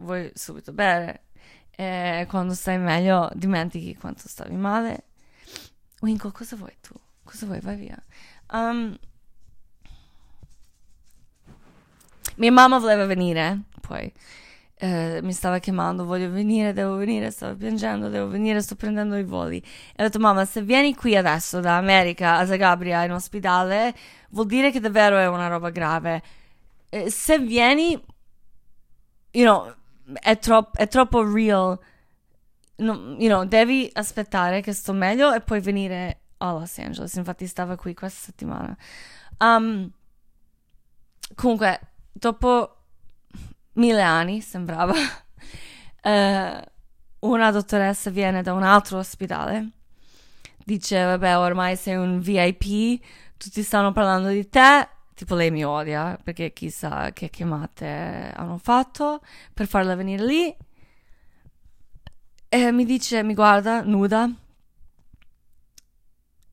vuoi 0.00 0.30
subito 0.34 0.72
bere 0.72 1.24
e 1.70 2.26
quando 2.28 2.52
stai 2.52 2.78
meglio 2.78 3.30
dimentichi 3.34 3.96
quanto 3.96 4.28
stavi 4.28 4.54
male. 4.54 5.04
Winkle, 6.00 6.32
cosa 6.32 6.56
vuoi 6.56 6.76
tu? 6.80 6.94
Cosa 7.24 7.46
vuoi? 7.46 7.60
Vai 7.60 7.76
via. 7.76 8.02
Um, 8.52 8.98
mia 12.36 12.52
mamma 12.52 12.78
voleva 12.78 13.06
venire, 13.06 13.62
poi 13.80 14.12
eh, 14.74 15.20
mi 15.22 15.32
stava 15.32 15.58
chiamando, 15.58 16.04
voglio 16.04 16.30
venire, 16.30 16.72
devo 16.72 16.96
venire, 16.96 17.30
stavo 17.30 17.54
piangendo, 17.56 18.08
devo 18.08 18.28
venire, 18.28 18.60
sto 18.60 18.76
prendendo 18.76 19.16
i 19.16 19.24
voli. 19.24 19.58
E 19.58 20.02
ho 20.02 20.06
detto, 20.06 20.18
mamma, 20.18 20.44
se 20.44 20.62
vieni 20.62 20.94
qui 20.94 21.16
adesso 21.16 21.60
da 21.60 21.76
America 21.76 22.36
a 22.36 22.46
Zagabria 22.46 23.04
in 23.04 23.12
ospedale, 23.12 23.94
vuol 24.30 24.46
dire 24.46 24.70
che 24.70 24.80
davvero 24.80 25.16
è 25.18 25.28
una 25.28 25.48
roba 25.48 25.70
grave. 25.70 26.22
Se 27.06 27.38
vieni, 27.38 27.92
you 29.32 29.44
know, 29.44 29.74
è, 30.14 30.38
tro- 30.38 30.70
è 30.72 30.88
troppo 30.88 31.22
real. 31.22 31.78
No, 32.76 33.16
you 33.18 33.28
know, 33.28 33.44
devi 33.44 33.90
aspettare 33.92 34.60
che 34.62 34.72
sto 34.72 34.92
meglio 34.92 35.32
e 35.32 35.40
poi 35.40 35.60
venire 35.60 36.20
a 36.38 36.52
Los 36.52 36.78
Angeles. 36.78 37.14
Infatti 37.14 37.46
stava 37.46 37.76
qui 37.76 37.94
questa 37.94 38.20
settimana. 38.26 38.76
Um, 39.38 39.90
comunque, 41.34 41.80
dopo 42.12 42.76
mille 43.74 44.02
anni, 44.02 44.40
sembrava, 44.40 44.94
uh, 44.94 46.60
una 47.28 47.50
dottoressa 47.50 48.10
viene 48.10 48.42
da 48.42 48.52
un 48.52 48.62
altro 48.62 48.98
ospedale. 48.98 49.70
Dice, 50.64 51.02
vabbè, 51.02 51.36
ormai 51.38 51.76
sei 51.76 51.96
un 51.96 52.20
VIP, 52.20 53.02
tutti 53.36 53.62
stanno 53.62 53.92
parlando 53.92 54.28
di 54.28 54.48
te. 54.48 54.88
Tipo 55.20 55.34
lei 55.34 55.50
mi 55.50 55.62
odia 55.62 56.18
perché 56.24 56.50
chissà 56.54 57.12
che 57.12 57.28
chiamate 57.28 58.32
hanno 58.34 58.56
fatto 58.56 59.20
per 59.52 59.66
farla 59.66 59.94
venire 59.94 60.24
lì. 60.24 60.56
E 62.48 62.72
mi 62.72 62.86
dice, 62.86 63.22
mi 63.22 63.34
guarda, 63.34 63.82
nuda. 63.82 64.30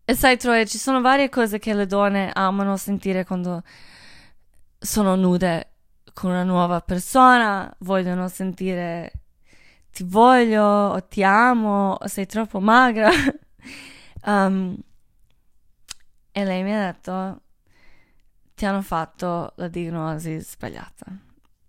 E 0.04 0.14
sai, 0.16 0.36
Troia, 0.38 0.66
ci 0.66 0.78
sono 0.78 1.00
varie 1.00 1.30
cose 1.30 1.60
che 1.60 1.74
le 1.74 1.86
donne 1.86 2.30
amano 2.34 2.76
sentire 2.76 3.24
quando 3.24 3.64
sono 4.78 5.16
nude 5.16 5.70
con 6.12 6.32
una 6.32 6.44
nuova 6.44 6.82
persona, 6.82 7.74
vogliono 7.80 8.28
sentire 8.28 9.14
ti 9.94 10.04
voglio 10.04 10.66
o 10.66 11.08
ti 11.08 11.24
amo 11.24 11.94
o 11.94 12.08
sei 12.08 12.26
troppo 12.26 12.60
magra. 12.60 13.10
um, 14.26 14.78
e 16.34 16.44
lei 16.44 16.64
mi 16.64 16.76
ha 16.76 16.92
detto 16.92 17.44
ti 18.58 18.66
hanno 18.66 18.82
fatto 18.82 19.54
la 19.58 19.68
diagnosi 19.68 20.40
sbagliata. 20.40 21.06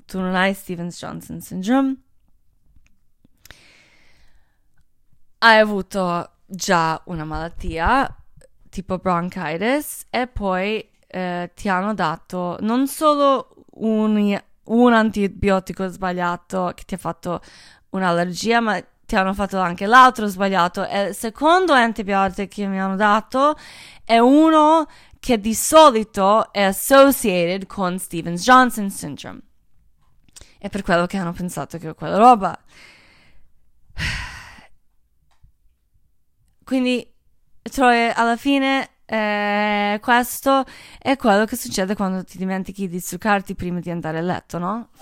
Tu 0.07 0.19
non 0.19 0.35
hai 0.35 0.55
Stevens-Johnson 0.55 1.39
syndrome. 1.39 1.97
Hai 5.37 5.59
avuto 5.59 6.31
già 6.47 6.99
una 7.05 7.25
malattia 7.25 8.17
tipo 8.71 8.97
bronchitis 8.97 10.07
e 10.09 10.29
poi 10.29 10.89
eh, 11.07 11.51
ti 11.55 11.69
hanno 11.69 11.93
dato 11.93 12.57
non 12.61 12.87
solo 12.87 13.67
un, 13.73 14.41
un 14.65 14.93
antibiotico 14.95 15.89
sbagliato 15.89 16.73
che 16.75 16.85
ti 16.87 16.95
ha 16.95 16.99
fatto 16.99 17.43
un'allergia, 17.91 18.61
ma 18.61 18.83
ti 19.09 19.15
hanno 19.15 19.35
fatto 19.35 19.59
anche 19.59 19.85
l'altro 19.85 20.27
sbagliato. 20.27 20.87
E 20.87 21.09
il 21.09 21.15
secondo 21.15 21.75
antibiotico 21.75 22.49
che 22.49 22.67
mi 22.67 22.81
hanno 22.81 22.97
dato 22.97 23.57
è 24.05 24.19
uno 24.19 24.87
che 25.29 25.39
di 25.39 25.53
solito 25.53 26.51
è 26.55 26.63
associated 26.63 27.67
con 27.67 27.99
Stevens-Johnson 27.99 28.89
syndrome. 28.89 29.41
È 30.59 30.71
per 30.71 30.81
quello 30.81 31.05
che 31.05 31.19
hanno 31.19 31.35
pensato 31.35 31.77
che 31.77 31.91
ho 31.91 31.95
quella 31.95 32.17
roba. 32.17 32.59
Quindi, 36.65 37.07
Troy, 37.61 38.11
alla 38.15 38.39
fine 38.39 38.89
eh, 39.05 39.99
questo 40.01 40.65
è 40.99 41.17
quello 41.17 41.45
che 41.45 41.57
succede 41.57 41.95
quando 41.95 42.25
ti 42.25 42.39
dimentichi 42.39 42.89
di 42.89 42.99
truccarti 42.99 43.55
prima 43.55 43.81
di 43.81 43.91
andare 43.91 44.17
a 44.17 44.23
letto, 44.23 44.57
no? 44.57 44.89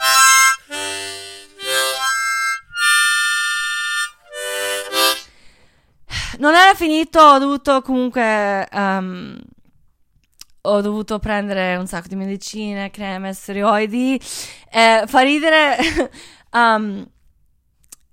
Non 6.38 6.54
era 6.54 6.74
finito, 6.74 7.20
ho 7.20 7.38
dovuto 7.38 7.80
comunque. 7.80 8.68
Um, 8.72 9.38
ho 10.66 10.80
dovuto 10.80 11.18
prendere 11.18 11.76
un 11.76 11.86
sacco 11.86 12.08
di 12.08 12.16
medicine, 12.16 12.90
creme, 12.90 13.32
steroidi. 13.32 14.20
Eh, 14.70 15.04
fa 15.06 15.20
ridere. 15.20 15.76
um, 16.52 17.08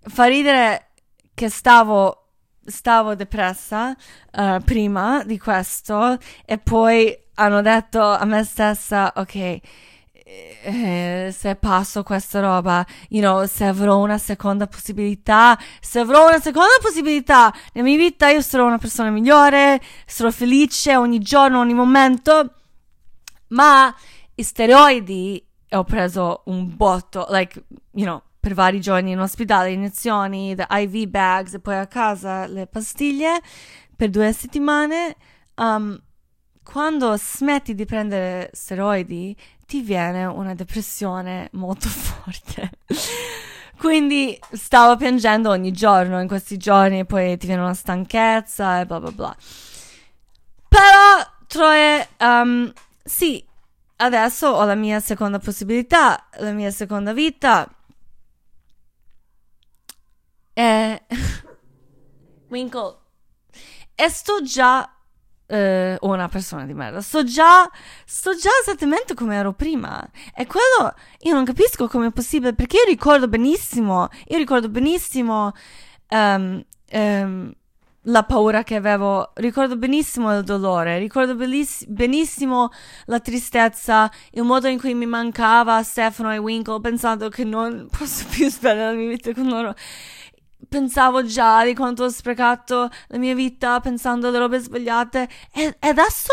fa 0.06 0.26
ridere 0.26 0.92
che 1.34 1.50
stavo 1.50 2.24
stavo 2.66 3.16
depressa 3.16 3.96
uh, 4.32 4.62
prima 4.64 5.24
di 5.26 5.38
questo 5.38 6.18
e 6.46 6.58
poi 6.58 7.14
hanno 7.36 7.62
detto 7.62 8.02
a 8.02 8.24
me 8.26 8.44
stessa, 8.44 9.12
ok, 9.16 9.60
eh, 10.64 11.34
se 11.36 11.56
passo 11.56 12.04
questa 12.04 12.40
roba, 12.40 12.86
you 13.10 13.22
know, 13.22 13.46
se 13.46 13.66
avrò 13.66 13.98
una 13.98 14.18
seconda 14.18 14.68
possibilità, 14.68 15.58
se 15.82 16.00
avrò 16.00 16.28
una 16.28 16.40
seconda 16.40 16.74
possibilità 16.82 17.54
nella 17.74 17.88
mia 17.88 17.98
vita, 17.98 18.30
io 18.30 18.42
sarò 18.42 18.66
una 18.66 18.78
persona 18.78 19.10
migliore, 19.10 19.82
sarò 20.06 20.32
felice 20.32 20.96
ogni 20.96 21.20
giorno, 21.20 21.60
ogni 21.60 21.74
momento, 21.74 22.54
ma 23.48 23.94
i 24.36 24.44
steroidi 24.44 25.46
ho 25.72 25.84
preso 25.84 26.44
un 26.46 26.76
botto, 26.76 27.28
like, 27.30 27.66
you 27.92 28.06
know, 28.06 28.22
per 28.40 28.54
vari 28.54 28.80
giorni 28.80 29.12
in 29.12 29.20
ospedale, 29.20 29.72
iniezioni, 29.72 30.56
the 30.56 30.68
IV 30.70 31.08
bags 31.08 31.54
e 31.54 31.60
poi 31.60 31.78
a 31.78 31.88
casa 31.88 32.46
le 32.46 32.68
pastiglie 32.68 33.42
per 33.96 34.10
due 34.10 34.34
settimane. 34.34 35.16
Um, 35.56 35.98
quando 36.64 37.16
smetti 37.18 37.76
di 37.76 37.86
prendere 37.86 38.50
steroidi 38.54 39.36
ti 39.74 39.82
viene 39.82 40.26
una 40.26 40.54
depressione 40.54 41.50
molto 41.54 41.90
forte. 41.90 42.70
Quindi 43.76 44.40
stavo 44.52 44.96
piangendo 44.98 45.50
ogni 45.50 45.72
giorno 45.72 46.22
in 46.22 46.28
questi 46.28 46.58
giorni 46.58 47.00
e 47.00 47.06
poi 47.06 47.38
ti 47.40 47.48
viene 47.48 47.64
una 47.64 47.74
stanchezza 47.74 48.82
e 48.82 48.86
bla 48.86 49.00
bla 49.00 49.12
bla. 49.12 49.36
Però, 50.68 51.28
Troie, 51.48 52.08
um, 52.20 52.72
sì, 53.04 53.44
adesso 53.96 54.48
ho 54.48 54.64
la 54.64 54.76
mia 54.76 55.00
seconda 55.00 55.40
possibilità, 55.40 56.28
la 56.38 56.52
mia 56.52 56.70
seconda 56.70 57.12
vita 57.12 57.68
eh, 60.54 61.02
Winkle, 62.50 62.98
e 63.96 64.10
sto 64.10 64.44
già 64.44 64.93
eh, 65.54 65.98
una 66.02 66.28
persona 66.28 66.66
di 66.66 66.74
merda. 66.74 67.00
Sto 67.02 67.24
già, 67.24 67.70
sto 68.06 68.36
già 68.36 68.50
esattamente 68.62 69.14
come 69.14 69.36
ero 69.36 69.54
prima. 69.54 70.04
E 70.36 70.48
quello 70.48 70.96
io 71.22 71.34
non 71.34 71.46
capisco 71.46 71.88
come 71.88 72.08
è 72.08 72.12
possibile, 72.12 72.54
perché 72.54 72.78
io 72.78 72.86
ricordo 72.86 73.28
benissimo, 73.28 74.10
io 74.28 74.38
ricordo 74.38 74.68
benissimo 74.70 75.52
um, 76.10 76.64
um, 76.92 77.54
la 78.08 78.24
paura 78.24 78.64
che 78.64 78.76
avevo, 78.76 79.32
ricordo 79.36 79.78
benissimo 79.78 80.36
il 80.36 80.44
dolore, 80.44 80.98
ricordo 80.98 81.36
belliss- 81.36 81.86
benissimo 81.86 82.70
la 83.06 83.20
tristezza, 83.20 84.12
il 84.32 84.44
modo 84.44 84.68
in 84.68 84.80
cui 84.80 84.96
mi 84.96 85.06
mancava 85.06 85.84
Stefano 85.84 86.34
e 86.34 86.40
Winkle, 86.40 86.82
pensando 86.82 87.30
che 87.30 87.44
non 87.44 87.88
posso 87.96 88.26
più 88.30 88.50
spendere 88.50 88.92
la 88.92 88.98
mia 88.98 89.08
vita 89.08 89.34
con 89.34 89.48
loro 89.48 89.76
pensavo 90.68 91.24
già 91.24 91.64
di 91.64 91.74
quanto 91.74 92.04
ho 92.04 92.10
sprecato 92.10 92.90
la 93.08 93.18
mia 93.18 93.36
vita 93.36 93.80
pensando 93.80 94.28
alle 94.28 94.38
robe 94.38 94.60
sbagliate 94.60 95.28
e, 95.52 95.76
e 95.80 95.88
adesso 95.88 96.32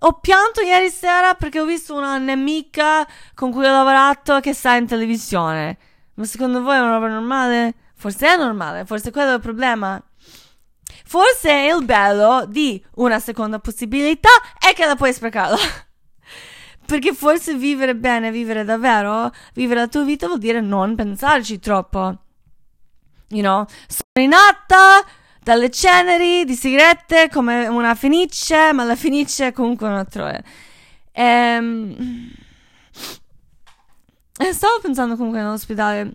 ho 0.00 0.12
pianto 0.20 0.60
ieri 0.60 0.90
sera 0.90 1.34
perché 1.34 1.60
ho 1.60 1.64
visto 1.64 1.94
una 1.94 2.18
nemica 2.18 3.06
con 3.34 3.50
cui 3.50 3.64
ho 3.66 3.72
lavorato 3.72 4.38
che 4.40 4.54
sta 4.54 4.74
in 4.74 4.86
televisione. 4.86 5.78
Ma 6.14 6.24
secondo 6.24 6.62
voi 6.62 6.76
è 6.76 6.80
una 6.80 6.92
roba 6.92 7.08
normale? 7.08 7.74
Forse 7.94 8.28
è 8.28 8.36
normale, 8.36 8.84
forse 8.84 9.10
quello 9.10 9.32
è 9.32 9.34
il 9.34 9.40
problema. 9.40 10.00
Forse 11.04 11.72
il 11.74 11.84
bello 11.84 12.44
di 12.46 12.82
una 12.96 13.18
seconda 13.18 13.58
possibilità 13.58 14.28
è 14.58 14.72
che 14.72 14.86
la 14.86 14.94
puoi 14.94 15.12
sprecarla. 15.12 15.56
Perché 16.86 17.12
forse 17.12 17.54
vivere 17.54 17.96
bene, 17.96 18.30
vivere 18.30 18.64
davvero, 18.64 19.32
vivere 19.54 19.80
la 19.80 19.88
tua 19.88 20.04
vita 20.04 20.26
vuol 20.26 20.38
dire 20.38 20.60
non 20.60 20.94
pensarci 20.94 21.58
troppo. 21.58 22.27
You 23.28 23.42
know, 23.42 23.66
sono 23.86 24.24
in 24.26 24.32
atta 24.32 25.04
dalle 25.42 25.70
ceneri 25.70 26.44
di 26.44 26.54
sigarette 26.54 27.28
come 27.30 27.66
una 27.66 27.94
fenice, 27.94 28.72
ma 28.72 28.84
la 28.84 28.96
fenice 28.96 29.48
è 29.48 29.52
comunque 29.52 29.86
una 29.86 30.04
troia. 30.04 30.42
Ehm, 31.12 32.30
e 34.38 34.52
stavo 34.52 34.78
pensando 34.80 35.16
comunque 35.16 35.40
nell'ospedale. 35.40 36.12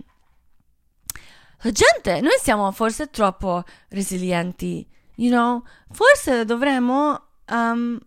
La 1.61 1.71
gente, 1.71 2.21
noi 2.21 2.37
siamo 2.41 2.71
forse 2.71 3.09
troppo 3.09 3.63
resilienti, 3.89 4.87
you 5.15 5.29
know? 5.29 5.63
Forse 5.91 6.45
dovremmo 6.45 7.29
um, 7.49 7.97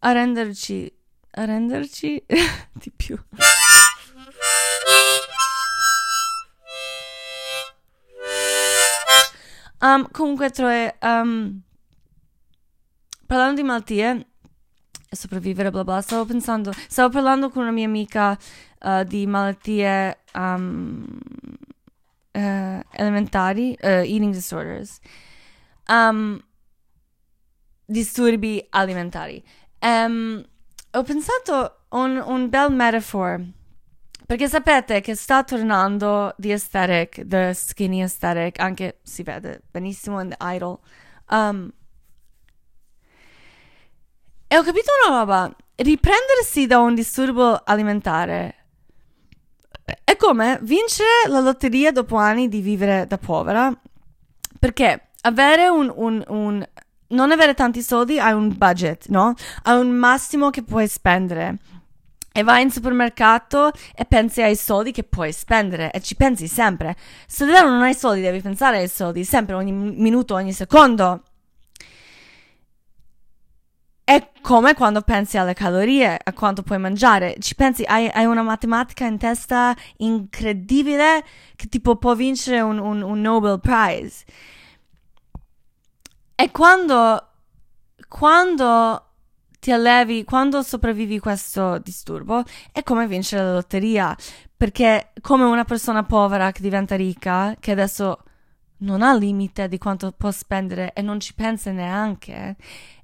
arrenderci, 0.00 0.92
arrenderci 1.30 2.24
di 2.72 2.90
più. 2.90 3.18
Um, 9.80 10.08
comunque, 10.10 10.50
Troie, 10.50 10.96
um, 11.02 11.60
parlando 13.26 13.60
di 13.60 13.62
malattie 13.62 14.26
e 15.08 15.16
sopravvivere, 15.16 15.70
bla 15.70 15.84
bla, 15.84 16.00
stavo 16.00 16.24
pensando, 16.24 16.72
stavo 16.88 17.10
parlando 17.10 17.50
con 17.50 17.62
una 17.62 17.72
mia 17.72 17.86
amica 17.86 18.38
uh, 18.80 19.04
di 19.04 19.26
malattie 19.26 20.18
um, 20.34 21.04
uh, 22.32 22.80
elementari, 22.90 23.76
uh, 23.82 24.02
eating 24.02 24.32
disorders, 24.32 24.98
disturbi 27.84 28.66
alimentari. 28.70 29.44
Ho 30.92 31.02
pensato 31.02 31.84
un, 31.90 32.16
un 32.16 32.48
bel 32.48 32.72
metaphor 32.72 33.44
perché 34.26 34.48
sapete 34.48 35.00
che 35.00 35.14
sta 35.14 35.44
tornando 35.44 36.34
the 36.36 36.52
aesthetic, 36.52 37.26
the 37.26 37.54
skinny 37.54 38.02
aesthetic, 38.02 38.58
anche 38.58 38.98
si 39.02 39.22
vede 39.22 39.62
benissimo 39.70 40.20
in 40.20 40.30
The 40.30 40.36
Idol. 40.40 40.78
Um, 41.30 41.72
e 44.48 44.56
ho 44.56 44.62
capito 44.62 44.90
una 45.06 45.18
roba, 45.18 45.56
riprendersi 45.76 46.66
da 46.66 46.78
un 46.80 46.94
disturbo 46.94 47.54
alimentare 47.64 48.66
è 50.02 50.16
come 50.16 50.58
vincere 50.62 51.28
la 51.28 51.40
lotteria 51.40 51.92
dopo 51.92 52.16
anni 52.16 52.48
di 52.48 52.60
vivere 52.60 53.06
da 53.06 53.18
povera, 53.18 53.72
perché 54.58 55.10
avere 55.20 55.68
un, 55.68 55.92
un, 55.94 56.24
un 56.26 56.68
non 57.08 57.30
avere 57.30 57.54
tanti 57.54 57.82
soldi 57.82 58.18
hai 58.18 58.32
un 58.32 58.56
budget, 58.56 59.06
no? 59.08 59.34
Hai 59.62 59.78
un 59.78 59.90
massimo 59.90 60.50
che 60.50 60.64
puoi 60.64 60.88
spendere 60.88 61.58
e 62.36 62.42
vai 62.42 62.60
in 62.60 62.70
supermercato 62.70 63.70
e 63.94 64.04
pensi 64.04 64.42
ai 64.42 64.56
soldi 64.56 64.92
che 64.92 65.04
puoi 65.04 65.32
spendere 65.32 65.90
e 65.90 66.02
ci 66.02 66.16
pensi 66.16 66.46
sempre. 66.48 66.94
Se 67.26 67.46
davvero 67.46 67.70
non 67.70 67.80
hai 67.80 67.94
soldi, 67.94 68.20
devi 68.20 68.42
pensare 68.42 68.76
ai 68.76 68.88
soldi 68.88 69.24
sempre, 69.24 69.54
ogni 69.54 69.72
minuto, 69.72 70.34
ogni 70.34 70.52
secondo. 70.52 71.22
È 74.04 74.32
come 74.42 74.74
quando 74.74 75.00
pensi 75.00 75.38
alle 75.38 75.54
calorie, 75.54 76.18
a 76.22 76.32
quanto 76.34 76.62
puoi 76.62 76.78
mangiare. 76.78 77.36
Ci 77.38 77.54
pensi, 77.54 77.84
hai, 77.84 78.06
hai 78.12 78.26
una 78.26 78.42
matematica 78.42 79.06
in 79.06 79.16
testa 79.16 79.74
incredibile 79.96 81.24
che 81.56 81.68
tipo 81.68 81.96
può 81.96 82.14
vincere 82.14 82.60
un, 82.60 82.78
un, 82.78 83.00
un 83.00 83.18
Nobel 83.18 83.58
Prize. 83.60 84.26
E 86.34 86.50
quando, 86.50 87.28
quando 88.08 89.05
ti 89.66 89.72
allevi, 89.72 90.22
quando 90.22 90.62
sopravvivi 90.62 91.18
questo 91.18 91.78
disturbo, 91.78 92.44
è 92.70 92.84
come 92.84 93.08
vincere 93.08 93.42
la 93.42 93.54
lotteria, 93.54 94.16
perché 94.56 95.10
come 95.20 95.42
una 95.42 95.64
persona 95.64 96.04
povera 96.04 96.52
che 96.52 96.62
diventa 96.62 96.94
ricca, 96.94 97.56
che 97.58 97.72
adesso 97.72 98.22
non 98.78 99.02
ha 99.02 99.12
limite 99.16 99.66
di 99.66 99.76
quanto 99.76 100.12
può 100.12 100.30
spendere 100.30 100.92
e 100.92 101.02
non 101.02 101.18
ci 101.18 101.34
pensa 101.34 101.72
neanche, 101.72 102.54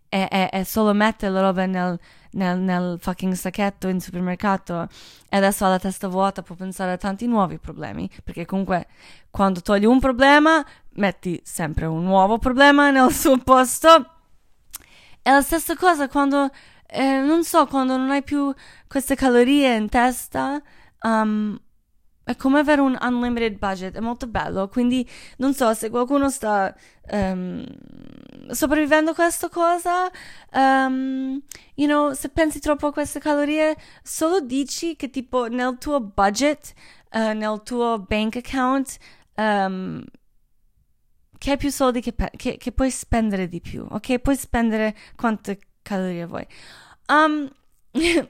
e, 0.09 0.29
e, 0.31 0.51
e 0.53 0.65
solo 0.65 0.93
mette 0.93 1.29
le 1.31 1.41
robe 1.41 1.67
nel, 1.67 1.99
nel, 2.33 2.61
nel, 2.61 2.97
fucking 3.01 3.33
sacchetto 3.33 3.89
in 3.89 4.01
supermercato 4.01 4.87
e 5.29 5.37
adesso 5.37 5.65
ha 5.65 5.69
la 5.69 5.81
testa 5.81 6.07
vuota, 6.07 6.43
può 6.43 6.55
pensare 6.55 6.93
a 6.93 6.97
tanti 6.97 7.27
nuovi 7.27 7.59
problemi, 7.59 8.09
perché 8.23 8.47
comunque 8.47 8.87
quando 9.31 9.63
togli 9.63 9.85
un 9.85 9.99
problema, 9.99 10.65
metti 10.91 11.41
sempre 11.43 11.87
un 11.87 12.05
nuovo 12.05 12.39
problema 12.39 12.93
nel 12.93 13.11
suo 13.11 13.37
posto 13.39 14.22
è 15.23 15.31
la 15.31 15.43
stessa 15.43 15.77
cosa 15.77 16.09
quando, 16.09 16.51
eh, 16.87 17.21
non 17.21 17.45
so, 17.45 17.67
quando 17.67 17.97
non 17.97 18.11
hai 18.11 18.23
più 18.23 18.53
queste 18.89 19.15
calorie 19.15 19.75
in 19.77 19.89
testa. 19.89 20.63
Um, 21.03 21.59
è 22.25 22.37
come 22.37 22.61
avere 22.61 22.81
un 22.81 22.97
unlimited 23.01 23.59
budget, 23.59 23.97
è 23.97 24.01
molto 24.01 24.27
bello. 24.27 24.69
Quindi 24.69 25.09
non 25.39 25.55
so 25.55 25.75
se 25.75 25.91
qualcuno 25.91 26.31
sta 26.31 26.75
um, 27.11 27.65
sopravvivendo 28.51 29.11
a 29.11 29.15
questa 29.15 29.49
cosa, 29.49 30.11
um, 30.53 31.41
you 31.75 31.89
know, 31.89 32.13
se 32.13 32.29
pensi 32.29 32.61
troppo 32.61 32.89
a 32.89 32.93
queste 32.93 33.19
calorie, 33.19 33.77
solo 34.03 34.41
dici 34.41 34.97
che 34.97 35.11
tipo 35.11 35.47
nel 35.47 35.79
tuo 35.79 36.01
budget, 36.01 36.75
uh, 37.13 37.33
nel 37.33 37.61
tuo 37.65 37.99
bank 38.07 38.37
account, 38.37 38.99
um, 39.37 40.03
che 41.43 41.51
hai 41.51 41.57
più 41.57 41.73
soldi 41.73 42.01
che, 42.01 42.13
pe- 42.13 42.31
che, 42.37 42.57
che, 42.57 42.71
puoi 42.71 42.89
spendere 42.93 43.49
di 43.49 43.61
più, 43.61 43.85
ok? 43.91 44.21
Puoi 44.21 44.37
spendere 44.37 44.95
quante 45.17 45.59
calorie 45.83 46.25
vuoi. 46.25 46.47
Um, 47.09 47.51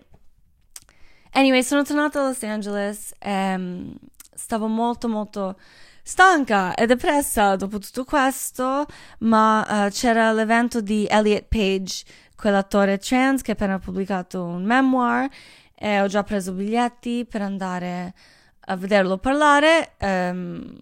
anyway, 1.33 1.63
sono 1.63 1.83
tornata 1.83 2.21
a 2.21 2.29
Los 2.29 2.43
Angeles 2.43 3.13
e 3.19 3.55
um, 3.55 3.95
stavo 4.35 4.67
molto 4.67 5.09
molto 5.09 5.59
stanca 6.03 6.73
e 6.75 6.87
depressa 6.87 7.55
dopo 7.57 7.79
tutto 7.79 8.07
questo, 8.07 8.87
ma 9.19 9.61
uh, 9.85 9.91
c'era 9.91 10.33
l'evento 10.33 10.81
di 10.81 11.07
Elliot 11.07 11.49
Page, 11.49 12.05
quell'attore 12.35 12.97
trans 12.97 13.43
che 13.43 13.51
ha 13.51 13.55
appena 13.55 13.79
pubblicato 13.79 14.43
un 14.43 14.65
memoir 14.65 15.29
e 15.75 16.01
ho 16.01 16.07
già 16.07 16.23
preso 16.23 16.53
biglietti 16.53 17.27
per 17.29 17.43
andare 17.43 18.15
a 18.59 18.77
vederlo 18.77 19.19
parlare. 19.19 19.97
Um, 20.01 20.79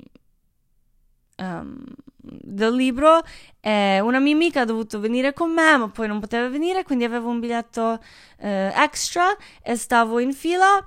um, 1.39 1.85
del 2.23 2.75
libro 2.75 3.23
e 3.61 4.01
una 4.01 4.19
mia 4.19 4.35
amica 4.35 4.63
ha 4.63 4.65
dovuto 4.65 5.01
venire 5.01 5.33
con 5.33 5.53
me 5.53 5.77
ma 5.77 5.89
poi 5.89 6.07
non 6.09 6.21
poteva 6.21 6.49
venire 6.49 6.83
quindi 6.83 7.05
avevo 7.05 7.29
un 7.29 7.41
biglietto 7.41 7.99
eh, 8.39 8.73
extra 8.77 9.37
e 9.63 9.77
stavo 9.77 10.19
in 10.19 10.33
fila 10.33 10.85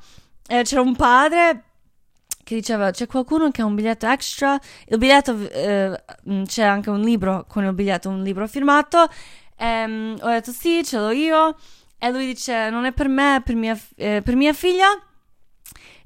e 0.48 0.64
c'era 0.64 0.82
un 0.82 0.96
padre 0.96 1.64
che 2.44 2.56
diceva 2.56 2.92
c'è 2.92 3.08
qualcuno 3.08 3.50
che 3.52 3.62
ha 3.62 3.66
un 3.66 3.76
biglietto 3.76 4.06
extra? 4.08 4.60
Il 4.88 4.98
biglietto 4.98 5.50
eh, 5.50 6.04
mm, 6.30 6.44
c'è 6.44 6.64
anche 6.64 6.90
un 6.90 7.00
libro 7.00 7.46
con 7.48 7.64
il 7.64 7.74
biglietto 7.74 8.10
un 8.10 8.22
libro 8.22 8.48
firmato. 8.48 9.10
E 9.56 9.84
um, 9.86 10.18
ho 10.20 10.30
detto 10.30 10.52
sì 10.52 10.84
ce 10.84 10.98
l'ho 10.98 11.12
io. 11.12 11.56
E 11.98 12.12
lui 12.12 12.26
dice 12.26 12.70
non 12.70 12.86
è 12.86 12.92
per 12.92 13.08
me 13.08 13.38
è 13.38 13.42
per 13.42 13.56
mia, 13.56 13.80
eh, 13.96 14.22
per 14.24 14.36
mia 14.36 14.54
figlia 14.54 14.88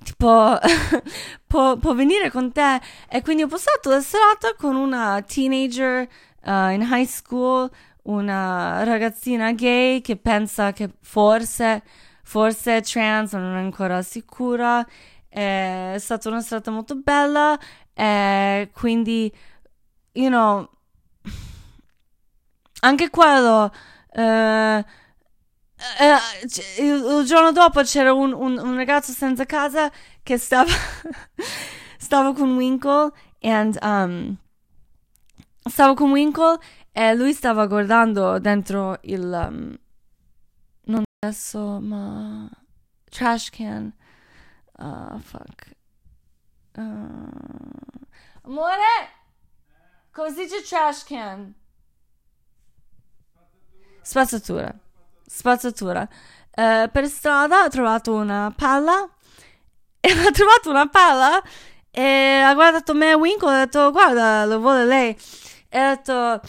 tipo 0.04 0.58
può, 1.48 1.78
può, 1.78 1.93
venire 1.93 2.30
con 2.32 2.52
te. 2.52 2.80
E 3.10 3.22
quindi 3.22 3.43
ho 3.43 3.48
passato 3.48 3.89
la 3.89 4.02
serata 4.02 4.56
con 4.58 4.76
una 4.76 5.22
teenager 5.22 6.08
uh, 6.43 6.70
in 6.72 6.82
high 6.89 7.06
school 7.06 7.70
una 8.04 8.84
ragazzina 8.84 9.52
gay 9.52 10.00
che 10.02 10.16
pensa 10.16 10.72
che 10.72 10.89
forse 11.02 11.84
forse 12.24 12.78
è 12.78 12.82
trans 12.82 13.34
ma 13.34 13.39
non 13.39 13.56
è 13.56 13.60
ancora 13.60 14.02
sicura. 14.02 14.86
È 15.30 15.95
stata 15.98 16.30
una 16.30 16.41
serata 16.41 16.72
molto 16.72 16.95
bella 16.95 17.58
e 17.93 18.70
quindi 18.74 19.32
you 20.14 20.28
know 20.30 20.68
anche 22.82 23.10
quello 23.10 23.72
uh, 24.14 24.84
Uh, 25.78 26.82
il, 26.82 27.19
il, 27.19 27.25
giorno 27.25 27.51
dopo 27.51 27.84
c'era 27.84 28.11
un, 28.11 28.34
un, 28.34 28.57
un, 28.57 28.75
ragazzo 28.75 29.11
senza 29.11 29.45
casa 29.45 29.91
che 30.23 30.39
stava, 30.39 30.71
stava 31.99 32.34
con 32.34 32.55
Winkle 32.55 33.11
and 33.41 33.78
um, 33.84 34.36
stavo 35.63 35.93
con 35.93 36.09
Winkle 36.09 36.57
e 36.91 37.13
lui 37.13 37.32
stava 37.32 37.67
guardando 37.67 38.39
dentro 38.39 38.97
il 39.01 39.21
um, 39.21 39.78
non 40.86 41.03
adesso 41.19 41.80
ma 41.80 42.49
trash 43.11 43.51
can. 43.51 43.93
Uh, 44.80 45.19
fuck. 45.19 45.75
Uh, 46.75 47.30
amore? 48.41 49.09
Come 50.11 50.32
si 50.32 50.41
dice 50.41 50.63
trash 50.63 51.03
can? 51.03 51.53
Spazzatura 54.01 54.86
spazzatura. 55.28 56.07
Eh, 56.51 56.89
per 56.91 57.07
strada 57.07 57.63
ha 57.63 57.69
trovato 57.69 58.13
una 58.13 58.51
palla 58.55 59.07
e 59.99 60.09
ha 60.09 60.32
trovato 60.32 60.69
una 60.69 60.88
palla 60.88 61.41
e 61.91 62.41
ha 62.43 62.53
guardato 62.53 62.93
me 62.93 63.11
e 63.11 63.13
Winkle 63.13 63.51
e 63.51 63.55
ha 63.55 63.65
detto 63.65 63.91
guarda 63.91 64.45
lo 64.45 64.59
vuole 64.59 64.86
lei 64.86 65.15
e 65.69 65.78
ha 65.78 65.95
detto 65.95 66.41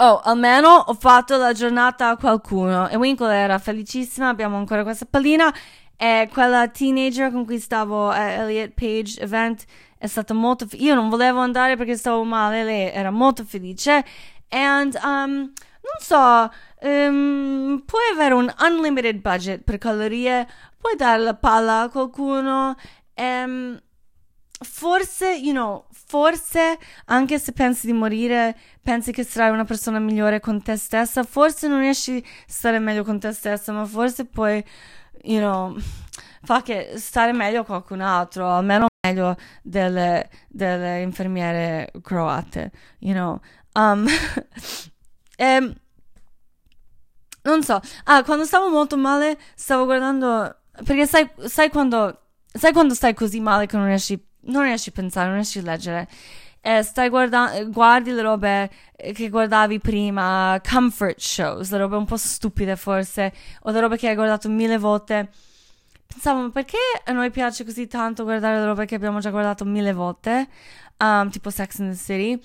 Oh, 0.00 0.20
almeno 0.20 0.68
ho 0.68 0.94
fatto 0.94 1.36
la 1.36 1.52
giornata 1.52 2.10
a 2.10 2.16
qualcuno. 2.16 2.88
E 2.88 2.94
Winkle 2.96 3.34
era 3.34 3.58
felicissima, 3.58 4.28
abbiamo 4.28 4.56
ancora 4.56 4.84
questa 4.84 5.06
pallina. 5.10 5.52
E 5.96 6.28
quella 6.32 6.68
teenager 6.68 7.32
con 7.32 7.44
cui 7.44 7.58
stavo 7.58 8.08
a 8.08 8.20
Elliot 8.30 8.74
Page 8.74 9.20
Event 9.20 9.64
è 9.98 10.06
stata 10.06 10.34
molto... 10.34 10.68
Fe- 10.68 10.76
io 10.76 10.94
non 10.94 11.08
volevo 11.08 11.40
andare 11.40 11.76
perché 11.76 11.96
stavo 11.96 12.22
male, 12.22 12.62
lei 12.62 12.92
era 12.92 13.10
molto 13.10 13.42
felice. 13.44 14.04
And, 14.50 14.96
um, 15.02 15.32
non 15.32 15.98
so, 15.98 16.48
um, 16.82 17.82
puoi 17.84 18.02
avere 18.12 18.34
un 18.34 18.52
unlimited 18.60 19.20
budget 19.20 19.62
per 19.62 19.78
calorie, 19.78 20.46
puoi 20.78 20.96
dare 20.96 21.22
la 21.22 21.34
palla 21.34 21.82
a 21.82 21.88
qualcuno. 21.88 22.74
Um, 23.14 23.80
forse, 24.60 25.36
you 25.36 25.52
know, 25.52 25.86
forse 25.90 26.78
anche 27.06 27.38
se 27.38 27.52
pensi 27.52 27.86
di 27.86 27.92
morire, 27.92 28.56
pensi 28.82 29.12
che 29.12 29.24
sarai 29.24 29.50
una 29.50 29.64
persona 29.64 29.98
migliore 29.98 30.40
con 30.40 30.62
te 30.62 30.76
stessa, 30.76 31.22
forse 31.22 31.68
non 31.68 31.80
riesci 31.80 32.16
a 32.16 32.22
stare 32.46 32.78
meglio 32.78 33.04
con 33.04 33.18
te 33.20 33.32
stessa, 33.32 33.72
ma 33.72 33.84
forse 33.84 34.24
puoi, 34.24 34.64
you 35.22 35.38
know, 35.38 35.76
fa 36.42 36.62
che 36.62 36.92
stare 36.96 37.32
meglio 37.32 37.64
con 37.64 37.76
qualcun 37.76 38.00
altro, 38.00 38.48
almeno 38.48 38.86
meglio 39.06 39.36
delle, 39.62 40.28
delle 40.48 41.02
infermiere 41.02 41.90
croate, 42.02 42.70
you 43.00 43.12
know. 43.12 43.40
Um, 43.74 44.06
ehm, 45.36 45.74
non 47.48 47.62
so, 47.62 47.80
ah, 48.04 48.22
quando 48.24 48.44
stavo 48.44 48.68
molto 48.68 48.96
male, 48.96 49.38
stavo 49.54 49.84
guardando, 49.84 50.56
perché 50.84 51.06
sai, 51.06 51.28
sai 51.46 51.70
quando, 51.70 52.20
sai 52.52 52.72
quando 52.72 52.94
stai 52.94 53.14
così 53.14 53.40
male 53.40 53.66
che 53.66 53.76
non 53.76 53.86
riesci 53.86 54.26
non 54.48 54.62
riesci 54.62 54.90
a 54.90 54.92
pensare, 54.92 55.26
non 55.26 55.36
riesci 55.36 55.58
a 55.58 55.62
leggere. 55.62 56.08
Eh, 56.60 56.82
stai 56.82 57.08
guardando, 57.08 57.70
guardi 57.70 58.10
le 58.10 58.22
robe 58.22 58.70
che 58.96 59.28
guardavi 59.28 59.78
prima, 59.78 60.60
comfort 60.68 61.18
shows, 61.18 61.70
le 61.70 61.78
robe 61.78 61.96
un 61.96 62.04
po' 62.04 62.16
stupide 62.16 62.76
forse, 62.76 63.32
o 63.62 63.70
le 63.70 63.80
robe 63.80 63.96
che 63.96 64.08
hai 64.08 64.14
guardato 64.14 64.48
mille 64.48 64.78
volte. 64.78 65.30
Pensavo, 66.06 66.40
ma 66.40 66.50
perché 66.50 66.78
a 67.04 67.12
noi 67.12 67.30
piace 67.30 67.64
così 67.64 67.86
tanto 67.86 68.24
guardare 68.24 68.58
le 68.58 68.64
robe 68.66 68.86
che 68.86 68.94
abbiamo 68.94 69.20
già 69.20 69.30
guardato 69.30 69.64
mille 69.64 69.92
volte, 69.92 70.48
um, 70.98 71.30
tipo 71.30 71.50
Sex 71.50 71.80
and 71.80 71.92
the 71.92 71.96
City? 71.96 72.40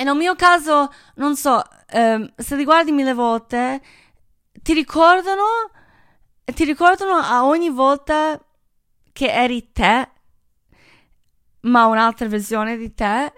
E 0.00 0.04
nel 0.04 0.16
mio 0.16 0.34
caso, 0.34 0.90
non 1.16 1.36
so, 1.36 1.62
um, 1.92 2.32
se 2.34 2.56
li 2.56 2.64
guardi 2.64 2.90
mille 2.90 3.12
volte, 3.12 3.82
ti 4.62 4.72
ricordano, 4.72 5.44
ti 6.42 6.64
ricordano 6.64 7.16
a 7.16 7.44
ogni 7.44 7.68
volta 7.68 8.42
che 9.12 9.30
eri 9.30 9.72
te, 9.72 10.08
ma 11.60 11.84
un'altra 11.84 12.28
versione 12.28 12.78
di 12.78 12.94
te, 12.94 13.30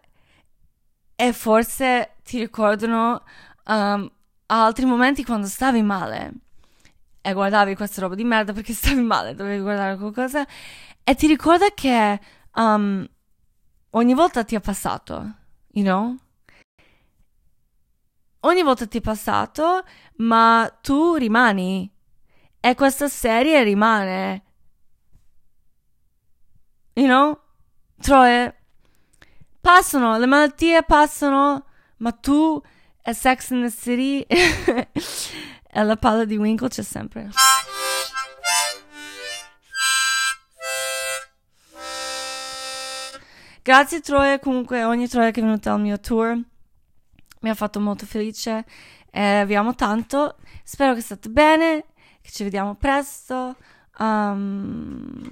e 1.16 1.32
forse 1.32 2.18
ti 2.22 2.38
ricordano 2.38 3.24
um, 3.66 4.08
altri 4.46 4.84
momenti 4.84 5.24
quando 5.24 5.48
stavi 5.48 5.82
male 5.82 6.32
e 7.22 7.32
guardavi 7.32 7.74
questa 7.74 8.02
roba 8.02 8.14
di 8.14 8.22
merda 8.22 8.52
perché 8.52 8.70
stavi 8.72 9.02
male, 9.02 9.34
dovevi 9.34 9.62
guardare 9.62 9.96
qualcosa 9.96 10.46
e 11.02 11.14
ti 11.16 11.26
ricorda 11.26 11.70
che 11.74 12.20
um, 12.54 13.04
ogni 13.90 14.14
volta 14.14 14.44
ti 14.44 14.54
è 14.54 14.60
passato, 14.60 15.34
you 15.72 15.84
know? 15.84 16.16
Ogni 18.45 18.62
volta 18.62 18.86
ti 18.86 18.99
è 18.99 19.01
passato, 19.01 19.84
ma 20.16 20.68
tu 20.80 21.14
rimani. 21.14 21.90
E 22.59 22.74
questa 22.74 23.09
serie 23.09 23.62
rimane. 23.62 24.43
You 26.95 27.07
know? 27.07 27.40
Troie, 28.01 28.53
passano, 29.61 30.18
le 30.18 30.26
malattie 30.26 30.82
passano, 30.82 31.66
ma 31.99 32.11
tu 32.11 32.61
e 33.01 33.14
Sex 33.14 33.51
in 33.51 33.62
the 33.62 33.70
City 33.70 34.22
e 34.26 34.88
la 35.84 35.97
palla 35.97 36.24
di 36.24 36.36
Winkle 36.36 36.68
c'è 36.68 36.82
sempre. 36.82 37.30
Grazie 43.62 44.01
Troia, 44.01 44.40
comunque 44.40 44.82
ogni 44.82 45.07
Troia 45.07 45.30
che 45.30 45.38
è 45.38 45.45
venuta 45.45 45.72
al 45.72 45.80
mio 45.80 46.01
tour 46.01 46.51
mi 47.43 47.51
ha 47.51 47.55
fatto 47.55 47.78
molto 47.78 48.07
felice. 48.07 48.64
Eh, 49.11 49.45
vi 49.47 49.55
amo 49.55 49.74
tanto. 49.74 50.36
Spero 50.64 50.95
che 50.95 51.01
state 51.01 51.28
bene, 51.28 51.84
che 52.20 52.30
ci 52.30 52.43
vediamo 52.43 52.74
presto. 52.74 53.57
Um, 53.99 55.28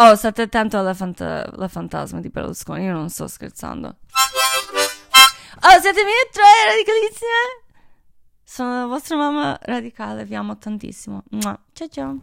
Oh, 0.00 0.14
state 0.14 0.42
attento 0.42 0.78
alla, 0.78 0.94
fant- 0.94 1.20
alla 1.20 1.66
fantasma 1.66 2.20
di 2.20 2.28
Berlusconi, 2.28 2.84
io 2.84 2.92
non 2.92 3.10
sto 3.10 3.26
scherzando. 3.26 3.88
Oh, 3.88 5.80
siete 5.80 6.04
mie 6.04 6.28
tre 6.30 6.44
radicalissime? 6.68 7.64
Sono 8.44 8.78
la 8.78 8.86
vostra 8.86 9.16
mamma 9.16 9.58
radicale, 9.60 10.24
vi 10.24 10.36
amo 10.36 10.56
tantissimo. 10.56 11.24
Ciao 11.72 11.88
ciao. 11.88 12.18